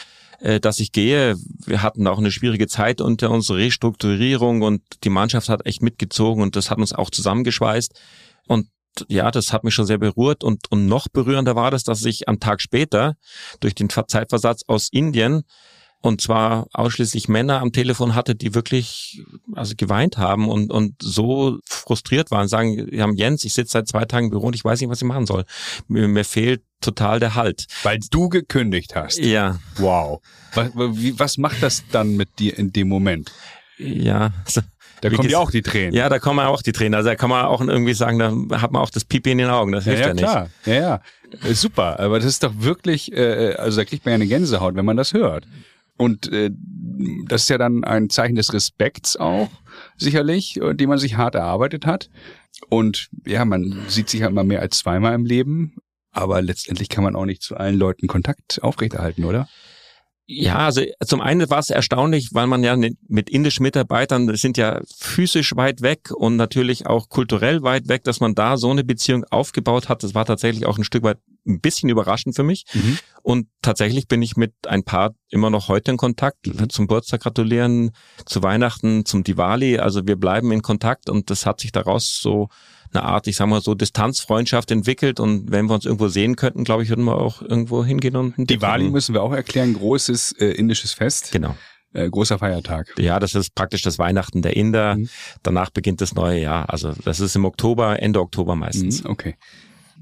äh, 0.41 0.61
dass 0.61 0.81
ich 0.81 0.93
gehe. 0.93 1.37
Wir 1.67 1.83
hatten 1.83 2.07
auch 2.07 2.19
eine 2.19 2.31
schwierige 2.31 2.69
Zeit 2.69 3.01
unter 3.01 3.31
unserer 3.31 3.59
Restrukturierung 3.59 4.63
und 4.63 4.83
die 5.05 5.11
Mannschaft 5.11 5.49
hat 5.49 5.67
echt 5.67 5.83
mitgezogen 5.83 6.43
und 6.43 6.57
das 6.57 6.71
hat 6.71 6.79
uns 6.79 6.93
auch 6.93 7.11
zusammengeschweißt. 7.11 7.99
Und 8.47 8.69
ja, 9.09 9.31
das 9.31 9.53
hat 9.53 9.65
mich 9.65 9.75
schon 9.75 9.87
sehr 9.87 9.99
berührt 9.99 10.43
und, 10.43 10.71
und 10.71 10.87
noch 10.87 11.09
berührender 11.09 11.55
war 11.55 11.71
das, 11.71 11.85
dass 11.85 12.05
ich 12.05 12.29
am 12.29 12.41
Tag 12.41 12.61
später 12.61 13.17
durch 13.61 13.75
den 13.75 13.89
Zeitversatz 13.91 14.63
aus 14.67 14.89
Indien 14.91 15.45
und 16.01 16.21
zwar 16.21 16.67
ausschließlich 16.73 17.29
Männer 17.29 17.61
am 17.61 17.73
Telefon 17.73 18.15
hatte, 18.15 18.35
die 18.35 18.55
wirklich 18.55 19.23
also 19.55 19.75
geweint 19.77 20.17
haben 20.17 20.49
und, 20.49 20.71
und 20.71 20.95
so 21.03 21.59
frustriert 21.65 22.31
waren, 22.31 22.47
sagen, 22.47 22.87
wir 22.91 23.03
haben 23.03 23.17
Jens, 23.17 23.45
ich 23.45 23.55
sitze 23.55 23.73
seit 23.73 23.89
zwei 23.89 24.05
Tagen 24.05 24.27
im 24.27 24.31
Büro 24.31 24.47
und 24.47 24.55
ich 24.55 24.65
weiß 24.65 24.81
nicht, 24.81 24.91
was 24.91 25.03
ich 25.03 25.09
machen 25.09 25.27
soll. 25.27 25.45
Mir, 25.89 26.07
mir 26.07 26.25
fehlt 26.25 26.63
total 26.81 27.19
der 27.19 27.35
Halt. 27.35 27.67
Weil 27.83 27.99
du 28.11 28.29
gekündigt 28.29 28.95
hast. 28.95 29.19
Ja. 29.19 29.59
Wow. 29.77 30.21
Was, 30.55 30.71
was 30.75 31.39
macht 31.39 31.63
das 31.63 31.83
dann 31.91 32.17
mit 32.17 32.39
dir 32.39 32.57
in 32.57 32.73
dem 32.73 32.89
Moment? 32.89 33.33
Ja, 33.79 34.33
also 34.45 34.61
da 35.01 35.11
kommen 35.11 35.29
ja 35.29 35.39
auch 35.39 35.51
die 35.51 35.63
Tränen. 35.63 35.95
Ja, 35.95 36.09
da 36.09 36.19
kommen 36.19 36.41
auch 36.41 36.63
die 36.63 36.73
Tränen. 36.73 36.95
Also 36.95 37.09
da 37.09 37.17
kann 37.17 37.31
man 37.31 37.45
auch 37.45 37.61
irgendwie 37.61 37.95
sagen, 37.95 38.19
da 38.19 38.61
hat 38.61 38.73
man 38.73 38.83
auch 38.83 38.91
das 38.91 39.05
Pipi 39.05 39.31
in 39.31 39.39
den 39.39 39.49
Augen. 39.49 39.73
Das 39.73 39.85
hilft 39.85 40.01
ja, 40.01 40.09
ja, 40.09 40.15
ja 40.15 40.17
klar. 40.17 40.43
nicht. 40.43 40.67
Ja, 40.67 41.01
ja. 41.45 41.55
Super. 41.55 42.01
Aber 42.01 42.19
das 42.19 42.27
ist 42.27 42.43
doch 42.43 42.53
wirklich, 42.57 43.13
äh, 43.13 43.55
also 43.55 43.79
da 43.81 43.85
kriegt 43.85 44.05
man 44.05 44.13
ja 44.13 44.15
eine 44.17 44.27
Gänsehaut, 44.27 44.75
wenn 44.75 44.85
man 44.85 44.97
das 44.97 45.13
hört. 45.13 45.47
Und 45.99 46.33
äh, 46.33 46.51
das 47.27 47.43
ist 47.43 47.51
ja 47.51 47.59
dann 47.59 47.85
ein 47.85 48.09
Zeichen 48.09 48.37
des 48.37 48.53
Respekts 48.53 49.17
auch, 49.17 49.51
sicherlich, 49.97 50.61
äh, 50.61 50.75
den 50.75 50.89
man 50.89 50.99
sich 50.99 51.17
hart 51.17 51.35
erarbeitet 51.35 51.85
hat. 51.85 52.09
Und 52.71 53.11
ja, 53.27 53.45
man 53.45 53.85
sieht 53.89 54.09
sich 54.09 54.21
ja 54.21 54.29
immer 54.29 54.45
mehr 54.45 54.61
als 54.61 54.79
zweimal 54.79 55.15
im 55.15 55.27
Leben. 55.27 55.77
Aber 56.11 56.41
letztendlich 56.41 56.89
kann 56.89 57.05
man 57.05 57.15
auch 57.15 57.27
nicht 57.27 57.43
zu 57.43 57.57
allen 57.57 57.77
Leuten 57.77 58.07
Kontakt 58.07 58.63
aufrechterhalten, 58.63 59.25
oder? 59.25 59.49
Ja, 60.31 60.59
also 60.59 60.83
zum 61.07 61.23
einen 61.23 61.49
war 61.49 61.59
es 61.59 61.71
erstaunlich, 61.71 62.31
weil 62.33 62.47
man 62.47 62.63
ja 62.63 62.77
mit 62.77 63.31
indischen 63.31 63.63
Mitarbeitern 63.63 64.35
sind 64.37 64.59
ja 64.59 64.83
physisch 64.99 65.57
weit 65.57 65.81
weg 65.81 66.11
und 66.15 66.37
natürlich 66.37 66.87
auch 66.87 67.09
kulturell 67.09 67.63
weit 67.63 67.89
weg, 67.89 68.05
dass 68.05 68.21
man 68.21 68.35
da 68.35 68.59
so 68.59 68.71
eine 68.71 68.85
Beziehung 68.85 69.25
aufgebaut 69.31 69.89
hat. 69.89 70.03
Das 70.03 70.15
war 70.15 70.27
tatsächlich 70.27 70.67
auch 70.67 70.77
ein 70.77 70.85
Stück 70.85 71.03
weit 71.03 71.19
ein 71.49 71.61
bisschen 71.61 71.89
überraschend 71.89 72.37
für 72.37 72.43
mich. 72.43 72.65
Mhm. 72.75 72.99
Und 73.23 73.49
tatsächlich 73.63 74.07
bin 74.07 74.23
ich 74.23 74.37
mit 74.37 74.53
ein 74.67 74.85
paar 74.85 75.15
immer 75.31 75.51
noch 75.51 75.69
heute 75.69 75.91
in 75.91 75.97
Kontakt. 75.97 76.47
Mhm. 76.47 76.69
Zum 76.69 76.87
Geburtstag 76.87 77.23
gratulieren, 77.23 77.91
zu 78.27 78.43
Weihnachten, 78.43 79.05
zum 79.05 79.25
Diwali. 79.25 79.79
Also 79.79 80.07
wir 80.07 80.17
bleiben 80.17 80.53
in 80.53 80.63
Kontakt 80.63 81.11
und 81.11 81.31
das 81.31 81.47
hat 81.47 81.61
sich 81.61 81.73
daraus 81.73 82.21
so 82.21 82.49
eine 82.93 83.03
Art, 83.03 83.27
ich 83.27 83.37
sag 83.37 83.49
mal 83.49 83.61
so, 83.61 83.75
Distanzfreundschaft 83.75 84.71
entwickelt 84.71 85.21
und 85.21 85.51
wenn 85.51 85.67
wir 85.67 85.75
uns 85.75 85.85
irgendwo 85.85 86.09
sehen 86.09 86.37
könnten, 86.37 86.65
glaube 86.65 86.83
ich, 86.83 86.89
würden 86.89 87.05
wir 87.05 87.19
auch 87.19 87.43
irgendwo 87.43 87.85
hingehen 87.85 88.17
und 88.17 88.35
Diwali 88.49 88.89
müssen 88.89 89.15
wir 89.15 89.23
auch 89.23 89.33
erklären, 89.33 89.75
großes 89.75 90.33
äh, 90.39 90.47
indisches 90.53 90.93
Fest. 90.93 91.31
Genau. 91.33 91.55
Äh, 91.95 92.11
großer 92.11 92.39
Feiertag. 92.39 92.95
Ja, 92.99 93.19
das 93.19 93.35
ist 93.35 93.55
praktisch 93.55 93.83
das 93.83 93.99
Weihnachten 93.99 94.43
der 94.43 94.57
Inder. 94.57 94.97
Mhm. 94.97 95.09
Danach 95.43 95.71
beginnt 95.71 96.01
das 96.03 96.15
neue 96.15 96.41
Jahr. 96.41 96.69
Also 96.69 96.93
das 97.05 97.21
ist 97.21 97.35
im 97.35 97.47
Oktober, 97.47 98.03
Ende 98.03 98.21
Oktober 98.21 98.57
meistens. 98.57 99.05
Mhm, 99.05 99.11
okay. 99.11 99.37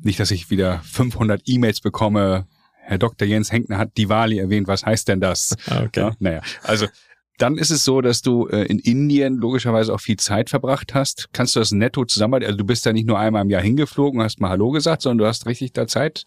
Nicht, 0.03 0.21
dass 0.21 0.31
ich 0.31 0.51
wieder 0.51 0.81
500 0.85 1.43
E-Mails 1.47 1.81
bekomme. 1.81 2.47
Herr 2.83 2.99
Dr. 2.99 3.27
Jens 3.27 3.51
Henkner 3.51 3.79
hat 3.79 3.97
Diwali 3.97 4.39
erwähnt. 4.39 4.69
Was 4.69 4.87
heißt 4.87 5.09
denn 5.09 5.21
das? 5.21 5.57
Okay. 5.67 6.01
Ja, 6.01 6.13
naja, 6.21 6.41
also 6.63 6.87
dann 7.39 7.59
ist 7.59 7.71
es 7.71 7.85
so, 7.85 8.01
dass 8.01 8.23
du 8.23 8.47
äh, 8.47 8.65
in 8.65 8.79
Indien 8.79 9.37
logischerweise 9.37 9.93
auch 9.93 10.01
viel 10.01 10.17
Zeit 10.17 10.49
verbracht 10.49 10.95
hast. 10.95 11.29
Kannst 11.33 11.55
du 11.55 11.61
das 11.61 11.71
netto 11.71 12.05
zusammen, 12.05 12.43
also 12.43 12.57
du 12.57 12.65
bist 12.65 12.87
da 12.87 12.93
nicht 12.93 13.07
nur 13.07 13.19
einmal 13.19 13.43
im 13.43 13.51
Jahr 13.51 13.63
hingeflogen 13.63 14.21
und 14.21 14.25
hast 14.25 14.41
mal 14.41 14.49
Hallo 14.49 14.71
gesagt, 14.71 15.03
sondern 15.03 15.19
du 15.19 15.27
hast 15.27 15.47
richtig 15.47 15.73
da 15.73 15.87
Zeit 15.87 16.25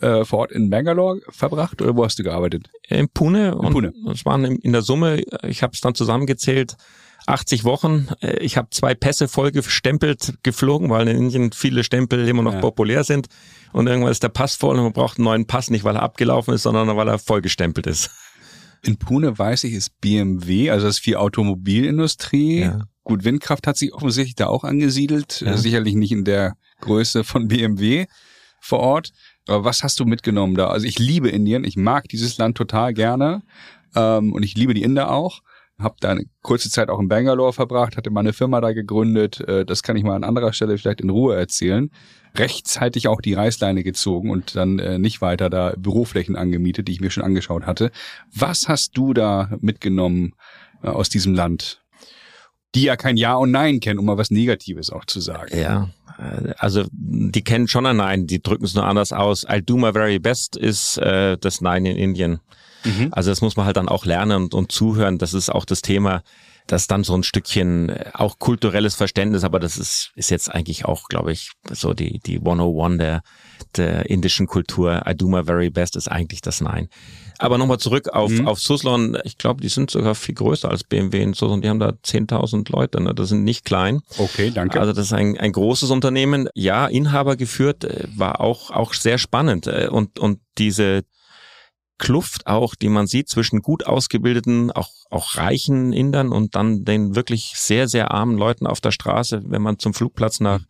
äh, 0.00 0.24
vor 0.24 0.40
Ort 0.40 0.52
in 0.52 0.70
Bangalore 0.70 1.20
verbracht 1.30 1.82
oder 1.82 1.96
wo 1.96 2.04
hast 2.04 2.18
du 2.18 2.22
gearbeitet? 2.22 2.70
In 2.88 3.08
Pune. 3.08 3.58
In 3.62 3.70
Pune. 3.70 3.92
Es 4.12 4.24
waren 4.24 4.44
in 4.44 4.72
der 4.72 4.82
Summe, 4.82 5.22
ich 5.42 5.62
habe 5.62 5.72
es 5.74 5.80
dann 5.80 5.94
zusammengezählt, 5.94 6.76
80 7.26 7.64
Wochen. 7.64 8.08
Äh, 8.20 8.38
ich 8.38 8.56
habe 8.56 8.68
zwei 8.70 8.94
Pässe 8.94 9.28
voll 9.28 9.50
gestempelt 9.52 10.34
geflogen, 10.42 10.90
weil 10.90 11.08
in 11.08 11.16
Indien 11.16 11.52
viele 11.52 11.84
Stempel 11.84 12.26
immer 12.28 12.42
noch 12.42 12.54
ja. 12.54 12.60
populär 12.60 13.04
sind. 13.04 13.28
Und 13.72 13.86
irgendwann 13.86 14.12
ist 14.12 14.22
der 14.22 14.28
Pass 14.28 14.56
voll 14.56 14.76
und 14.76 14.84
man 14.84 14.92
braucht 14.92 15.18
einen 15.18 15.24
neuen 15.24 15.46
Pass, 15.46 15.70
nicht 15.70 15.84
weil 15.84 15.96
er 15.96 16.02
abgelaufen 16.02 16.54
ist, 16.54 16.62
sondern 16.62 16.96
weil 16.96 17.08
er 17.08 17.18
voll 17.18 17.42
gestempelt 17.42 17.86
ist. 17.86 18.10
In 18.82 18.98
Pune 18.98 19.38
weiß 19.38 19.64
ich, 19.64 19.72
ist 19.72 19.98
BMW, 20.00 20.70
also 20.70 20.86
das 20.86 20.96
ist 20.96 21.04
viel 21.04 21.16
Automobilindustrie. 21.16 22.60
Ja. 22.60 22.82
Gut, 23.02 23.24
Windkraft 23.24 23.66
hat 23.66 23.76
sich 23.76 23.92
offensichtlich 23.92 24.34
da 24.34 24.46
auch 24.46 24.64
angesiedelt. 24.64 25.40
Ja. 25.40 25.56
Sicherlich 25.56 25.94
nicht 25.94 26.12
in 26.12 26.24
der 26.24 26.56
Größe 26.80 27.24
von 27.24 27.48
BMW 27.48 28.06
vor 28.60 28.80
Ort. 28.80 29.10
Aber 29.46 29.64
was 29.64 29.82
hast 29.82 30.00
du 30.00 30.04
mitgenommen 30.04 30.54
da? 30.54 30.68
Also 30.68 30.86
ich 30.86 30.98
liebe 30.98 31.28
Indien, 31.28 31.64
ich 31.64 31.76
mag 31.76 32.08
dieses 32.08 32.38
Land 32.38 32.56
total 32.56 32.94
gerne 32.94 33.42
ähm, 33.94 34.32
und 34.32 34.42
ich 34.42 34.54
liebe 34.56 34.74
die 34.74 34.82
Inder 34.82 35.10
auch. 35.10 35.40
Hab 35.78 36.00
da 36.00 36.10
eine 36.10 36.24
kurze 36.42 36.70
Zeit 36.70 36.88
auch 36.88 37.00
in 37.00 37.08
Bangalore 37.08 37.52
verbracht, 37.52 37.96
hatte 37.96 38.10
mal 38.10 38.20
eine 38.20 38.32
Firma 38.32 38.60
da 38.60 38.72
gegründet. 38.72 39.40
Äh, 39.40 39.64
das 39.64 39.82
kann 39.82 39.96
ich 39.96 40.04
mal 40.04 40.14
an 40.14 40.24
anderer 40.24 40.52
Stelle 40.52 40.78
vielleicht 40.78 41.00
in 41.00 41.10
Ruhe 41.10 41.36
erzählen 41.36 41.90
rechtzeitig 42.36 43.06
auch 43.08 43.20
die 43.20 43.34
Reißleine 43.34 43.84
gezogen 43.84 44.30
und 44.30 44.56
dann 44.56 44.78
äh, 44.78 44.98
nicht 44.98 45.20
weiter 45.20 45.50
da 45.50 45.74
Büroflächen 45.76 46.36
angemietet, 46.36 46.88
die 46.88 46.92
ich 46.92 47.00
mir 47.00 47.10
schon 47.10 47.22
angeschaut 47.22 47.64
hatte. 47.64 47.92
Was 48.34 48.68
hast 48.68 48.96
du 48.96 49.14
da 49.14 49.50
mitgenommen 49.60 50.34
äh, 50.82 50.88
aus 50.88 51.08
diesem 51.08 51.34
Land? 51.34 51.80
die 52.74 52.82
ja 52.82 52.96
kein 52.96 53.16
Ja 53.16 53.34
und 53.34 53.50
Nein 53.52 53.80
kennen, 53.80 53.98
um 53.98 54.06
mal 54.06 54.18
was 54.18 54.30
Negatives 54.30 54.90
auch 54.90 55.04
zu 55.04 55.20
sagen. 55.20 55.56
Ja, 55.56 55.90
also 56.58 56.84
die 56.90 57.42
kennen 57.42 57.68
schon 57.68 57.86
ein 57.86 57.96
Nein, 57.96 58.26
die 58.26 58.42
drücken 58.42 58.64
es 58.64 58.74
nur 58.74 58.84
anders 58.84 59.12
aus. 59.12 59.46
I'll 59.46 59.62
do 59.62 59.76
my 59.76 59.92
very 59.92 60.18
best 60.18 60.56
ist 60.56 60.98
äh, 60.98 61.36
das 61.38 61.60
Nein 61.60 61.86
in 61.86 61.96
Indien. 61.96 62.40
Mhm. 62.84 63.08
Also 63.12 63.30
das 63.30 63.40
muss 63.40 63.56
man 63.56 63.66
halt 63.66 63.76
dann 63.76 63.88
auch 63.88 64.04
lernen 64.04 64.44
und, 64.44 64.54
und 64.54 64.72
zuhören. 64.72 65.18
Das 65.18 65.34
ist 65.34 65.50
auch 65.50 65.64
das 65.64 65.82
Thema, 65.82 66.22
das 66.66 66.86
dann 66.86 67.04
so 67.04 67.14
ein 67.14 67.22
Stückchen 67.22 67.90
äh, 67.90 68.10
auch 68.14 68.38
kulturelles 68.38 68.94
Verständnis, 68.94 69.44
aber 69.44 69.60
das 69.60 69.76
ist, 69.76 70.12
ist 70.14 70.30
jetzt 70.30 70.52
eigentlich 70.52 70.84
auch, 70.84 71.08
glaube 71.08 71.32
ich, 71.32 71.52
so 71.70 71.92
die, 71.92 72.20
die 72.20 72.38
101 72.38 72.98
der, 72.98 73.22
der 73.76 74.08
indischen 74.08 74.46
Kultur. 74.46 75.02
I 75.06 75.14
do 75.14 75.28
my 75.28 75.44
very 75.44 75.70
best 75.70 75.96
ist 75.96 76.08
eigentlich 76.08 76.40
das 76.40 76.60
Nein. 76.60 76.88
Aber 77.38 77.58
nochmal 77.58 77.78
zurück 77.78 78.08
auf, 78.10 78.30
mhm. 78.30 78.46
auf 78.46 78.60
Suslon. 78.60 79.18
Ich 79.24 79.38
glaube, 79.38 79.60
die 79.60 79.68
sind 79.68 79.90
sogar 79.90 80.14
viel 80.14 80.34
größer 80.34 80.70
als 80.70 80.84
BMW 80.84 81.22
in 81.22 81.34
Suslon. 81.34 81.60
Die 81.60 81.68
haben 81.68 81.80
da 81.80 81.90
10.000 81.90 82.70
Leute. 82.70 83.02
Ne? 83.02 83.12
Das 83.14 83.28
sind 83.28 83.44
nicht 83.44 83.64
klein. 83.64 84.00
Okay, 84.16 84.50
danke. 84.54 84.80
Also 84.80 84.92
das 84.92 85.06
ist 85.06 85.12
ein, 85.12 85.36
ein 85.38 85.52
großes 85.52 85.90
Unternehmen. 85.90 86.48
Ja, 86.54 86.86
Inhaber 86.86 87.36
geführt, 87.36 87.84
äh, 87.84 88.06
war 88.16 88.40
auch, 88.40 88.70
auch 88.70 88.94
sehr 88.94 89.18
spannend. 89.18 89.66
Äh, 89.66 89.88
und, 89.90 90.18
und 90.18 90.40
diese, 90.58 91.02
Kluft 91.98 92.46
auch, 92.46 92.74
die 92.74 92.88
man 92.88 93.06
sieht 93.06 93.28
zwischen 93.28 93.62
gut 93.62 93.86
ausgebildeten, 93.86 94.72
auch, 94.72 94.90
auch 95.10 95.36
reichen 95.36 95.92
Indern 95.92 96.32
und 96.32 96.54
dann 96.54 96.84
den 96.84 97.14
wirklich 97.14 97.52
sehr, 97.56 97.88
sehr 97.88 98.10
armen 98.10 98.36
Leuten 98.36 98.66
auf 98.66 98.80
der 98.80 98.90
Straße, 98.90 99.42
wenn 99.46 99.62
man 99.62 99.78
zum 99.78 99.94
Flugplatz 99.94 100.40
nach, 100.40 100.62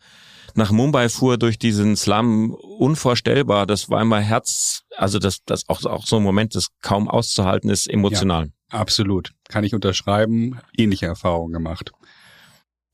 nach 0.55 0.71
Mumbai 0.71 1.09
fuhr 1.09 1.39
durch 1.39 1.59
diesen 1.59 1.97
Slum, 1.97 2.53
unvorstellbar. 2.53 3.67
Das 3.67 3.89
war 3.89 4.03
immer 4.03 4.21
Herz, 4.21 4.83
also 4.97 5.19
das, 5.19 5.45
das 5.45 5.69
auch, 5.69 5.85
auch 5.85 6.07
so 6.07 6.17
ein 6.17 6.23
Moment, 6.23 6.55
das 6.55 6.69
kaum 6.83 7.09
auszuhalten 7.09 7.71
ist, 7.71 7.89
emotional. 7.89 8.53
Ja, 8.71 8.79
absolut. 8.79 9.33
Kann 9.49 9.65
ich 9.65 9.75
unterschreiben. 9.75 10.61
Ähnliche 10.77 11.07
Erfahrungen 11.07 11.53
gemacht. 11.53 11.93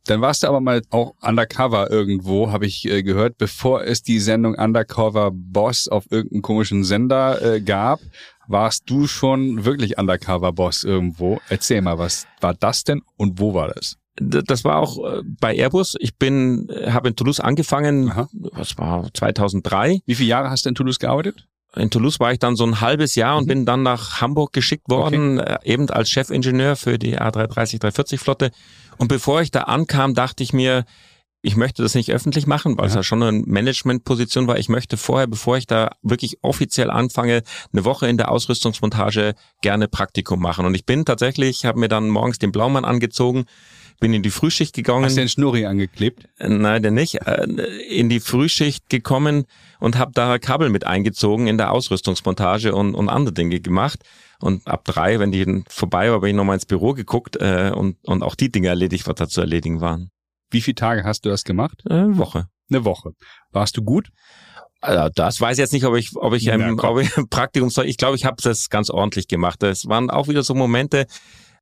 Dann 0.07 0.21
warst 0.21 0.43
du 0.43 0.49
aber 0.49 0.61
mal 0.61 0.83
auch 0.91 1.15
undercover 1.21 1.91
irgendwo, 1.91 2.51
habe 2.51 2.67
ich 2.67 2.87
äh, 2.87 3.03
gehört, 3.03 3.37
bevor 3.39 3.85
es 3.85 4.03
die 4.03 4.19
Sendung 4.19 4.55
Undercover 4.55 5.31
Boss 5.33 5.89
auf 5.89 6.05
irgendeinem 6.11 6.43
komischen 6.43 6.85
Sender 6.85 7.43
äh, 7.43 7.61
gab, 7.61 8.01
warst 8.49 8.85
du 8.87 9.07
schon 9.07 9.65
wirklich 9.65 9.99
Undercover 9.99 10.53
Boss 10.53 10.85
irgendwo. 10.85 11.41
Erzähl 11.49 11.83
mal, 11.83 11.99
was 11.99 12.27
war 12.41 12.55
das 12.55 12.85
denn 12.85 13.03
und 13.17 13.39
wo 13.39 13.55
war 13.55 13.69
das? 13.69 13.97
Das 14.17 14.65
war 14.65 14.79
auch 14.79 14.99
äh, 15.05 15.23
bei 15.41 15.55
Airbus. 15.55 15.97
Ich 15.99 16.17
bin, 16.17 16.69
habe 16.87 17.09
in 17.09 17.17
Toulouse 17.17 17.41
angefangen. 17.41 18.11
Aha. 18.11 18.29
Das 18.55 18.77
war 18.77 19.09
2003. 19.15 20.01
Wie 20.05 20.15
viele 20.15 20.29
Jahre 20.29 20.51
hast 20.51 20.65
du 20.65 20.71
in 20.71 20.75
Toulouse 20.75 20.99
gearbeitet? 20.99 21.47
In 21.77 21.91
Toulouse 21.91 22.19
war 22.19 22.33
ich 22.33 22.41
dann 22.41 22.57
so 22.57 22.65
ein 22.65 22.81
halbes 22.81 23.15
Jahr 23.15 23.37
und 23.37 23.45
mhm. 23.45 23.49
bin 23.49 23.67
dann 23.67 23.83
nach 23.83 24.21
Hamburg 24.21 24.53
geschickt 24.53 24.89
worden, 24.89 25.39
okay. 25.39 25.59
Äh, 25.63 25.73
eben 25.73 25.89
als 25.89 26.11
Chefingenieur 26.11 26.75
für 26.75 26.99
die 26.99 27.19
A330, 27.19 27.79
340 27.79 28.21
Flotte. 28.21 28.51
Und 29.01 29.09
bevor 29.09 29.41
ich 29.41 29.51
da 29.51 29.63
ankam, 29.63 30.13
dachte 30.13 30.43
ich 30.43 30.53
mir, 30.53 30.85
ich 31.41 31.57
möchte 31.57 31.83
das 31.83 31.95
nicht 31.95 32.13
öffentlich 32.13 32.47
machen, 32.47 32.77
weil 32.77 32.85
ja. 32.85 32.89
es 32.91 32.95
ja 32.97 33.03
schon 33.03 33.23
eine 33.23 33.43
Managementposition 33.47 34.47
war. 34.47 34.59
Ich 34.59 34.69
möchte 34.69 34.99
vorher, 34.99 35.27
bevor 35.27 35.57
ich 35.57 35.67
da 35.67 35.93
wirklich 36.03 36.37
offiziell 36.43 36.91
anfange, 36.91 37.43
eine 37.73 37.87
Woche 37.87 38.09
in 38.09 38.19
der 38.19 38.31
Ausrüstungsmontage 38.31 39.35
gerne 39.63 39.89
Praktikum 39.89 40.39
machen. 40.39 40.67
Und 40.67 40.75
ich 40.75 40.85
bin 40.85 41.07
tatsächlich, 41.07 41.65
habe 41.65 41.81
mir 41.81 41.89
dann 41.89 42.11
morgens 42.11 42.39
den 42.39 42.53
Blaumann 42.53 42.85
angezogen, 42.85 43.47
bin 44.01 44.13
in 44.13 44.23
die 44.23 44.31
Frühschicht 44.31 44.75
gegangen. 44.75 45.07
Hast 45.07 45.17
du 45.17 45.23
den 45.23 45.31
Schnurri 45.31 45.65
angeklebt? 45.65 46.29
Nein, 46.39 46.83
der 46.83 46.91
nicht. 46.91 47.27
Äh, 47.27 47.45
in 47.89 48.11
die 48.11 48.21
Frühschicht 48.21 48.91
gekommen 48.91 49.47
und 49.79 49.97
habe 49.97 50.13
da 50.13 50.39
Kabel 50.39 50.69
mit 50.69 50.87
eingezogen 50.87 51.47
in 51.47 51.57
der 51.57 51.73
Ausrüstungsmontage 51.73 52.75
und, 52.75 52.95
und 52.95 53.09
andere 53.09 53.33
Dinge 53.33 53.61
gemacht. 53.61 54.01
Und 54.41 54.67
ab 54.67 54.85
drei, 54.85 55.19
wenn 55.19 55.33
die 55.33 55.65
vorbei 55.69 56.11
war, 56.11 56.21
bin 56.21 56.31
ich 56.31 56.37
nochmal 56.37 56.55
ins 56.55 56.67
Büro 56.67 56.95
geguckt 56.95 57.37
äh, 57.37 57.73
und, 57.75 57.97
und 58.05 58.23
auch 58.23 58.35
die 58.35 58.51
Dinge 58.51 58.69
erledigt, 58.69 59.07
was 59.07 59.15
da 59.15 59.29
zu 59.29 59.41
erledigen 59.41 59.81
waren. 59.81 60.11
Wie 60.51 60.61
viele 60.61 60.75
Tage 60.75 61.05
hast 61.05 61.25
du 61.25 61.29
das 61.29 61.45
gemacht? 61.45 61.83
Äh, 61.89 61.95
eine 61.95 62.19
Woche. 62.19 62.47
Eine 62.71 62.85
Woche. 62.85 63.13
Warst 63.53 63.77
du 63.77 63.83
gut? 63.83 64.11
Also 64.81 65.11
das 65.15 65.41
weiß 65.41 65.59
ich 65.59 65.63
jetzt 65.63 65.73
nicht, 65.73 65.85
ob 65.85 65.97
ich, 65.97 66.17
ob 66.17 66.33
ich, 66.33 66.51
ein, 66.51 66.81
ob 66.81 67.01
ich 67.01 67.17
ein 67.17 67.29
Praktikum 67.29 67.69
soll. 67.69 67.85
Ich 67.85 67.99
glaube, 67.99 68.17
ich 68.17 68.25
habe 68.25 68.43
das 68.43 68.71
ganz 68.71 68.89
ordentlich 68.89 69.29
gemacht. 69.29 69.63
Es 69.63 69.87
waren 69.89 70.09
auch 70.11 70.29
wieder 70.29 70.43
so 70.43 70.55
Momente, 70.55 71.07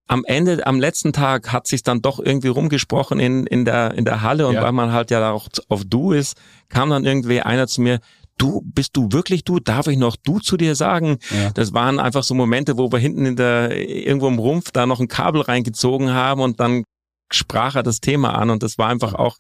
am 0.09 0.25
Ende, 0.25 0.67
am 0.67 0.81
letzten 0.81 1.13
Tag 1.13 1.53
hat 1.53 1.67
sich 1.67 1.83
dann 1.83 2.01
doch 2.01 2.19
irgendwie 2.19 2.49
rumgesprochen 2.49 3.21
in, 3.21 3.47
in 3.47 3.65
der, 3.65 3.93
in 3.95 4.05
der 4.07 4.23
Halle 4.23 4.47
und 4.47 4.55
ja. 4.55 4.63
weil 4.63 4.73
man 4.73 4.93
halt 4.93 5.11
ja 5.11 5.31
auch 5.31 5.49
auf 5.69 5.85
Du 5.85 6.13
ist, 6.13 6.37
kam 6.69 6.91
dann 6.91 7.05
irgendwie 7.05 7.43
einer 7.43 7.67
zu 7.67 7.83
mir, 7.83 8.01
du, 8.39 8.63
bist 8.65 8.97
du 8.97 9.09
wirklich 9.13 9.45
du? 9.45 9.61
Darf 9.61 9.87
ich 9.89 9.99
noch 9.99 10.17
du 10.17 10.39
zu 10.39 10.57
dir 10.57 10.75
sagen? 10.75 11.19
Ja. 11.31 11.51
Das 11.51 11.73
waren 11.73 11.99
einfach 11.99 12.23
so 12.23 12.35
Momente, 12.35 12.79
wo 12.79 12.91
wir 12.91 12.99
hinten 12.99 13.27
in 13.27 13.37
der, 13.37 13.77
irgendwo 13.89 14.29
im 14.29 14.39
Rumpf 14.39 14.71
da 14.71 14.87
noch 14.87 15.01
ein 15.01 15.09
Kabel 15.09 15.43
reingezogen 15.43 16.13
haben 16.13 16.41
und 16.41 16.61
dann 16.61 16.85
sprach 17.31 17.77
er 17.77 17.83
das 17.83 18.01
Thema 18.01 18.35
an 18.35 18.51
und 18.51 18.63
das 18.63 18.79
war 18.79 18.89
einfach 18.89 19.15
auch 19.15 19.37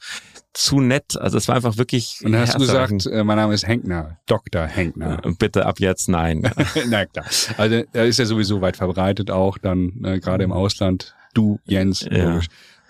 zu 0.52 0.80
nett. 0.80 1.16
Also 1.18 1.38
es 1.38 1.48
war 1.48 1.56
einfach 1.56 1.76
wirklich. 1.78 2.20
Und 2.22 2.32
dann 2.32 2.42
hast 2.42 2.54
du 2.54 2.58
gesagt, 2.58 3.06
äh, 3.06 3.24
mein 3.24 3.36
Name 3.36 3.54
ist 3.54 3.66
Henkner, 3.66 4.18
Dr. 4.26 4.66
Henkner. 4.66 5.24
Äh, 5.24 5.32
bitte 5.38 5.66
ab 5.66 5.80
jetzt 5.80 6.08
nein. 6.08 6.42
Na 6.88 7.06
klar. 7.06 7.26
Also 7.56 7.82
er 7.92 8.06
ist 8.06 8.18
ja 8.18 8.26
sowieso 8.26 8.60
weit 8.60 8.76
verbreitet 8.76 9.30
auch 9.30 9.58
dann, 9.58 10.04
äh, 10.04 10.20
gerade 10.20 10.44
im 10.44 10.52
Ausland. 10.52 11.14
Du, 11.34 11.60
Jens, 11.64 12.06
ja. 12.10 12.40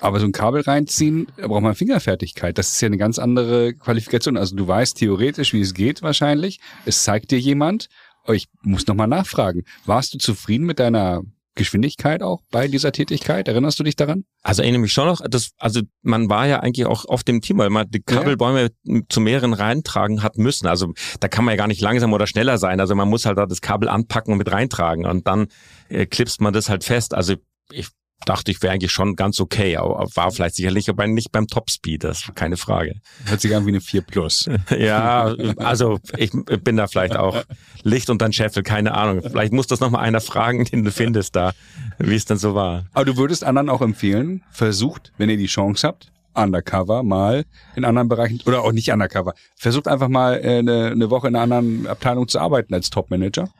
Aber 0.00 0.20
so 0.20 0.26
ein 0.26 0.32
Kabel 0.32 0.62
reinziehen, 0.62 1.26
da 1.36 1.48
braucht 1.48 1.62
man 1.62 1.74
Fingerfertigkeit. 1.74 2.56
Das 2.56 2.68
ist 2.68 2.80
ja 2.80 2.86
eine 2.86 2.98
ganz 2.98 3.18
andere 3.18 3.74
Qualifikation. 3.74 4.36
Also 4.36 4.54
du 4.54 4.66
weißt 4.66 4.96
theoretisch, 4.96 5.52
wie 5.52 5.60
es 5.60 5.74
geht 5.74 6.02
wahrscheinlich. 6.02 6.60
Es 6.84 7.02
zeigt 7.02 7.30
dir 7.30 7.38
jemand. 7.38 7.88
Ich 8.28 8.48
muss 8.62 8.86
nochmal 8.86 9.08
nachfragen. 9.08 9.64
Warst 9.86 10.14
du 10.14 10.18
zufrieden 10.18 10.66
mit 10.66 10.78
deiner 10.78 11.22
Geschwindigkeit 11.58 12.22
auch 12.22 12.40
bei 12.50 12.68
dieser 12.68 12.92
Tätigkeit? 12.92 13.48
Erinnerst 13.48 13.78
du 13.78 13.84
dich 13.84 13.96
daran? 13.96 14.24
Also 14.42 14.62
erinnere 14.62 14.80
mich 14.80 14.92
schon 14.92 15.06
noch, 15.06 15.20
das, 15.28 15.50
also 15.58 15.82
man 16.02 16.30
war 16.30 16.46
ja 16.46 16.60
eigentlich 16.60 16.86
auch 16.86 17.04
oft 17.06 17.28
im 17.28 17.42
Team, 17.42 17.58
weil 17.58 17.68
man 17.68 17.90
die 17.90 18.00
Kabelbäume 18.00 18.70
ja. 18.84 19.00
zu 19.08 19.20
mehreren 19.20 19.52
reintragen 19.52 20.22
hat 20.22 20.38
müssen. 20.38 20.66
Also 20.66 20.94
da 21.20 21.28
kann 21.28 21.44
man 21.44 21.52
ja 21.52 21.56
gar 21.56 21.66
nicht 21.66 21.82
langsam 21.82 22.12
oder 22.12 22.26
schneller 22.26 22.56
sein. 22.56 22.80
Also 22.80 22.94
man 22.94 23.08
muss 23.08 23.26
halt 23.26 23.36
da 23.36 23.46
das 23.46 23.60
Kabel 23.60 23.88
anpacken 23.88 24.32
und 24.32 24.38
mit 24.38 24.50
reintragen 24.50 25.04
und 25.04 25.26
dann 25.26 25.48
äh, 25.88 26.06
klipst 26.06 26.40
man 26.40 26.54
das 26.54 26.68
halt 26.70 26.84
fest. 26.84 27.12
Also 27.12 27.34
ich 27.70 27.88
dachte 28.24 28.50
ich, 28.50 28.62
wäre 28.62 28.72
eigentlich 28.72 28.92
schon 28.92 29.16
ganz 29.16 29.40
okay. 29.40 29.76
Aber 29.76 30.06
war 30.14 30.30
vielleicht 30.30 30.56
sicherlich, 30.56 30.88
aber 30.88 31.06
nicht 31.06 31.32
beim 31.32 31.46
Topspeed, 31.46 32.04
das 32.04 32.20
ist 32.20 32.34
keine 32.34 32.56
Frage. 32.56 32.96
Hört 33.24 33.40
sich 33.40 33.54
an 33.54 33.64
wie 33.66 33.70
eine 33.70 33.80
4 33.80 34.02
Plus. 34.02 34.48
ja, 34.78 35.34
also 35.56 35.98
ich 36.16 36.32
bin 36.62 36.76
da 36.76 36.86
vielleicht 36.86 37.16
auch 37.16 37.44
Licht 37.82 38.10
und 38.10 38.20
dann 38.20 38.32
Scheffel, 38.32 38.62
keine 38.62 38.94
Ahnung. 38.94 39.22
Vielleicht 39.22 39.52
muss 39.52 39.66
das 39.66 39.80
nochmal 39.80 40.04
einer 40.04 40.20
fragen, 40.20 40.64
den 40.64 40.84
du 40.84 40.90
findest 40.90 41.36
da, 41.36 41.52
wie 41.98 42.16
es 42.16 42.24
denn 42.24 42.38
so 42.38 42.54
war. 42.54 42.86
Aber 42.92 43.04
du 43.04 43.16
würdest 43.16 43.44
anderen 43.44 43.68
auch 43.68 43.82
empfehlen, 43.82 44.42
versucht, 44.50 45.12
wenn 45.18 45.30
ihr 45.30 45.36
die 45.36 45.46
Chance 45.46 45.86
habt, 45.86 46.10
undercover 46.34 47.02
mal 47.02 47.44
in 47.74 47.84
anderen 47.84 48.08
Bereichen 48.08 48.40
oder 48.46 48.62
auch 48.62 48.72
nicht 48.72 48.90
undercover. 48.90 49.34
Versucht 49.56 49.88
einfach 49.88 50.08
mal 50.08 50.34
äh, 50.34 50.58
eine, 50.58 50.86
eine 50.86 51.10
Woche 51.10 51.28
in 51.28 51.36
einer 51.36 51.42
anderen 51.42 51.86
Abteilung 51.86 52.28
zu 52.28 52.38
arbeiten 52.38 52.74
als 52.74 52.90
Topmanager. 52.90 53.50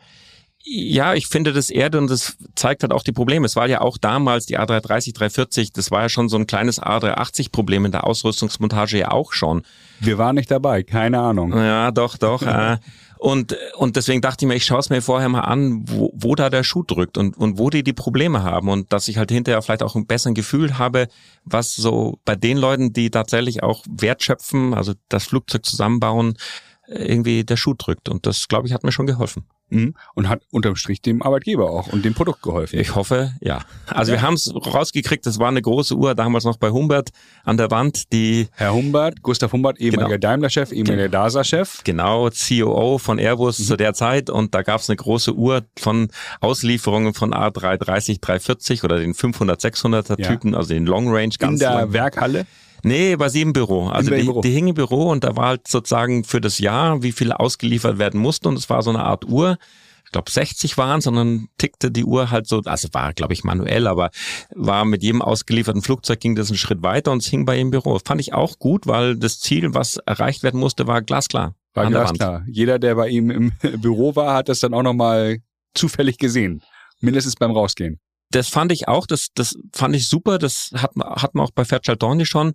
Ja, 0.64 1.14
ich 1.14 1.28
finde 1.28 1.52
das 1.52 1.70
Erde 1.70 1.98
und 1.98 2.11
das 2.11 2.36
zeigt 2.54 2.82
halt 2.82 2.92
auch 2.92 3.02
die 3.02 3.12
Probleme. 3.12 3.46
Es 3.46 3.56
war 3.56 3.68
ja 3.68 3.80
auch 3.80 3.96
damals 3.96 4.46
die 4.46 4.59
A330, 4.59 5.14
340, 5.14 5.72
das 5.72 5.90
war 5.90 6.02
ja 6.02 6.09
schon 6.09 6.28
so 6.28 6.36
ein 6.36 6.46
kleines 6.46 6.82
A380-Problem 6.82 7.86
in 7.86 7.92
der 7.92 8.04
Ausrüstungsmontage 8.04 8.98
ja 8.98 9.11
auch 9.11 9.32
schon. 9.32 9.62
Wir 10.00 10.18
waren 10.18 10.34
nicht 10.34 10.50
dabei, 10.50 10.82
keine 10.82 11.20
Ahnung. 11.20 11.56
Ja, 11.56 11.90
doch, 11.90 12.18
doch. 12.18 12.42
äh, 12.42 12.78
und, 13.18 13.56
und 13.74 13.96
deswegen 13.96 14.20
dachte 14.20 14.44
ich 14.44 14.48
mir, 14.48 14.54
ich 14.54 14.64
schaue 14.64 14.78
es 14.78 14.90
mir 14.90 15.02
vorher 15.02 15.28
mal 15.28 15.40
an, 15.40 15.82
wo, 15.88 16.12
wo 16.14 16.36
da 16.36 16.50
der 16.50 16.62
Schuh 16.62 16.84
drückt 16.84 17.18
und, 17.18 17.36
und 17.36 17.59
wo 17.59 17.68
die 17.68 17.82
die 17.82 17.92
Probleme 17.92 18.44
haben 18.44 18.68
und 18.68 18.92
dass 18.92 19.09
ich 19.09 19.18
halt 19.18 19.32
hinterher 19.32 19.61
vielleicht 19.61 19.82
auch 19.82 19.96
ein 19.96 20.06
besseres 20.06 20.34
Gefühl 20.34 20.78
habe, 20.78 21.09
was 21.44 21.74
so 21.74 22.18
bei 22.24 22.36
den 22.36 22.56
Leuten, 22.59 22.92
die 22.92 23.11
tatsächlich 23.11 23.62
auch 23.64 23.84
Wert 23.90 24.22
schöpfen, 24.22 24.72
also 24.72 24.94
das 25.09 25.26
Flugzeug 25.26 25.66
zusammenbauen, 25.66 26.36
irgendwie 26.89 27.45
der 27.45 27.57
Schuh 27.57 27.74
drückt. 27.74 28.09
Und 28.09 28.26
das, 28.26 28.49
glaube 28.49 28.66
ich, 28.66 28.74
hat 28.74 28.84
mir 28.84 28.93
schon 28.93 29.07
geholfen. 29.07 29.45
Mhm. 29.70 29.95
Und 30.14 30.28
hat 30.30 30.41
unterm 30.51 30.76
Strich 30.76 31.03
dem 31.03 31.22
Arbeitgeber 31.22 31.70
auch 31.70 31.89
und 31.89 32.05
dem 32.05 32.14
Produkt 32.14 32.41
geholfen. 32.41 32.78
Ich 32.78 32.95
hoffe, 32.95 33.34
ja. 33.41 33.61
Also 33.86 34.12
ja. 34.12 34.18
wir 34.18 34.22
haben 34.22 34.34
es 34.34 34.51
rausgekriegt, 34.55 35.26
das 35.26 35.39
war 35.39 35.49
eine 35.49 35.61
große 35.61 35.95
Uhr, 35.95 36.14
damals 36.14 36.45
noch 36.45 36.57
bei 36.57 36.70
Humbert 36.70 37.11
an 37.45 37.59
der 37.59 37.70
Wand, 37.70 38.11
die... 38.12 38.49
Herr 38.53 38.72
Humbert, 38.72 39.22
Gustav 39.22 39.53
Humbert, 39.53 39.78
ehemaliger 39.78 40.18
genau. 40.18 40.30
Daimler-Chef, 40.32 40.72
ehemaliger 40.72 41.11
DASA-Chef. 41.11 41.84
Genau, 41.84 42.30
COO 42.30 42.97
von 42.97 43.18
Airbus 43.18 43.59
mhm. 43.59 43.64
zu 43.64 43.76
der 43.76 43.93
Zeit 43.93 44.30
und 44.30 44.55
da 44.55 44.62
gab 44.62 44.80
es 44.80 44.89
eine 44.89 44.97
große 44.97 45.34
Uhr 45.34 45.66
von 45.78 46.09
Auslieferungen 46.41 47.12
von 47.12 47.34
A330, 47.34 48.20
340 48.22 48.84
oder 48.84 48.99
den 48.99 49.12
500, 49.12 49.61
600er 49.61 50.18
ja. 50.18 50.28
Typen, 50.28 50.55
also 50.55 50.72
den 50.72 50.86
Long 50.86 51.09
Range. 51.12 51.34
Ganz 51.39 51.53
In 51.55 51.59
der 51.59 51.74
lang. 51.74 51.93
Werkhalle? 51.93 52.47
Nee, 52.83 53.16
bei 53.16 53.29
sie 53.29 53.43
im 53.43 53.53
Büro. 53.53 53.89
Also 53.89 54.11
die, 54.11 54.22
Büro. 54.22 54.41
die 54.41 54.51
hing 54.51 54.68
im 54.68 54.74
Büro 54.74 55.11
und 55.11 55.24
da 55.24 55.37
war 55.37 55.49
halt 55.49 55.68
sozusagen 55.68 56.24
für 56.24 56.41
das 56.41 56.59
Jahr, 56.59 57.03
wie 57.03 57.12
viel 57.12 57.33
ausgeliefert 57.33 57.99
werden 57.99 58.20
musste 58.20 58.49
und 58.49 58.59
es 58.59 58.70
war 58.70 58.83
so 58.83 58.91
eine 58.91 59.01
Art 59.01 59.24
Uhr. 59.26 59.59
Ich 60.05 60.12
glaube 60.12 60.31
60 60.31 60.79
waren, 60.79 61.03
sondern 61.03 61.49
tickte 61.59 61.91
die 61.91 62.05
Uhr 62.05 62.31
halt 62.31 62.47
so, 62.47 62.62
also 62.64 62.89
war 62.93 63.12
glaube 63.12 63.35
ich 63.35 63.45
manuell, 63.45 63.87
aber 63.87 64.11
war 64.55 64.87
mit 64.87 65.03
jedem 65.03 65.20
ausgelieferten 65.20 65.83
Flugzeug 65.83 66.20
ging 66.20 66.35
das 66.35 66.49
einen 66.49 66.57
Schritt 66.57 66.83
weiter 66.83 67.12
und 67.12 67.22
es 67.22 67.29
hing 67.29 67.45
bei 67.45 67.57
ihm 67.57 67.66
im 67.66 67.70
Büro. 67.72 67.99
Fand 68.03 68.20
ich 68.20 68.33
auch 68.33 68.59
gut, 68.59 68.87
weil 68.87 69.16
das 69.16 69.39
Ziel, 69.41 69.74
was 69.74 69.99
erreicht 69.99 70.43
werden 70.43 70.61
musste, 70.61 70.87
war 70.87 71.03
glasklar. 71.03 71.55
War 71.74 71.91
glasklar. 71.91 72.45
Jeder, 72.49 72.79
der 72.79 72.95
bei 72.95 73.09
ihm 73.09 73.31
im 73.31 73.53
Büro 73.81 74.16
war, 74.16 74.35
hat 74.35 74.49
das 74.49 74.61
dann 74.61 74.72
auch 74.72 74.83
nochmal 74.83 75.39
zufällig 75.74 76.18
gesehen. 76.18 76.62
Mindestens 77.01 77.37
beim 77.37 77.51
Rausgehen. 77.51 78.01
Das 78.31 78.49
fand 78.49 78.72
ich 78.72 78.89
auch, 78.89 79.07
das, 79.07 79.29
das 79.35 79.55
fand 79.72 79.97
ich 79.97 80.09
super, 80.09 80.39
das 80.39 80.70
hat, 80.74 80.93
hat 80.97 81.35
man 81.35 81.47
auch 81.47 81.51
bei 81.51 81.64
Fairchild 81.64 82.03
Dorney 82.03 82.26
schon. 82.26 82.55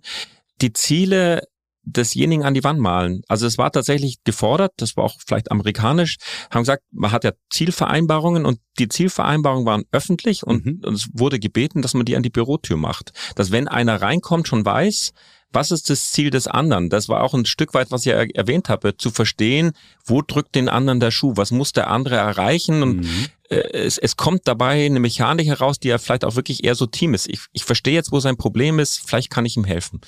Die 0.60 0.72
Ziele 0.72 1.42
desjenigen 1.84 2.44
an 2.44 2.54
die 2.54 2.64
Wand 2.64 2.80
malen. 2.80 3.22
Also 3.28 3.46
es 3.46 3.58
war 3.58 3.70
tatsächlich 3.70 4.22
gefordert, 4.24 4.72
das 4.78 4.96
war 4.96 5.04
auch 5.04 5.16
vielleicht 5.26 5.50
amerikanisch, 5.50 6.16
haben 6.50 6.62
gesagt, 6.62 6.82
man 6.90 7.12
hat 7.12 7.24
ja 7.24 7.32
Zielvereinbarungen 7.50 8.46
und 8.46 8.58
die 8.78 8.88
Zielvereinbarungen 8.88 9.66
waren 9.66 9.84
öffentlich 9.92 10.44
und, 10.44 10.64
mhm. 10.64 10.80
und 10.84 10.94
es 10.94 11.08
wurde 11.12 11.38
gebeten, 11.38 11.82
dass 11.82 11.94
man 11.94 12.06
die 12.06 12.16
an 12.16 12.22
die 12.22 12.30
Bürotür 12.30 12.76
macht. 12.76 13.12
Dass 13.36 13.50
wenn 13.50 13.68
einer 13.68 14.00
reinkommt, 14.00 14.48
schon 14.48 14.64
weiß, 14.64 15.12
was 15.54 15.70
ist 15.70 15.88
das 15.90 16.10
Ziel 16.10 16.30
des 16.30 16.46
anderen? 16.46 16.90
Das 16.90 17.08
war 17.08 17.22
auch 17.22 17.34
ein 17.34 17.46
Stück 17.46 17.74
weit, 17.74 17.90
was 17.90 18.04
ich 18.04 18.12
erwähnt 18.12 18.68
habe, 18.68 18.96
zu 18.96 19.10
verstehen, 19.10 19.72
wo 20.04 20.22
drückt 20.22 20.54
den 20.54 20.68
anderen 20.68 21.00
der 21.00 21.10
Schuh, 21.10 21.32
was 21.36 21.50
muss 21.50 21.72
der 21.72 21.88
andere 21.88 22.16
erreichen 22.16 22.82
und 22.82 22.96
mhm. 22.96 23.26
äh, 23.48 23.56
es, 23.72 23.98
es 23.98 24.16
kommt 24.16 24.42
dabei 24.46 24.84
eine 24.84 25.00
Mechanik 25.00 25.46
heraus, 25.46 25.78
die 25.78 25.88
ja 25.88 25.98
vielleicht 25.98 26.24
auch 26.24 26.36
wirklich 26.36 26.64
eher 26.64 26.74
so 26.74 26.86
Team 26.86 27.14
ist. 27.14 27.28
Ich, 27.28 27.40
ich 27.52 27.64
verstehe 27.64 27.94
jetzt, 27.94 28.12
wo 28.12 28.20
sein 28.20 28.36
Problem 28.36 28.78
ist, 28.78 29.00
vielleicht 29.06 29.30
kann 29.30 29.46
ich 29.46 29.56
ihm 29.56 29.64
helfen. 29.64 30.00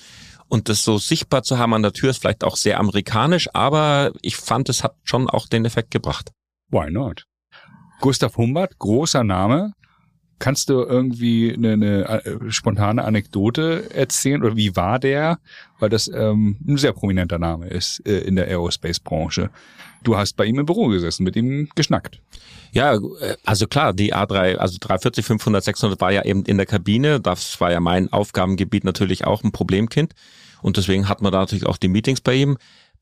Und 0.48 0.68
das 0.68 0.84
so 0.84 0.98
sichtbar 0.98 1.42
zu 1.42 1.58
haben 1.58 1.74
an 1.74 1.82
der 1.82 1.92
Tür 1.92 2.10
ist 2.10 2.18
vielleicht 2.18 2.44
auch 2.44 2.56
sehr 2.56 2.78
amerikanisch, 2.78 3.48
aber 3.52 4.12
ich 4.22 4.36
fand, 4.36 4.68
es 4.68 4.84
hat 4.84 4.96
schon 5.02 5.28
auch 5.28 5.48
den 5.48 5.64
Effekt 5.64 5.90
gebracht. 5.90 6.30
Why 6.70 6.90
not? 6.90 7.24
Gustav 8.00 8.36
Humbert, 8.36 8.78
großer 8.78 9.24
Name, 9.24 9.72
Kannst 10.38 10.68
du 10.68 10.82
irgendwie 10.82 11.54
eine, 11.54 11.72
eine 11.72 12.04
äh, 12.24 12.50
spontane 12.50 13.04
Anekdote 13.04 13.90
erzählen 13.94 14.42
oder 14.42 14.54
wie 14.54 14.76
war 14.76 14.98
der? 14.98 15.38
Weil 15.78 15.88
das 15.88 16.08
ähm, 16.08 16.58
ein 16.66 16.76
sehr 16.76 16.92
prominenter 16.92 17.38
Name 17.38 17.68
ist 17.68 18.06
äh, 18.06 18.18
in 18.18 18.36
der 18.36 18.46
Aerospace-Branche. 18.46 19.50
Du 20.02 20.16
hast 20.16 20.36
bei 20.36 20.44
ihm 20.44 20.58
im 20.58 20.66
Büro 20.66 20.88
gesessen, 20.88 21.24
mit 21.24 21.36
ihm 21.36 21.68
geschnackt. 21.74 22.20
Ja, 22.72 22.94
äh, 22.94 23.36
also 23.44 23.66
klar, 23.66 23.94
die 23.94 24.14
A3, 24.14 24.56
also 24.56 24.76
340, 24.78 25.24
500, 25.24 25.64
600 25.64 26.00
war 26.00 26.12
ja 26.12 26.22
eben 26.24 26.44
in 26.44 26.58
der 26.58 26.66
Kabine. 26.66 27.18
Das 27.18 27.58
war 27.60 27.72
ja 27.72 27.80
mein 27.80 28.12
Aufgabengebiet 28.12 28.84
natürlich 28.84 29.24
auch 29.24 29.42
ein 29.42 29.52
Problemkind. 29.52 30.14
Und 30.60 30.76
deswegen 30.76 31.08
hat 31.08 31.22
man 31.22 31.32
da 31.32 31.38
natürlich 31.38 31.66
auch 31.66 31.78
die 31.78 31.88
Meetings 31.88 32.20
bei 32.20 32.34
ihm. 32.34 32.58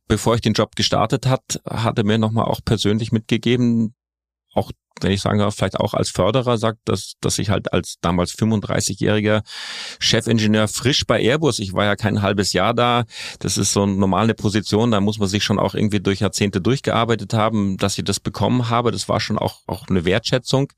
Bevor 0.07 0.35
ich 0.35 0.41
den 0.41 0.53
Job 0.53 0.76
gestartet 0.76 1.26
hat, 1.26 1.61
hat 1.68 1.99
er 1.99 2.05
mir 2.05 2.18
nochmal 2.18 2.45
auch 2.45 2.61
persönlich 2.64 3.11
mitgegeben, 3.11 3.95
auch 4.53 4.70
wenn 5.01 5.11
ich 5.11 5.22
sagen 5.22 5.38
darf, 5.38 5.55
vielleicht 5.55 5.78
auch 5.78 5.95
als 5.95 6.11
Förderer 6.11 6.57
sagt, 6.59 6.78
dass, 6.84 7.14
dass 7.20 7.38
ich 7.38 7.51
halt 7.51 7.72
als 7.72 7.97
damals 8.01 8.34
35-jähriger 8.34 9.42
Chefingenieur 9.99 10.68
frisch 10.68 11.05
bei 11.07 11.20
Airbus, 11.20 11.59
ich 11.59 11.72
war 11.72 11.84
ja 11.84 11.97
kein 11.97 12.22
halbes 12.22 12.53
Jahr 12.53 12.74
da, 12.74 13.05
das 13.40 13.59
ist 13.59 13.72
so 13.72 13.82
eine 13.82 13.92
normale 13.92 14.34
Position, 14.34 14.90
da 14.90 15.01
muss 15.01 15.18
man 15.18 15.28
sich 15.28 15.42
schon 15.42 15.59
auch 15.59 15.74
irgendwie 15.74 16.01
durch 16.01 16.20
Jahrzehnte 16.20 16.61
durchgearbeitet 16.61 17.34
haben, 17.34 17.76
dass 17.76 17.99
ich 17.99 18.05
das 18.05 18.20
bekommen 18.20 18.70
habe, 18.70 18.92
das 18.92 19.09
war 19.09 19.20
schon 19.20 19.38
auch, 19.38 19.61
auch 19.66 19.88
eine 19.88 20.05
Wertschätzung 20.05 20.72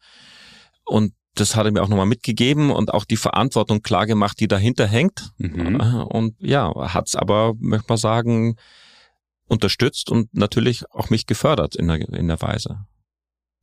und 0.85 1.13
das 1.35 1.55
hat 1.55 1.67
er 1.67 1.73
mir 1.73 1.83
auch 1.83 1.89
nochmal 1.89 2.07
mitgegeben 2.07 2.71
und 2.71 2.95
auch 2.95 3.05
die 3.05 3.19
Verantwortung 3.19 3.83
klar 3.83 4.07
gemacht, 4.07 4.41
die 4.41 4.49
dahinter 4.49 4.87
hängt. 4.87 5.33
Mhm. 5.37 5.77
Und 6.09 6.35
ja, 6.41 6.73
hat's 6.95 7.15
aber, 7.15 7.53
möchte 7.59 7.87
man 7.91 7.99
sagen, 7.99 8.57
unterstützt 9.47 10.11
und 10.11 10.33
natürlich 10.35 10.91
auch 10.91 11.11
mich 11.11 11.27
gefördert 11.27 11.77
in 11.77 11.89
der, 11.89 12.01
in 12.09 12.29
der 12.29 12.41
Weise. 12.41 12.87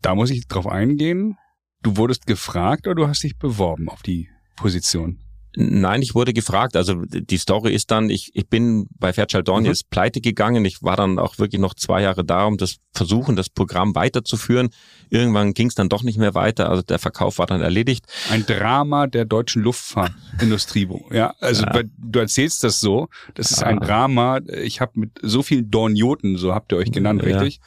Da 0.04 0.16
muss 0.16 0.30
ich 0.30 0.48
drauf 0.48 0.68
eingehen. 0.68 1.38
Du 1.82 1.98
wurdest 1.98 2.28
gefragt 2.28 2.88
oder 2.88 2.96
du 2.96 3.08
hast 3.08 3.24
dich 3.24 3.38
beworben 3.38 3.90
auf 3.90 4.04
die 4.04 4.30
Position? 4.56 5.20
Nein, 5.56 6.02
ich 6.02 6.16
wurde 6.16 6.34
gefragt. 6.34 6.76
Also 6.76 7.04
die 7.06 7.38
Story 7.38 7.74
ist 7.74 7.90
dann, 7.92 8.10
ich, 8.10 8.32
ich 8.34 8.50
bin 8.50 8.88
bei 9.00 9.14
Fairchild 9.14 9.48
Dorn 9.48 9.64
mhm. 9.64 9.70
ist 9.70 9.90
pleite 9.90 10.20
gegangen. 10.20 10.66
Ich 10.66 10.82
war 10.82 10.98
dann 10.98 11.20
auch 11.20 11.38
wirklich 11.38 11.62
noch 11.62 11.74
zwei 11.76 12.02
Jahre 12.02 12.26
da, 12.26 12.46
um 12.46 12.58
das 12.58 12.78
versuchen, 12.92 13.36
das 13.36 13.50
Programm 13.50 13.96
weiterzuführen. 13.96 14.72
Irgendwann 15.10 15.54
ging 15.54 15.68
es 15.68 15.76
dann 15.76 15.90
doch 15.90 16.04
nicht 16.04 16.18
mehr 16.18 16.34
weiter. 16.34 16.70
Also 16.70 16.82
der 16.82 17.00
Verkauf 17.00 17.38
war 17.38 17.46
dann 17.46 17.62
erledigt. 17.62 18.06
Ein 18.30 18.46
Drama 18.46 19.08
der 19.08 19.26
deutschen 19.26 19.62
Luftfahrtindustrie. 19.62 20.90
ja, 21.12 21.34
also 21.40 21.64
ja. 21.64 21.84
du 21.98 22.20
erzählst 22.20 22.64
das 22.64 22.82
so. 22.82 23.08
Das 23.36 23.52
ist 23.52 23.64
ein 23.64 23.80
Drama. 23.80 24.40
Ich 24.64 24.82
habe 24.82 25.00
mit 25.00 25.12
so 25.22 25.44
vielen 25.44 25.70
Dornioten, 25.70 26.36
so 26.38 26.54
habt 26.54 26.74
ihr 26.74 26.78
euch 26.78 26.92
genannt, 26.92 27.22
ja. 27.24 27.38
richtig? 27.38 27.62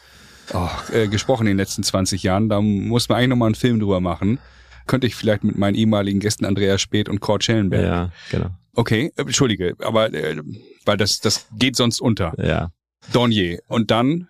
Oh, 0.54 0.68
äh, 0.92 1.08
gesprochen 1.08 1.46
in 1.46 1.52
den 1.52 1.58
letzten 1.58 1.82
20 1.82 2.22
Jahren. 2.22 2.48
Da 2.48 2.60
muss 2.60 3.08
man 3.08 3.18
eigentlich 3.18 3.28
nochmal 3.30 3.46
einen 3.48 3.54
Film 3.54 3.80
drüber 3.80 4.00
machen. 4.00 4.38
Könnte 4.86 5.06
ich 5.06 5.14
vielleicht 5.14 5.44
mit 5.44 5.56
meinen 5.56 5.74
ehemaligen 5.74 6.20
Gästen 6.20 6.44
Andreas 6.44 6.80
Speth 6.80 7.08
und 7.08 7.20
Kurt 7.20 7.44
Schellenberg. 7.44 7.84
Ja, 7.84 8.10
genau. 8.30 8.50
Okay, 8.74 9.12
äh, 9.16 9.22
entschuldige, 9.22 9.74
aber 9.80 10.12
äh, 10.12 10.36
weil 10.84 10.96
das, 10.96 11.20
das 11.20 11.46
geht 11.58 11.76
sonst 11.76 12.00
unter. 12.00 12.34
Ja. 12.42 12.70
Dornier. 13.12 13.60
Und 13.68 13.90
dann? 13.90 14.28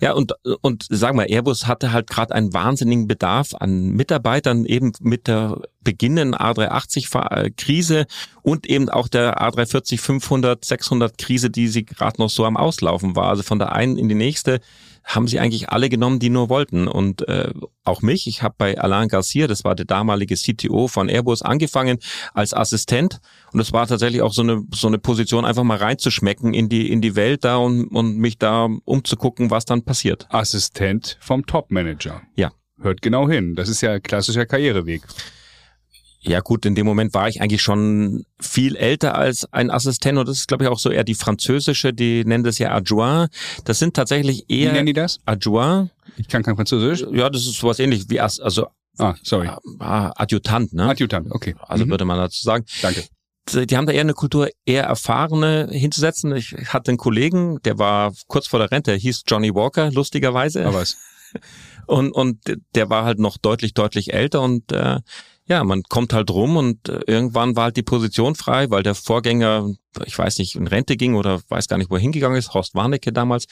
Ja, 0.00 0.12
und, 0.12 0.32
und 0.60 0.86
sag 0.88 1.14
mal, 1.14 1.26
Airbus 1.28 1.66
hatte 1.66 1.92
halt 1.92 2.08
gerade 2.08 2.32
einen 2.34 2.52
wahnsinnigen 2.52 3.08
Bedarf 3.08 3.54
an 3.54 3.90
Mitarbeitern, 3.90 4.64
eben 4.64 4.92
mit 5.00 5.26
der 5.26 5.60
beginnenden 5.82 6.36
A380-Krise 6.38 8.06
und 8.42 8.66
eben 8.66 8.88
auch 8.90 9.08
der 9.08 9.40
A340, 9.42 9.98
500, 9.98 10.64
600 10.64 11.18
Krise, 11.18 11.50
die 11.50 11.66
sie 11.66 11.84
gerade 11.84 12.20
noch 12.20 12.30
so 12.30 12.44
am 12.44 12.56
Auslaufen 12.56 13.16
war. 13.16 13.30
Also 13.30 13.42
von 13.42 13.58
der 13.58 13.72
einen 13.72 13.98
in 13.98 14.08
die 14.08 14.14
nächste 14.14 14.60
haben 15.08 15.26
sie 15.26 15.40
eigentlich 15.40 15.70
alle 15.70 15.88
genommen, 15.88 16.18
die 16.18 16.28
nur 16.28 16.50
wollten. 16.50 16.86
Und 16.86 17.26
äh, 17.28 17.50
auch 17.82 18.02
mich, 18.02 18.26
ich 18.26 18.42
habe 18.42 18.54
bei 18.58 18.78
Alain 18.78 19.08
Garcia, 19.08 19.46
das 19.46 19.64
war 19.64 19.74
der 19.74 19.86
damalige 19.86 20.34
CTO 20.36 20.86
von 20.86 21.08
Airbus, 21.08 21.40
angefangen 21.40 21.98
als 22.34 22.52
Assistent. 22.52 23.20
Und 23.52 23.60
es 23.60 23.72
war 23.72 23.86
tatsächlich 23.86 24.20
auch 24.20 24.34
so 24.34 24.42
eine, 24.42 24.62
so 24.72 24.86
eine 24.86 24.98
Position, 24.98 25.46
einfach 25.46 25.64
mal 25.64 25.78
reinzuschmecken 25.78 26.52
in 26.52 26.68
die, 26.68 26.92
in 26.92 27.00
die 27.00 27.16
Welt 27.16 27.44
da 27.44 27.56
und, 27.56 27.88
und 27.88 28.18
mich 28.18 28.38
da 28.38 28.68
umzugucken, 28.84 29.50
was 29.50 29.64
dann 29.64 29.82
passiert. 29.82 30.26
Assistent 30.30 31.16
vom 31.20 31.46
Top-Manager. 31.46 32.20
Ja. 32.36 32.52
Hört 32.80 33.02
genau 33.02 33.28
hin. 33.28 33.56
Das 33.56 33.68
ist 33.68 33.80
ja 33.80 33.98
klassischer 33.98 34.46
Karriereweg. 34.46 35.02
Ja 36.28 36.40
gut, 36.40 36.66
in 36.66 36.74
dem 36.74 36.86
Moment 36.86 37.14
war 37.14 37.28
ich 37.28 37.40
eigentlich 37.40 37.62
schon 37.62 38.24
viel 38.40 38.76
älter 38.76 39.14
als 39.14 39.50
ein 39.52 39.70
Assistent 39.70 40.18
und 40.18 40.28
das 40.28 40.38
ist 40.38 40.48
glaube 40.48 40.64
ich 40.64 40.70
auch 40.70 40.78
so 40.78 40.90
eher 40.90 41.04
die 41.04 41.14
französische, 41.14 41.92
die 41.92 42.24
nennen 42.24 42.44
das 42.44 42.58
ja 42.58 42.74
Adjoint. 42.74 43.30
Das 43.64 43.78
sind 43.78 43.94
tatsächlich 43.94 44.44
eher... 44.48 44.70
Wie 44.70 44.74
nennen 44.74 44.86
die 44.86 44.92
das? 44.92 45.20
Adjoint. 45.24 45.90
Ich 46.16 46.28
kann 46.28 46.42
kein 46.42 46.56
Französisch. 46.56 47.06
Ja, 47.12 47.30
das 47.30 47.46
ist 47.46 47.54
sowas 47.54 47.78
ähnlich 47.78 48.08
wie, 48.08 48.20
also... 48.20 48.66
Ah, 48.98 49.14
sorry. 49.22 49.48
Ah, 49.78 50.12
Adjutant, 50.16 50.72
ne? 50.72 50.88
Adjutant, 50.88 51.30
okay. 51.30 51.54
Also 51.60 51.86
mhm. 51.86 51.90
würde 51.90 52.04
man 52.04 52.18
dazu 52.18 52.42
sagen. 52.42 52.64
Danke. 52.82 53.04
Die 53.52 53.76
haben 53.76 53.86
da 53.86 53.92
eher 53.92 54.02
eine 54.02 54.14
Kultur, 54.14 54.48
eher 54.66 54.84
Erfahrene 54.84 55.68
hinzusetzen. 55.70 56.34
Ich 56.36 56.52
hatte 56.66 56.90
einen 56.90 56.98
Kollegen, 56.98 57.62
der 57.62 57.78
war 57.78 58.12
kurz 58.26 58.46
vor 58.46 58.58
der 58.58 58.70
Rente, 58.70 58.90
der 58.90 59.00
hieß 59.00 59.22
Johnny 59.26 59.54
Walker, 59.54 59.90
lustigerweise. 59.90 60.66
Aber 60.66 60.80
was? 60.80 60.96
Und, 61.86 62.12
und 62.12 62.38
der 62.74 62.90
war 62.90 63.04
halt 63.04 63.18
noch 63.18 63.38
deutlich, 63.38 63.72
deutlich 63.72 64.12
älter 64.12 64.42
und 64.42 64.72
äh, 64.72 64.98
ja, 65.48 65.64
man 65.64 65.82
kommt 65.82 66.12
halt 66.12 66.30
rum 66.30 66.56
und 66.56 66.88
äh, 66.88 67.00
irgendwann 67.06 67.56
war 67.56 67.64
halt 67.64 67.76
die 67.76 67.82
Position 67.82 68.34
frei, 68.34 68.70
weil 68.70 68.82
der 68.82 68.94
Vorgänger, 68.94 69.70
ich 70.04 70.16
weiß 70.16 70.38
nicht, 70.38 70.54
in 70.54 70.66
Rente 70.66 70.96
ging 70.96 71.14
oder 71.14 71.40
weiß 71.48 71.68
gar 71.68 71.78
nicht, 71.78 71.90
wo 71.90 71.94
er 71.94 72.00
hingegangen 72.00 72.38
ist, 72.38 72.52
Horst 72.52 72.74
Warnecke 72.74 73.12
damals. 73.12 73.46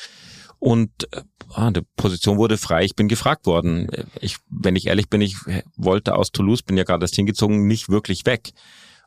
Und 0.59 0.91
äh, 1.13 1.23
ah, 1.55 1.71
die 1.71 1.83
Position 1.97 2.37
wurde 2.37 2.59
frei, 2.59 2.85
ich 2.85 2.97
bin 2.97 3.09
gefragt 3.09 3.47
worden. 3.47 3.89
Ich, 4.21 4.37
wenn 4.51 4.77
ich 4.77 4.87
ehrlich 4.87 5.09
bin, 5.09 5.23
ich 5.23 5.37
wollte 5.77 6.15
aus 6.15 6.33
Toulouse, 6.33 6.63
bin 6.63 6.77
ja 6.77 6.85
gerade 6.85 7.05
erst 7.05 7.17
hingezogen, 7.17 7.67
nicht 7.67 7.89
wirklich 7.89 8.27
weg. 8.27 8.53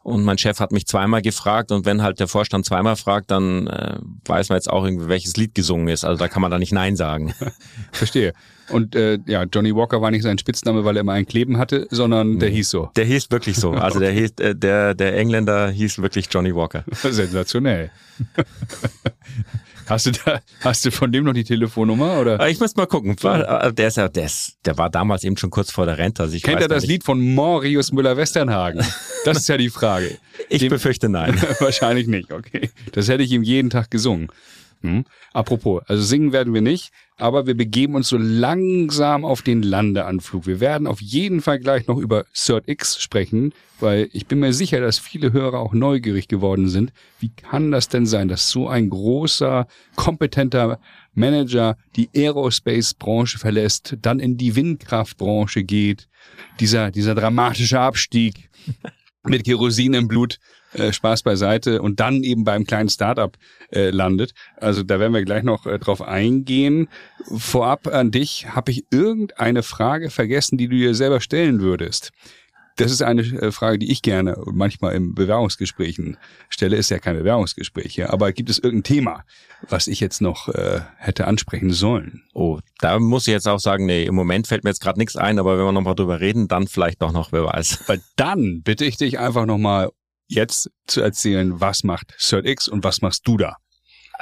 Und 0.09 0.23
mein 0.23 0.39
Chef 0.39 0.59
hat 0.59 0.71
mich 0.71 0.87
zweimal 0.87 1.21
gefragt 1.21 1.71
und 1.71 1.85
wenn 1.85 2.01
halt 2.01 2.19
der 2.19 2.27
Vorstand 2.27 2.65
zweimal 2.65 2.95
fragt, 2.95 3.29
dann 3.29 3.67
äh, 3.67 3.97
weiß 4.25 4.49
man 4.49 4.57
jetzt 4.57 4.69
auch 4.69 4.83
irgendwie, 4.83 5.07
welches 5.07 5.37
Lied 5.37 5.53
gesungen 5.53 5.87
ist. 5.87 6.03
Also 6.03 6.17
da 6.17 6.27
kann 6.27 6.41
man 6.41 6.49
da 6.49 6.57
nicht 6.57 6.73
Nein 6.73 6.95
sagen. 6.95 7.35
Verstehe. 7.91 8.33
Und 8.69 8.95
äh, 8.95 9.19
ja, 9.27 9.43
Johnny 9.43 9.75
Walker 9.75 10.01
war 10.01 10.09
nicht 10.09 10.23
sein 10.23 10.39
Spitzname, 10.39 10.83
weil 10.83 10.97
er 10.97 11.01
immer 11.01 11.13
ein 11.13 11.27
Kleben 11.27 11.59
hatte, 11.59 11.87
sondern 11.91 12.39
der 12.39 12.49
hieß 12.49 12.69
so. 12.71 12.89
Der 12.95 13.05
hieß 13.05 13.29
wirklich 13.29 13.57
so. 13.57 13.71
Also 13.79 13.99
der 13.99 14.11
hieß, 14.11 14.31
äh, 14.39 14.55
der, 14.55 14.95
der 14.95 15.15
Engländer 15.15 15.69
hieß 15.69 16.01
wirklich 16.01 16.27
Johnny 16.31 16.55
Walker. 16.55 16.83
Sensationell. 16.91 17.91
Hast 19.89 20.05
du 20.05 20.11
da, 20.11 20.39
hast 20.61 20.85
du 20.85 20.91
von 20.91 21.11
dem 21.11 21.23
noch 21.23 21.33
die 21.33 21.43
Telefonnummer 21.43 22.19
oder? 22.19 22.47
Ich 22.47 22.59
muss 22.59 22.75
mal 22.75 22.85
gucken. 22.85 23.17
Äh, 23.23 23.73
der 23.73 23.87
ist 23.87 23.97
ja, 23.97 24.07
der, 24.07 24.25
ist, 24.25 24.57
der 24.63 24.77
war 24.77 24.91
damals 24.91 25.23
eben 25.23 25.35
schon 25.35 25.49
kurz 25.49 25.71
vor 25.71 25.87
der 25.87 25.97
Rente. 25.97 26.21
Also 26.21 26.35
ich 26.35 26.43
Kennt 26.43 26.61
er 26.61 26.67
das 26.67 26.85
Lied 26.85 27.03
von 27.03 27.19
Morius 27.19 27.91
Müller-Westernhagen? 27.91 28.85
Das 29.25 29.37
ist 29.37 29.49
ja 29.49 29.57
die 29.57 29.71
Frage. 29.71 30.17
ich 30.49 30.59
dem, 30.59 30.69
befürchte 30.69 31.09
nein. 31.09 31.41
wahrscheinlich 31.59 32.07
nicht, 32.07 32.31
okay. 32.31 32.69
Das 32.91 33.07
hätte 33.07 33.23
ich 33.23 33.31
ihm 33.31 33.41
jeden 33.41 33.71
Tag 33.71 33.89
gesungen. 33.89 34.27
Hm. 34.81 35.03
Apropos, 35.33 35.81
also 35.87 36.01
singen 36.01 36.31
werden 36.31 36.53
wir 36.53 36.61
nicht, 36.61 36.91
aber 37.17 37.45
wir 37.45 37.55
begeben 37.55 37.95
uns 37.95 38.07
so 38.07 38.17
langsam 38.17 39.25
auf 39.25 39.41
den 39.41 39.61
Landeanflug. 39.61 40.47
Wir 40.47 40.61
werden 40.61 40.87
auf 40.87 41.01
jeden 41.01 41.41
Fall 41.41 41.59
gleich 41.59 41.87
noch 41.87 41.97
über 41.97 42.25
Cert 42.33 42.69
X 42.69 43.01
sprechen, 43.01 43.53
weil 43.81 44.09
ich 44.13 44.27
bin 44.27 44.39
mir 44.39 44.53
sicher, 44.53 44.79
dass 44.79 44.97
viele 44.97 45.33
Hörer 45.33 45.59
auch 45.59 45.73
neugierig 45.73 46.29
geworden 46.29 46.69
sind. 46.69 46.93
Wie 47.19 47.29
kann 47.29 47.71
das 47.71 47.89
denn 47.89 48.05
sein, 48.05 48.29
dass 48.29 48.49
so 48.49 48.69
ein 48.69 48.89
großer, 48.89 49.67
kompetenter 49.95 50.79
Manager 51.13 51.75
die 51.97 52.09
Aerospace-Branche 52.15 53.37
verlässt, 53.37 53.97
dann 54.01 54.21
in 54.21 54.37
die 54.37 54.55
Windkraftbranche 54.55 55.63
geht, 55.63 56.07
dieser, 56.61 56.91
dieser 56.91 57.15
dramatische 57.15 57.81
Abstieg 57.81 58.49
mit 59.23 59.43
Kerosin 59.43 59.93
im 59.93 60.07
Blut 60.07 60.39
äh, 60.73 60.93
Spaß 60.93 61.23
beiseite 61.23 61.81
und 61.81 61.99
dann 61.99 62.23
eben 62.23 62.43
beim 62.43 62.65
kleinen 62.65 62.89
Startup 62.89 63.35
äh, 63.71 63.89
landet. 63.89 64.33
Also 64.57 64.83
da 64.83 64.99
werden 64.99 65.13
wir 65.13 65.23
gleich 65.23 65.43
noch 65.43 65.65
äh, 65.65 65.79
drauf 65.79 66.01
eingehen. 66.01 66.89
Vorab 67.35 67.87
an 67.87 68.11
dich, 68.11 68.47
habe 68.49 68.71
ich 68.71 68.85
irgendeine 68.91 69.63
Frage 69.63 70.09
vergessen, 70.09 70.57
die 70.57 70.67
du 70.67 70.75
dir 70.75 70.95
selber 70.95 71.21
stellen 71.21 71.61
würdest? 71.61 72.11
Das 72.79 72.93
ist 72.93 73.01
eine 73.01 73.23
äh, 73.23 73.51
Frage, 73.51 73.77
die 73.77 73.91
ich 73.91 74.01
gerne 74.01 74.37
und 74.37 74.55
manchmal 74.55 74.95
in 74.95 75.13
Bewerbungsgesprächen 75.13 76.15
stelle. 76.47 76.77
Ist 76.77 76.89
ja 76.89 76.99
kein 76.99 77.17
Bewerbungsgespräch 77.17 77.93
hier, 77.93 78.13
aber 78.13 78.31
gibt 78.31 78.49
es 78.49 78.57
irgendein 78.57 78.95
Thema, 78.95 79.23
was 79.67 79.87
ich 79.87 79.99
jetzt 79.99 80.21
noch 80.21 80.47
äh, 80.47 80.79
hätte 80.95 81.27
ansprechen 81.27 81.71
sollen? 81.71 82.23
Oh, 82.33 82.59
da 82.79 82.97
muss 82.99 83.27
ich 83.27 83.33
jetzt 83.33 83.49
auch 83.49 83.59
sagen, 83.59 83.85
nee, 83.85 84.05
im 84.05 84.15
Moment 84.15 84.47
fällt 84.47 84.63
mir 84.63 84.69
jetzt 84.69 84.81
gerade 84.81 84.97
nichts 84.97 85.17
ein, 85.17 85.39
aber 85.39 85.57
wenn 85.57 85.65
wir 85.65 85.73
nochmal 85.73 85.95
drüber 85.95 86.21
reden, 86.21 86.47
dann 86.47 86.67
vielleicht 86.67 87.01
doch 87.01 87.11
noch, 87.11 87.33
wer 87.33 87.43
weiß. 87.43 87.83
Weil 87.87 88.01
dann 88.15 88.61
bitte 88.63 88.85
ich 88.85 88.95
dich 88.95 89.19
einfach 89.19 89.45
nochmal 89.45 89.89
jetzt 90.29 90.69
zu 90.87 91.01
erzählen, 91.01 91.59
was 91.59 91.83
macht 91.83 92.13
CertX 92.17 92.67
und 92.67 92.83
was 92.83 93.01
machst 93.01 93.27
du 93.27 93.37
da? 93.37 93.57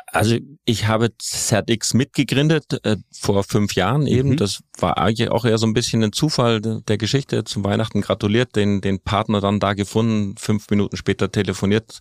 Also 0.08 0.38
ich 0.64 0.88
habe 0.88 1.10
ZX 1.18 1.93
mitgegründet 1.93 2.86
äh, 2.86 2.97
vor 3.12 3.43
fünf 3.43 3.76
Jahren 3.76 4.08
eben. 4.08 4.30
Mhm. 4.30 4.38
Das 4.38 4.62
war 4.78 4.97
eigentlich 4.97 5.30
auch 5.30 5.43
eher 5.43 5.58
so 5.58 5.68
ein 5.68 5.74
bisschen 5.74 6.03
ein 6.03 6.14
Zufall 6.14 6.62
der 6.62 6.97
Geschichte. 6.97 7.43
Zum 7.43 7.64
Weihnachten 7.64 8.01
gratuliert, 8.01 8.55
den, 8.55 8.80
den 8.80 8.99
Partner 8.99 9.41
dann 9.41 9.60
da 9.60 9.74
gefunden, 9.74 10.36
fünf 10.38 10.70
Minuten 10.70 10.95
später 10.97 11.32
telefoniert 11.32 11.99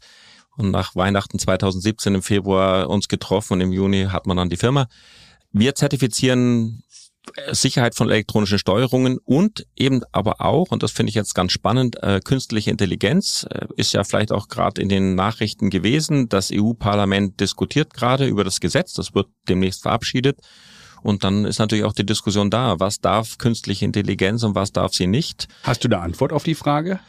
und 0.57 0.71
nach 0.71 0.95
Weihnachten 0.95 1.39
2017 1.39 2.15
im 2.15 2.23
Februar 2.23 2.89
uns 2.89 3.09
getroffen 3.09 3.55
und 3.55 3.61
im 3.61 3.73
Juni 3.73 4.07
hat 4.11 4.27
man 4.27 4.37
dann 4.37 4.51
die 4.51 4.57
Firma. 4.57 4.89
Wir 5.53 5.75
zertifizieren 5.75 6.83
Sicherheit 7.51 7.95
von 7.95 8.11
elektronischen 8.11 8.59
Steuerungen 8.59 9.19
und 9.25 9.67
eben 9.77 10.03
aber 10.13 10.41
auch, 10.41 10.71
und 10.71 10.83
das 10.83 10.93
finde 10.93 11.11
ich 11.11 11.15
jetzt 11.15 11.35
ganz 11.35 11.53
spannend, 11.53 12.03
äh, 12.03 12.21
künstliche 12.21 12.71
Intelligenz 12.71 13.47
äh, 13.51 13.67
ist 13.77 13.93
ja 13.93 14.05
vielleicht 14.05 14.33
auch 14.33 14.49
gerade 14.49 14.81
in 14.81 14.89
den 14.89 15.15
Nachrichten 15.15 15.71
gewesen. 15.71 16.29
Das 16.29 16.51
EU-Parlament 16.53 17.41
diskutiert 17.41 17.95
gerade 17.95 18.27
über 18.27 18.45
das 18.45 18.61
Gesetz, 18.61 18.95
das 18.95 19.15
wird 19.15 19.29
demnächst 19.49 19.83
verabschiedet. 19.83 20.41
Und 21.03 21.25
dann 21.25 21.45
ist 21.45 21.59
natürlich 21.59 21.85
auch 21.85 21.93
die 21.93 22.07
Diskussion 22.07 22.51
da, 22.51 22.81
was 22.81 23.01
darf 23.01 23.39
künstliche 23.39 23.85
Intelligenz 23.85 24.43
und 24.43 24.55
was 24.55 24.73
darf 24.73 24.95
sie 24.95 25.07
nicht. 25.07 25.47
Hast 25.63 25.85
du 25.85 25.89
da 25.89 26.01
Antwort 26.01 26.33
auf 26.33 26.43
die 26.43 26.55
Frage? 26.55 27.01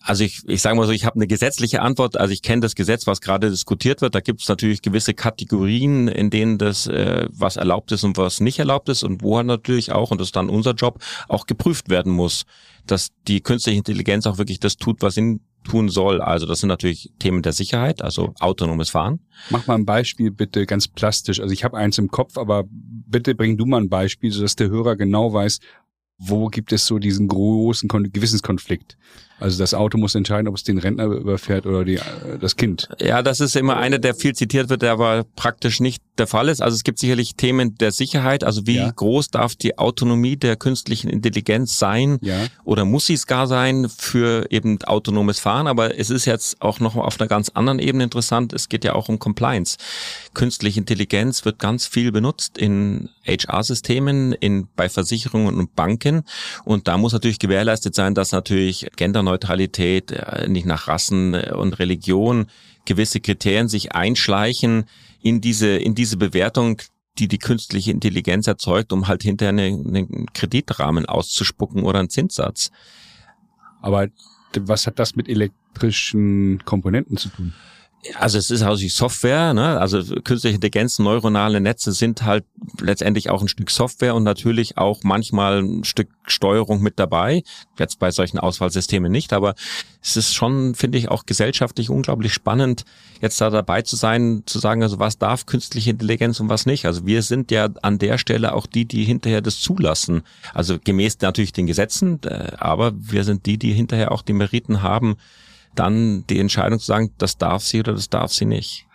Also 0.00 0.24
ich, 0.24 0.42
ich 0.46 0.62
sage 0.62 0.76
mal 0.76 0.86
so, 0.86 0.92
ich 0.92 1.04
habe 1.04 1.16
eine 1.16 1.26
gesetzliche 1.26 1.82
Antwort. 1.82 2.16
Also 2.16 2.32
ich 2.32 2.42
kenne 2.42 2.60
das 2.60 2.74
Gesetz, 2.74 3.06
was 3.06 3.20
gerade 3.20 3.50
diskutiert 3.50 4.00
wird. 4.00 4.14
Da 4.14 4.20
gibt 4.20 4.40
es 4.40 4.48
natürlich 4.48 4.80
gewisse 4.82 5.12
Kategorien, 5.12 6.08
in 6.08 6.30
denen 6.30 6.56
das, 6.56 6.86
äh, 6.86 7.26
was 7.30 7.56
erlaubt 7.56 7.92
ist 7.92 8.04
und 8.04 8.16
was 8.16 8.40
nicht 8.40 8.58
erlaubt 8.58 8.88
ist 8.88 9.02
und 9.02 9.22
wo 9.22 9.42
natürlich 9.42 9.92
auch, 9.92 10.10
und 10.10 10.20
das 10.20 10.28
ist 10.28 10.36
dann 10.36 10.48
unser 10.48 10.72
Job, 10.72 11.02
auch 11.28 11.46
geprüft 11.46 11.88
werden 11.88 12.12
muss, 12.12 12.44
dass 12.86 13.10
die 13.26 13.40
künstliche 13.40 13.78
Intelligenz 13.78 14.26
auch 14.26 14.38
wirklich 14.38 14.60
das 14.60 14.76
tut, 14.76 15.02
was 15.02 15.14
sie 15.14 15.40
tun 15.64 15.88
soll. 15.88 16.20
Also 16.20 16.46
das 16.46 16.60
sind 16.60 16.68
natürlich 16.68 17.12
Themen 17.18 17.42
der 17.42 17.52
Sicherheit, 17.52 18.00
also 18.00 18.34
autonomes 18.40 18.90
Fahren. 18.90 19.20
Mach 19.50 19.66
mal 19.66 19.74
ein 19.74 19.84
Beispiel 19.84 20.30
bitte 20.30 20.64
ganz 20.66 20.88
plastisch. 20.88 21.40
Also 21.40 21.52
ich 21.52 21.64
habe 21.64 21.76
eins 21.76 21.98
im 21.98 22.08
Kopf, 22.08 22.38
aber 22.38 22.64
bitte 22.70 23.34
bring 23.34 23.56
du 23.56 23.66
mal 23.66 23.80
ein 23.80 23.88
Beispiel, 23.88 24.30
sodass 24.30 24.56
der 24.56 24.70
Hörer 24.70 24.96
genau 24.96 25.32
weiß, 25.32 25.58
wo 26.18 26.46
gibt 26.48 26.72
es 26.72 26.86
so 26.86 26.98
diesen 26.98 27.28
großen 27.28 27.88
Kon 27.88 28.10
Gewissenskonflikt? 28.12 28.96
Also 29.40 29.58
das 29.58 29.74
Auto 29.74 29.98
muss 29.98 30.14
entscheiden, 30.14 30.48
ob 30.48 30.56
es 30.56 30.64
den 30.64 30.78
Rentner 30.78 31.04
überfährt 31.04 31.66
oder 31.66 31.84
die, 31.84 31.96
äh, 31.96 32.38
das 32.40 32.56
Kind. 32.56 32.88
Ja, 33.00 33.22
das 33.22 33.40
ist 33.40 33.56
immer 33.56 33.76
eine, 33.76 34.00
der 34.00 34.14
viel 34.14 34.34
zitiert 34.34 34.68
wird, 34.68 34.82
der 34.82 34.92
aber 34.92 35.24
praktisch 35.36 35.80
nicht 35.80 36.02
der 36.18 36.26
Fall 36.26 36.48
ist. 36.48 36.60
Also 36.60 36.74
es 36.74 36.84
gibt 36.84 36.98
sicherlich 36.98 37.36
Themen 37.36 37.76
der 37.76 37.92
Sicherheit. 37.92 38.44
Also 38.44 38.66
wie 38.66 38.76
ja. 38.76 38.90
groß 38.90 39.28
darf 39.28 39.54
die 39.54 39.78
Autonomie 39.78 40.36
der 40.36 40.56
künstlichen 40.56 41.08
Intelligenz 41.08 41.78
sein 41.78 42.18
ja. 42.20 42.46
oder 42.64 42.84
muss 42.84 43.06
sie 43.06 43.14
es 43.14 43.26
gar 43.26 43.46
sein 43.46 43.88
für 43.88 44.50
eben 44.50 44.82
autonomes 44.82 45.38
Fahren? 45.38 45.66
Aber 45.66 45.98
es 45.98 46.10
ist 46.10 46.24
jetzt 46.24 46.60
auch 46.60 46.80
noch 46.80 46.96
auf 46.96 47.20
einer 47.20 47.28
ganz 47.28 47.50
anderen 47.50 47.78
Ebene 47.78 48.04
interessant. 48.04 48.52
Es 48.52 48.68
geht 48.68 48.84
ja 48.84 48.94
auch 48.94 49.08
um 49.08 49.18
Compliance. 49.18 49.76
Künstliche 50.34 50.80
Intelligenz 50.80 51.44
wird 51.44 51.58
ganz 51.58 51.86
viel 51.86 52.12
benutzt 52.12 52.58
in 52.58 53.08
HR-Systemen, 53.26 54.32
in 54.32 54.68
bei 54.74 54.88
Versicherungen 54.88 55.56
und 55.56 55.74
Banken. 55.76 56.24
Und 56.64 56.88
da 56.88 56.98
muss 56.98 57.12
natürlich 57.12 57.38
gewährleistet 57.38 57.94
sein, 57.94 58.14
dass 58.14 58.32
natürlich 58.32 58.88
Gender 58.96 59.22
Neutralität, 59.28 60.10
äh, 60.10 60.48
nicht 60.48 60.66
nach 60.66 60.88
Rassen 60.88 61.34
äh, 61.34 61.52
und 61.54 61.78
Religion, 61.78 62.46
gewisse 62.84 63.20
Kriterien 63.20 63.68
sich 63.68 63.92
einschleichen 63.92 64.84
in 65.20 65.40
diese, 65.40 65.76
in 65.76 65.94
diese 65.94 66.16
Bewertung, 66.16 66.80
die 67.18 67.28
die 67.28 67.38
künstliche 67.38 67.90
Intelligenz 67.90 68.46
erzeugt, 68.46 68.92
um 68.92 69.08
halt 69.08 69.22
hinterher 69.22 69.50
einen, 69.50 69.86
einen 69.86 70.26
Kreditrahmen 70.32 71.06
auszuspucken 71.06 71.82
oder 71.82 71.98
einen 71.98 72.10
Zinssatz. 72.10 72.70
Aber 73.82 74.08
was 74.58 74.86
hat 74.86 74.98
das 74.98 75.16
mit 75.16 75.28
elektrischen 75.28 76.64
Komponenten 76.64 77.16
zu 77.16 77.28
tun? 77.28 77.52
Also 78.14 78.38
es 78.38 78.50
ist 78.50 78.62
also 78.62 78.80
die 78.80 78.88
Software, 78.88 79.52
ne? 79.54 79.78
also 79.78 80.02
künstliche 80.22 80.54
Intelligenz, 80.54 80.98
neuronale 80.98 81.60
Netze 81.60 81.92
sind 81.92 82.22
halt 82.22 82.44
letztendlich 82.80 83.28
auch 83.28 83.42
ein 83.42 83.48
Stück 83.48 83.70
Software 83.70 84.14
und 84.14 84.22
natürlich 84.22 84.78
auch 84.78 85.02
manchmal 85.02 85.62
ein 85.62 85.84
Stück 85.84 86.08
Steuerung 86.26 86.80
mit 86.80 86.98
dabei. 86.98 87.42
Jetzt 87.76 87.98
bei 87.98 88.10
solchen 88.12 88.38
Auswahlsystemen 88.38 89.10
nicht, 89.10 89.32
aber 89.32 89.54
es 90.00 90.16
ist 90.16 90.34
schon, 90.34 90.76
finde 90.76 90.98
ich, 90.98 91.08
auch 91.08 91.26
gesellschaftlich 91.26 91.90
unglaublich 91.90 92.32
spannend, 92.32 92.84
jetzt 93.20 93.40
da 93.40 93.50
dabei 93.50 93.82
zu 93.82 93.96
sein, 93.96 94.44
zu 94.46 94.60
sagen, 94.60 94.82
also 94.82 95.00
was 95.00 95.18
darf 95.18 95.46
künstliche 95.46 95.90
Intelligenz 95.90 96.38
und 96.38 96.48
was 96.48 96.66
nicht. 96.66 96.86
Also 96.86 97.04
wir 97.04 97.22
sind 97.22 97.50
ja 97.50 97.68
an 97.82 97.98
der 97.98 98.18
Stelle 98.18 98.54
auch 98.54 98.66
die, 98.66 98.84
die 98.84 99.04
hinterher 99.04 99.40
das 99.40 99.60
zulassen. 99.60 100.22
Also 100.54 100.78
gemäß 100.82 101.18
natürlich 101.20 101.52
den 101.52 101.66
Gesetzen, 101.66 102.20
äh, 102.22 102.52
aber 102.58 102.92
wir 102.96 103.24
sind 103.24 103.46
die, 103.46 103.58
die 103.58 103.72
hinterher 103.72 104.12
auch 104.12 104.22
die 104.22 104.34
Meriten 104.34 104.82
haben, 104.82 105.16
dann 105.78 106.26
die 106.28 106.38
Entscheidung 106.38 106.78
zu 106.78 106.86
sagen, 106.86 107.12
das 107.18 107.38
darf 107.38 107.62
sie 107.62 107.80
oder 107.80 107.92
das 107.92 108.08
darf 108.08 108.32
sie 108.32 108.44
nicht. 108.44 108.86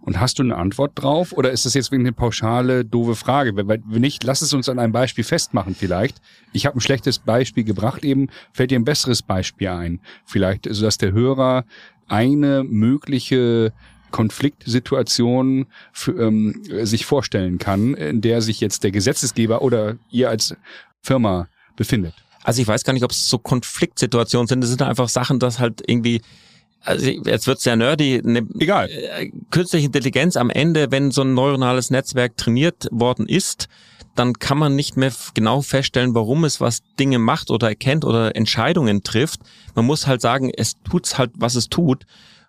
Und 0.00 0.20
hast 0.20 0.38
du 0.38 0.42
eine 0.42 0.56
Antwort 0.56 0.92
drauf? 0.94 1.32
Oder 1.32 1.50
ist 1.50 1.66
das 1.66 1.74
jetzt 1.74 1.92
wegen 1.92 2.02
eine 2.02 2.12
pauschale, 2.12 2.84
doofe 2.84 3.14
Frage? 3.14 3.54
Wenn 3.56 3.82
nicht, 4.00 4.24
lass 4.24 4.40
es 4.40 4.54
uns 4.54 4.68
an 4.68 4.78
einem 4.78 4.92
Beispiel 4.92 5.24
festmachen 5.24 5.74
vielleicht. 5.74 6.22
Ich 6.52 6.64
habe 6.64 6.78
ein 6.78 6.80
schlechtes 6.80 7.18
Beispiel 7.18 7.64
gebracht, 7.64 8.04
eben 8.04 8.28
fällt 8.52 8.70
dir 8.70 8.78
ein 8.78 8.86
besseres 8.86 9.22
Beispiel 9.22 9.68
ein. 9.68 10.00
Vielleicht, 10.24 10.66
sodass 10.70 10.96
der 10.96 11.12
Hörer 11.12 11.64
eine 12.06 12.64
mögliche 12.64 13.72
Konfliktsituation 14.10 15.66
für, 15.92 16.12
ähm, 16.12 16.62
sich 16.64 17.04
vorstellen 17.04 17.58
kann, 17.58 17.92
in 17.94 18.22
der 18.22 18.40
sich 18.40 18.60
jetzt 18.60 18.84
der 18.84 18.92
Gesetzesgeber 18.92 19.60
oder 19.60 19.96
ihr 20.10 20.30
als 20.30 20.56
Firma 21.02 21.48
befindet. 21.76 22.14
Also 22.44 22.62
ich 22.62 22.68
weiß 22.68 22.84
gar 22.84 22.92
nicht, 22.92 23.04
ob 23.04 23.10
es 23.10 23.28
so 23.28 23.38
Konfliktsituationen 23.38 24.46
sind. 24.46 24.60
Das 24.60 24.70
sind 24.70 24.82
einfach 24.82 25.08
Sachen, 25.08 25.38
dass 25.38 25.58
halt 25.58 25.82
irgendwie 25.86 26.20
also 26.84 27.06
jetzt 27.06 27.46
wird's 27.46 27.64
ja 27.64 27.76
nerdy. 27.76 28.20
Ne, 28.24 28.46
Egal. 28.58 28.88
Äh, 28.88 29.30
künstliche 29.50 29.86
Intelligenz 29.86 30.36
am 30.36 30.48
Ende, 30.48 30.90
wenn 30.90 31.10
so 31.10 31.22
ein 31.22 31.34
neuronales 31.34 31.90
Netzwerk 31.90 32.36
trainiert 32.36 32.88
worden 32.90 33.26
ist, 33.26 33.68
dann 34.14 34.34
kann 34.34 34.58
man 34.58 34.74
nicht 34.74 34.96
mehr 34.96 35.12
genau 35.34 35.60
feststellen, 35.60 36.14
warum 36.14 36.44
es 36.44 36.60
was 36.60 36.82
Dinge 36.98 37.18
macht 37.18 37.50
oder 37.50 37.68
erkennt 37.68 38.04
oder 38.04 38.34
Entscheidungen 38.34 39.02
trifft. 39.02 39.40
Man 39.74 39.84
muss 39.84 40.06
halt 40.06 40.20
sagen, 40.20 40.50
es 40.56 40.74
tut's 40.82 41.18
halt, 41.18 41.30
was 41.34 41.54
es 41.54 41.68
tut. 41.68 42.04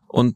Und 0.07 0.35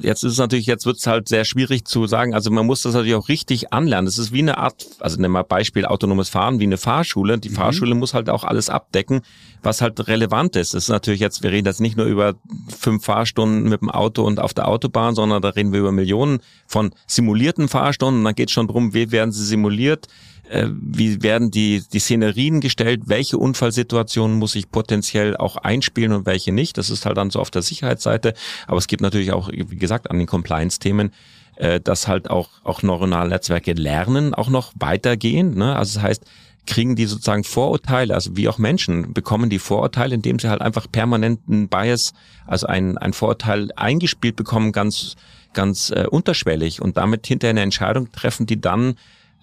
jetzt 0.00 0.24
ist 0.24 0.32
es 0.32 0.38
natürlich, 0.38 0.66
jetzt 0.66 0.86
wird 0.86 0.98
es 0.98 1.06
halt 1.06 1.28
sehr 1.28 1.44
schwierig 1.44 1.86
zu 1.86 2.06
sagen, 2.06 2.34
also 2.34 2.50
man 2.50 2.66
muss 2.66 2.82
das 2.82 2.94
natürlich 2.94 3.14
auch 3.14 3.28
richtig 3.28 3.72
anlernen. 3.72 4.06
Das 4.06 4.18
ist 4.18 4.32
wie 4.32 4.40
eine 4.40 4.58
Art, 4.58 4.86
also 5.00 5.20
nehmen 5.20 5.34
wir 5.34 5.44
Beispiel 5.44 5.86
autonomes 5.86 6.28
Fahren, 6.28 6.60
wie 6.60 6.64
eine 6.64 6.76
Fahrschule. 6.76 7.38
Die 7.38 7.50
mhm. 7.50 7.54
Fahrschule 7.54 7.94
muss 7.94 8.14
halt 8.14 8.30
auch 8.30 8.44
alles 8.44 8.68
abdecken, 8.68 9.22
was 9.62 9.80
halt 9.80 10.06
relevant 10.08 10.56
ist. 10.56 10.74
Das 10.74 10.84
ist 10.84 10.88
natürlich 10.88 11.20
jetzt, 11.20 11.42
wir 11.42 11.50
reden 11.50 11.66
jetzt 11.66 11.80
nicht 11.80 11.96
nur 11.96 12.06
über 12.06 12.34
fünf 12.68 13.04
Fahrstunden 13.04 13.68
mit 13.68 13.80
dem 13.80 13.90
Auto 13.90 14.24
und 14.24 14.40
auf 14.40 14.54
der 14.54 14.68
Autobahn, 14.68 15.14
sondern 15.14 15.42
da 15.42 15.50
reden 15.50 15.72
wir 15.72 15.80
über 15.80 15.92
Millionen 15.92 16.40
von 16.66 16.94
simulierten 17.06 17.68
Fahrstunden. 17.68 18.20
Und 18.20 18.24
dann 18.24 18.34
geht 18.34 18.48
es 18.48 18.52
schon 18.52 18.68
drum, 18.68 18.94
wie 18.94 19.10
werden 19.10 19.32
sie 19.32 19.44
simuliert, 19.44 20.08
äh, 20.48 20.68
wie 20.70 21.22
werden 21.22 21.50
die, 21.50 21.82
die 21.92 21.98
Szenerien 21.98 22.60
gestellt, 22.60 23.02
welche 23.06 23.38
Unfallsituationen 23.38 24.38
muss 24.38 24.54
ich 24.54 24.70
potenziell 24.70 25.36
auch 25.36 25.56
einspielen 25.56 26.12
und 26.12 26.26
welche 26.26 26.52
nicht. 26.52 26.78
Das 26.78 26.90
ist 26.90 27.06
halt 27.06 27.16
dann 27.16 27.30
so 27.30 27.40
auf 27.40 27.50
der 27.50 27.62
Sicherheitsseite. 27.62 28.34
Aber 28.66 28.78
es 28.78 28.86
gibt 28.86 29.02
natürlich 29.02 29.32
auch, 29.32 29.50
wie 29.50 29.76
gesagt, 29.76 30.10
an 30.10 30.18
den 30.18 30.26
Compliance-Themen, 30.26 31.12
äh, 31.56 31.80
dass 31.80 32.08
halt 32.08 32.30
auch, 32.30 32.50
auch 32.64 32.82
neuronale 32.82 33.30
Netzwerke 33.30 33.72
lernen, 33.72 34.34
auch 34.34 34.48
noch 34.48 34.72
weitergehen. 34.78 35.54
Ne? 35.54 35.76
Also 35.76 35.98
das 35.98 36.02
heißt, 36.02 36.24
kriegen 36.66 36.96
die 36.96 37.06
sozusagen 37.06 37.44
Vorurteile, 37.44 38.14
also 38.14 38.36
wie 38.36 38.48
auch 38.48 38.58
Menschen, 38.58 39.12
bekommen 39.12 39.50
die 39.50 39.58
Vorurteile, 39.58 40.14
indem 40.14 40.38
sie 40.38 40.48
halt 40.48 40.62
einfach 40.62 40.86
permanenten 40.90 41.68
Bias, 41.68 42.12
also 42.46 42.66
ein, 42.66 42.98
ein 42.98 43.12
Vorurteil 43.12 43.70
eingespielt 43.76 44.36
bekommen, 44.36 44.72
ganz, 44.72 45.16
ganz 45.52 45.90
äh, 45.90 46.06
unterschwellig 46.08 46.80
und 46.80 46.96
damit 46.96 47.26
hinterher 47.26 47.50
eine 47.50 47.62
Entscheidung 47.62 48.10
treffen, 48.12 48.46
die 48.46 48.60
dann 48.60 48.96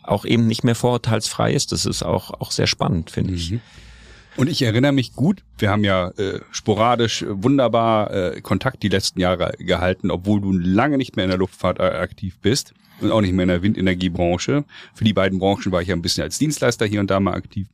auch 0.04 0.26
eben 0.26 0.47
nicht 0.47 0.64
mehr 0.64 0.76
vorurteilsfrei 0.76 1.54
ist. 1.54 1.72
Das 1.72 1.86
ist 1.86 2.04
auch, 2.04 2.32
auch 2.39 2.52
sehr 2.52 2.68
spannend, 2.68 3.12
finde 3.12 3.34
ich. 3.34 3.52
Mhm. 3.52 3.62
Und 4.38 4.47
ich 4.47 4.62
erinnere 4.62 4.93
mich 4.93 5.14
gut, 5.14 5.43
wir 5.58 5.70
haben 5.70 5.84
ja 5.84 6.10
äh, 6.12 6.39
sporadisch 6.52 7.22
äh, 7.22 7.43
wunderbar 7.43 8.12
äh, 8.12 8.41
Kontakt 8.41 8.82
die 8.82 8.88
letzten 8.88 9.20
Jahre 9.20 9.54
gehalten, 9.60 10.10
obwohl 10.10 10.39
du 10.39 10.54
lange 10.54 10.97
nicht 10.97 11.16
mehr 11.16 11.26
in 11.26 11.32
der 11.32 11.38
Luftfahrt 11.38 11.80
äh, 11.80 11.84
aktiv 11.84 12.38
bist 12.41 12.74
und 13.02 13.12
auch 13.12 13.22
nicht 13.22 13.34
mehr 13.34 13.43
in 13.43 13.49
der 13.49 13.62
Windenergiebranche. 13.62 14.64
Für 14.93 15.04
die 15.04 15.14
beiden 15.14 15.39
Branchen 15.39 15.72
war 15.72 15.82
ich 15.82 15.89
ja 15.89 15.95
ein 15.95 16.02
bisschen 16.02 16.24
als 16.24 16.38
Dienstleister 16.38 16.86
hier 16.86 17.02
und 17.02 17.12
da 17.12 17.20
mal 17.20 17.34
aktiv. 17.34 17.68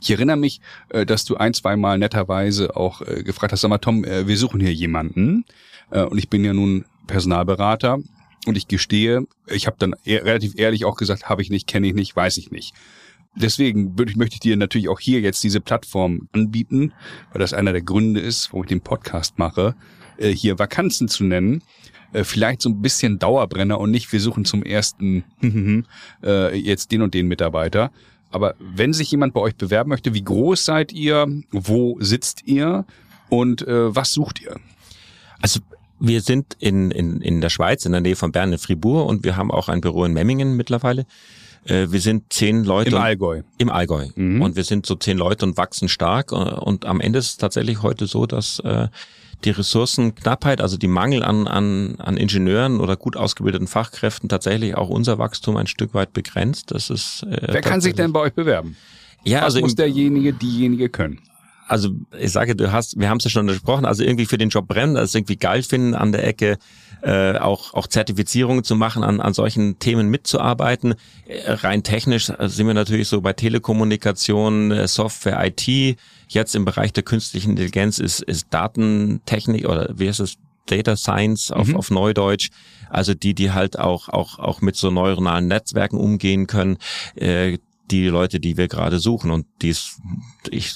Ich 0.00 0.10
erinnere 0.10 0.36
mich, 0.36 0.60
äh, 0.88 1.06
dass 1.06 1.24
du 1.24 1.36
ein, 1.36 1.54
zwei 1.54 1.76
Mal 1.76 1.98
netterweise 1.98 2.76
auch 2.76 3.02
äh, 3.02 3.22
gefragt 3.22 3.52
hast, 3.52 3.60
sag 3.60 3.68
mal, 3.68 3.78
Tom, 3.78 4.04
äh, 4.04 4.26
wir 4.26 4.36
suchen 4.36 4.60
hier 4.60 4.74
jemanden. 4.74 5.44
Äh, 5.90 6.02
und 6.02 6.18
ich 6.18 6.28
bin 6.28 6.44
ja 6.44 6.52
nun 6.52 6.84
Personalberater 7.06 8.00
und 8.48 8.56
ich 8.56 8.66
gestehe, 8.66 9.26
ich 9.46 9.66
habe 9.66 9.76
dann 9.78 9.94
eher, 10.04 10.24
relativ 10.24 10.58
ehrlich 10.58 10.84
auch 10.84 10.96
gesagt, 10.96 11.28
habe 11.28 11.42
ich 11.42 11.50
nicht, 11.50 11.66
kenne 11.66 11.86
ich 11.86 11.94
nicht, 11.94 12.16
weiß 12.16 12.38
ich 12.38 12.50
nicht. 12.50 12.74
deswegen 13.34 13.98
würde 13.98 14.16
möchte 14.16 14.34
ich 14.34 14.40
dir 14.40 14.56
natürlich 14.56 14.88
auch 14.88 15.00
hier 15.00 15.20
jetzt 15.20 15.44
diese 15.44 15.60
Plattform 15.60 16.28
anbieten, 16.32 16.92
weil 17.32 17.40
das 17.40 17.52
einer 17.52 17.72
der 17.72 17.82
Gründe 17.82 18.20
ist, 18.20 18.52
wo 18.52 18.62
ich 18.62 18.68
den 18.68 18.80
Podcast 18.80 19.38
mache, 19.38 19.76
äh, 20.16 20.30
hier 20.30 20.58
Vakanzen 20.58 21.08
zu 21.08 21.24
nennen. 21.24 21.62
Äh, 22.12 22.24
vielleicht 22.24 22.62
so 22.62 22.70
ein 22.70 22.80
bisschen 22.80 23.18
Dauerbrenner 23.18 23.78
und 23.78 23.90
nicht, 23.90 24.10
wir 24.12 24.20
suchen 24.20 24.44
zum 24.44 24.62
ersten 24.62 25.24
äh, 26.24 26.56
jetzt 26.56 26.90
den 26.90 27.02
und 27.02 27.14
den 27.14 27.28
Mitarbeiter. 27.28 27.92
Aber 28.30 28.54
wenn 28.58 28.92
sich 28.92 29.10
jemand 29.10 29.34
bei 29.34 29.40
euch 29.40 29.56
bewerben 29.56 29.90
möchte, 29.90 30.14
wie 30.14 30.24
groß 30.24 30.64
seid 30.64 30.92
ihr? 30.92 31.26
Wo 31.50 31.98
sitzt 32.00 32.46
ihr? 32.46 32.86
Und 33.28 33.62
äh, 33.62 33.94
was 33.94 34.12
sucht 34.12 34.40
ihr? 34.40 34.56
Also 35.40 35.60
wir 36.00 36.20
sind 36.20 36.56
in, 36.58 36.90
in, 36.90 37.20
in 37.20 37.40
der 37.40 37.50
Schweiz, 37.50 37.84
in 37.84 37.92
der 37.92 38.00
Nähe 38.00 38.16
von 38.16 38.32
Bern 38.32 38.52
in 38.52 38.58
Fribourg 38.58 39.08
und 39.08 39.24
wir 39.24 39.36
haben 39.36 39.50
auch 39.50 39.68
ein 39.68 39.80
Büro 39.80 40.04
in 40.04 40.12
Memmingen 40.12 40.56
mittlerweile. 40.56 41.06
Äh, 41.64 41.90
wir 41.90 42.00
sind 42.00 42.32
zehn 42.32 42.64
Leute. 42.64 42.90
Im 42.90 42.96
Allgäu. 42.96 43.42
Im 43.58 43.70
Allgäu. 43.70 44.06
Mhm. 44.14 44.42
Und 44.42 44.56
wir 44.56 44.64
sind 44.64 44.86
so 44.86 44.94
zehn 44.94 45.18
Leute 45.18 45.44
und 45.44 45.56
wachsen 45.56 45.88
stark. 45.88 46.32
Äh, 46.32 46.34
und 46.34 46.86
am 46.86 47.00
Ende 47.00 47.18
ist 47.18 47.26
es 47.26 47.36
tatsächlich 47.36 47.82
heute 47.82 48.06
so, 48.06 48.26
dass 48.26 48.60
äh, 48.60 48.88
die 49.44 49.50
Ressourcenknappheit, 49.50 50.60
also 50.60 50.76
die 50.76 50.88
Mangel 50.88 51.22
an, 51.22 51.46
an, 51.46 51.96
an 51.98 52.16
Ingenieuren 52.16 52.80
oder 52.80 52.96
gut 52.96 53.16
ausgebildeten 53.16 53.68
Fachkräften 53.68 54.28
tatsächlich 54.28 54.76
auch 54.76 54.88
unser 54.88 55.18
Wachstum 55.18 55.56
ein 55.56 55.68
Stück 55.68 55.94
weit 55.94 56.12
begrenzt. 56.12 56.70
Das 56.72 56.90
ist, 56.90 57.22
äh, 57.24 57.48
Wer 57.52 57.60
kann 57.60 57.80
sich 57.80 57.94
denn 57.94 58.12
bei 58.12 58.20
euch 58.20 58.32
bewerben? 58.32 58.76
Ja, 59.24 59.38
Was 59.38 59.44
also 59.44 59.60
muss 59.60 59.74
derjenige, 59.74 60.32
diejenige 60.32 60.88
können? 60.88 61.20
Also 61.68 61.90
ich 62.18 62.32
sage, 62.32 62.56
du 62.56 62.72
hast, 62.72 62.98
wir 62.98 63.08
haben 63.08 63.18
es 63.18 63.24
ja 63.24 63.30
schon 63.30 63.46
gesprochen, 63.46 63.84
also 63.84 64.02
irgendwie 64.02 64.26
für 64.26 64.38
den 64.38 64.48
Job 64.48 64.66
brennen, 64.66 64.94
das 64.94 65.14
irgendwie 65.14 65.36
geil 65.36 65.62
finden, 65.62 65.94
an 65.94 66.12
der 66.12 66.26
Ecke 66.26 66.58
äh, 67.02 67.38
auch, 67.38 67.74
auch 67.74 67.86
Zertifizierungen 67.86 68.64
zu 68.64 68.74
machen, 68.74 69.04
an, 69.04 69.20
an 69.20 69.34
solchen 69.34 69.78
Themen 69.78 70.08
mitzuarbeiten. 70.08 70.94
Äh, 71.26 71.52
rein 71.52 71.82
technisch 71.82 72.32
sind 72.40 72.66
wir 72.66 72.74
natürlich 72.74 73.08
so 73.08 73.20
bei 73.20 73.32
Telekommunikation, 73.32 74.72
äh, 74.72 74.88
Software, 74.88 75.44
IT. 75.46 75.96
Jetzt 76.28 76.56
im 76.56 76.64
Bereich 76.64 76.92
der 76.92 77.04
künstlichen 77.04 77.50
Intelligenz 77.50 77.98
ist, 77.98 78.22
ist 78.22 78.48
Datentechnik 78.50 79.68
oder 79.68 79.90
wie 79.94 80.08
heißt 80.08 80.20
es? 80.20 80.36
Data 80.66 80.96
Science 80.96 81.50
auf, 81.50 81.68
mhm. 81.68 81.76
auf 81.76 81.90
Neudeutsch. 81.90 82.50
Also 82.90 83.14
die, 83.14 83.34
die 83.34 83.52
halt 83.52 83.78
auch, 83.78 84.08
auch, 84.08 84.38
auch 84.38 84.60
mit 84.60 84.76
so 84.76 84.90
neuronalen 84.90 85.48
Netzwerken 85.48 85.96
umgehen 85.98 86.46
können. 86.46 86.76
Äh, 87.14 87.58
die 87.90 88.06
Leute, 88.08 88.40
die 88.40 88.56
wir 88.56 88.68
gerade 88.68 88.98
suchen 88.98 89.30
und 89.30 89.46
die 89.62 89.70
es 89.70 90.00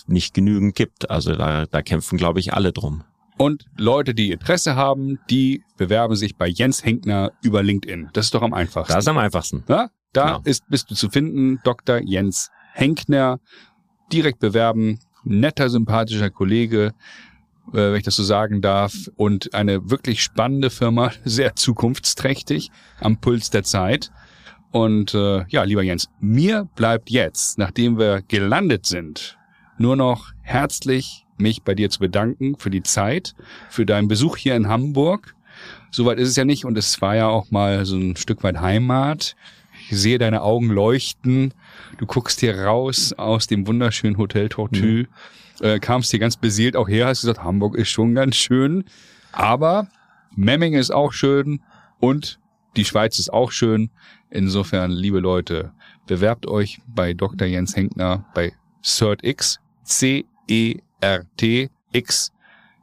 nicht 0.07 0.35
genügend 0.35 0.75
gibt. 0.75 1.11
Also 1.11 1.35
da, 1.35 1.67
da 1.67 1.83
kämpfen, 1.83 2.19
glaube 2.19 2.41
ich, 2.41 2.53
alle 2.53 2.73
drum. 2.73 3.05
Und 3.39 3.67
Leute, 3.77 4.15
die 4.15 4.31
Interesse 4.31 4.77
haben, 4.77 5.19
die 5.31 5.63
bewerben 5.77 6.17
sich 6.17 6.37
bei 6.37 6.47
Jens 6.47 6.85
Henkner 6.85 7.33
über 7.43 7.63
LinkedIn. 7.63 8.11
Das 8.13 8.27
ist 8.27 8.35
doch 8.35 8.43
am 8.43 8.55
einfachsten. 8.55 8.93
Das 8.93 9.05
ist 9.05 9.09
am 9.09 9.19
einfachsten. 9.19 9.65
Ja? 9.69 9.91
Da 10.13 10.27
genau. 10.27 10.41
ist, 10.45 10.69
bist 10.69 10.91
du 10.91 10.95
zu 10.95 11.09
finden, 11.09 11.61
Dr. 11.65 12.01
Jens 12.03 12.51
Henkner. 12.73 13.41
Direkt 14.13 14.39
bewerben. 14.41 14.99
Netter, 15.25 15.71
sympathischer 15.71 16.31
Kollege, 16.31 16.93
äh, 17.69 17.73
wenn 17.73 17.97
ich 17.97 18.03
das 18.03 18.17
so 18.17 18.23
sagen 18.23 18.61
darf. 18.61 18.95
Und 19.17 19.55
eine 19.55 19.91
wirklich 19.91 20.23
spannende 20.23 20.71
Firma, 20.71 21.13
sehr 21.25 21.57
zukunftsträchtig, 21.57 22.71
am 23.01 23.21
Puls 23.21 23.51
der 23.51 23.65
Zeit. 23.65 24.13
Und 24.73 25.15
äh, 25.15 25.45
ja, 25.49 25.63
lieber 25.65 25.83
Jens, 25.83 26.09
mir 26.19 26.67
bleibt 26.75 27.11
jetzt, 27.11 27.59
nachdem 27.59 27.99
wir 27.99 28.23
gelandet 28.27 28.87
sind, 28.87 29.39
nur 29.79 29.97
noch 29.97 30.33
herzlich 30.41 31.27
mich 31.37 31.63
bei 31.63 31.75
dir 31.75 31.91
zu 31.91 31.99
bedanken 32.01 32.57
für 32.57 32.71
die 32.71 32.83
Zeit, 32.83 33.35
für 33.69 33.85
deinen 33.85 34.09
Besuch 34.09 34.39
hier 34.39 34.57
in 34.57 34.69
Hamburg. 34.69 35.35
Soweit 35.91 36.19
ist 36.19 36.31
es 36.31 36.37
ja 36.37 36.47
nicht 36.47 36.65
und 36.65 36.79
es 36.79 37.03
war 37.03 37.15
ja 37.17 37.29
auch 37.29 37.51
mal 37.51 37.85
so 37.85 37.97
ein 37.97 38.17
Stück 38.17 38.43
weit 38.43 38.61
Heimat. 38.61 39.37
Ich 39.91 39.99
sehe 39.99 40.19
deine 40.19 40.41
Augen 40.43 40.71
leuchten. 40.71 41.53
Du 41.99 42.07
guckst 42.07 42.41
hier 42.41 42.59
raus 42.59 43.13
aus 43.13 43.47
dem 43.47 43.67
wunderschönen 43.67 44.17
Hotel 44.17 44.49
Tortue. 44.49 45.03
Mhm. 45.03 45.07
Äh, 45.61 45.81
kamst 45.81 46.11
hier 46.11 46.21
ganz 46.21 46.37
beseelt 46.37 46.77
auch 46.77 46.89
her, 46.89 47.09
hast 47.09 47.21
gesagt, 47.21 47.45
Hamburg 47.45 47.77
ist 47.77 47.91
schon 47.91 48.15
ganz 48.15 48.37
schön. 48.37 48.85
Aber 49.33 49.89
Memming 50.35 50.73
ist 50.73 50.91
auch 50.91 51.13
schön 51.13 51.61
und 52.01 52.41
die 52.77 52.87
Schweiz 52.87 53.19
ist 53.19 53.33
auch 53.33 53.53
schön. 53.53 53.91
Insofern, 54.35 54.91
liebe 54.91 55.21
Leute, 55.21 55.73
bewerbt 56.07 56.47
euch 56.47 56.81
bei 56.87 57.13
Dr. 57.13 57.47
Jens 57.47 57.77
Henkner 57.77 58.25
bei 58.35 58.55
CertX, 58.83 59.61
C-E-R-T-X 59.85 60.83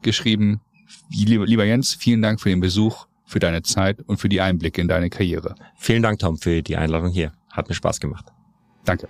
geschrieben. 0.03 0.61
Lieber, 1.09 1.47
lieber 1.47 1.65
Jens, 1.65 1.95
vielen 1.95 2.21
Dank 2.21 2.39
für 2.39 2.49
den 2.49 2.59
Besuch, 2.59 3.07
für 3.25 3.39
deine 3.39 3.63
Zeit 3.63 3.99
und 4.01 4.17
für 4.17 4.29
die 4.29 4.41
Einblicke 4.41 4.79
in 4.79 4.87
deine 4.87 5.09
Karriere. 5.09 5.55
Vielen 5.75 6.03
Dank, 6.03 6.19
Tom, 6.19 6.37
für 6.37 6.61
die 6.61 6.77
Einladung 6.77 7.09
hier. 7.09 7.33
Hat 7.49 7.67
mir 7.67 7.73
Spaß 7.73 7.99
gemacht. 7.99 8.25
Danke. 8.85 9.09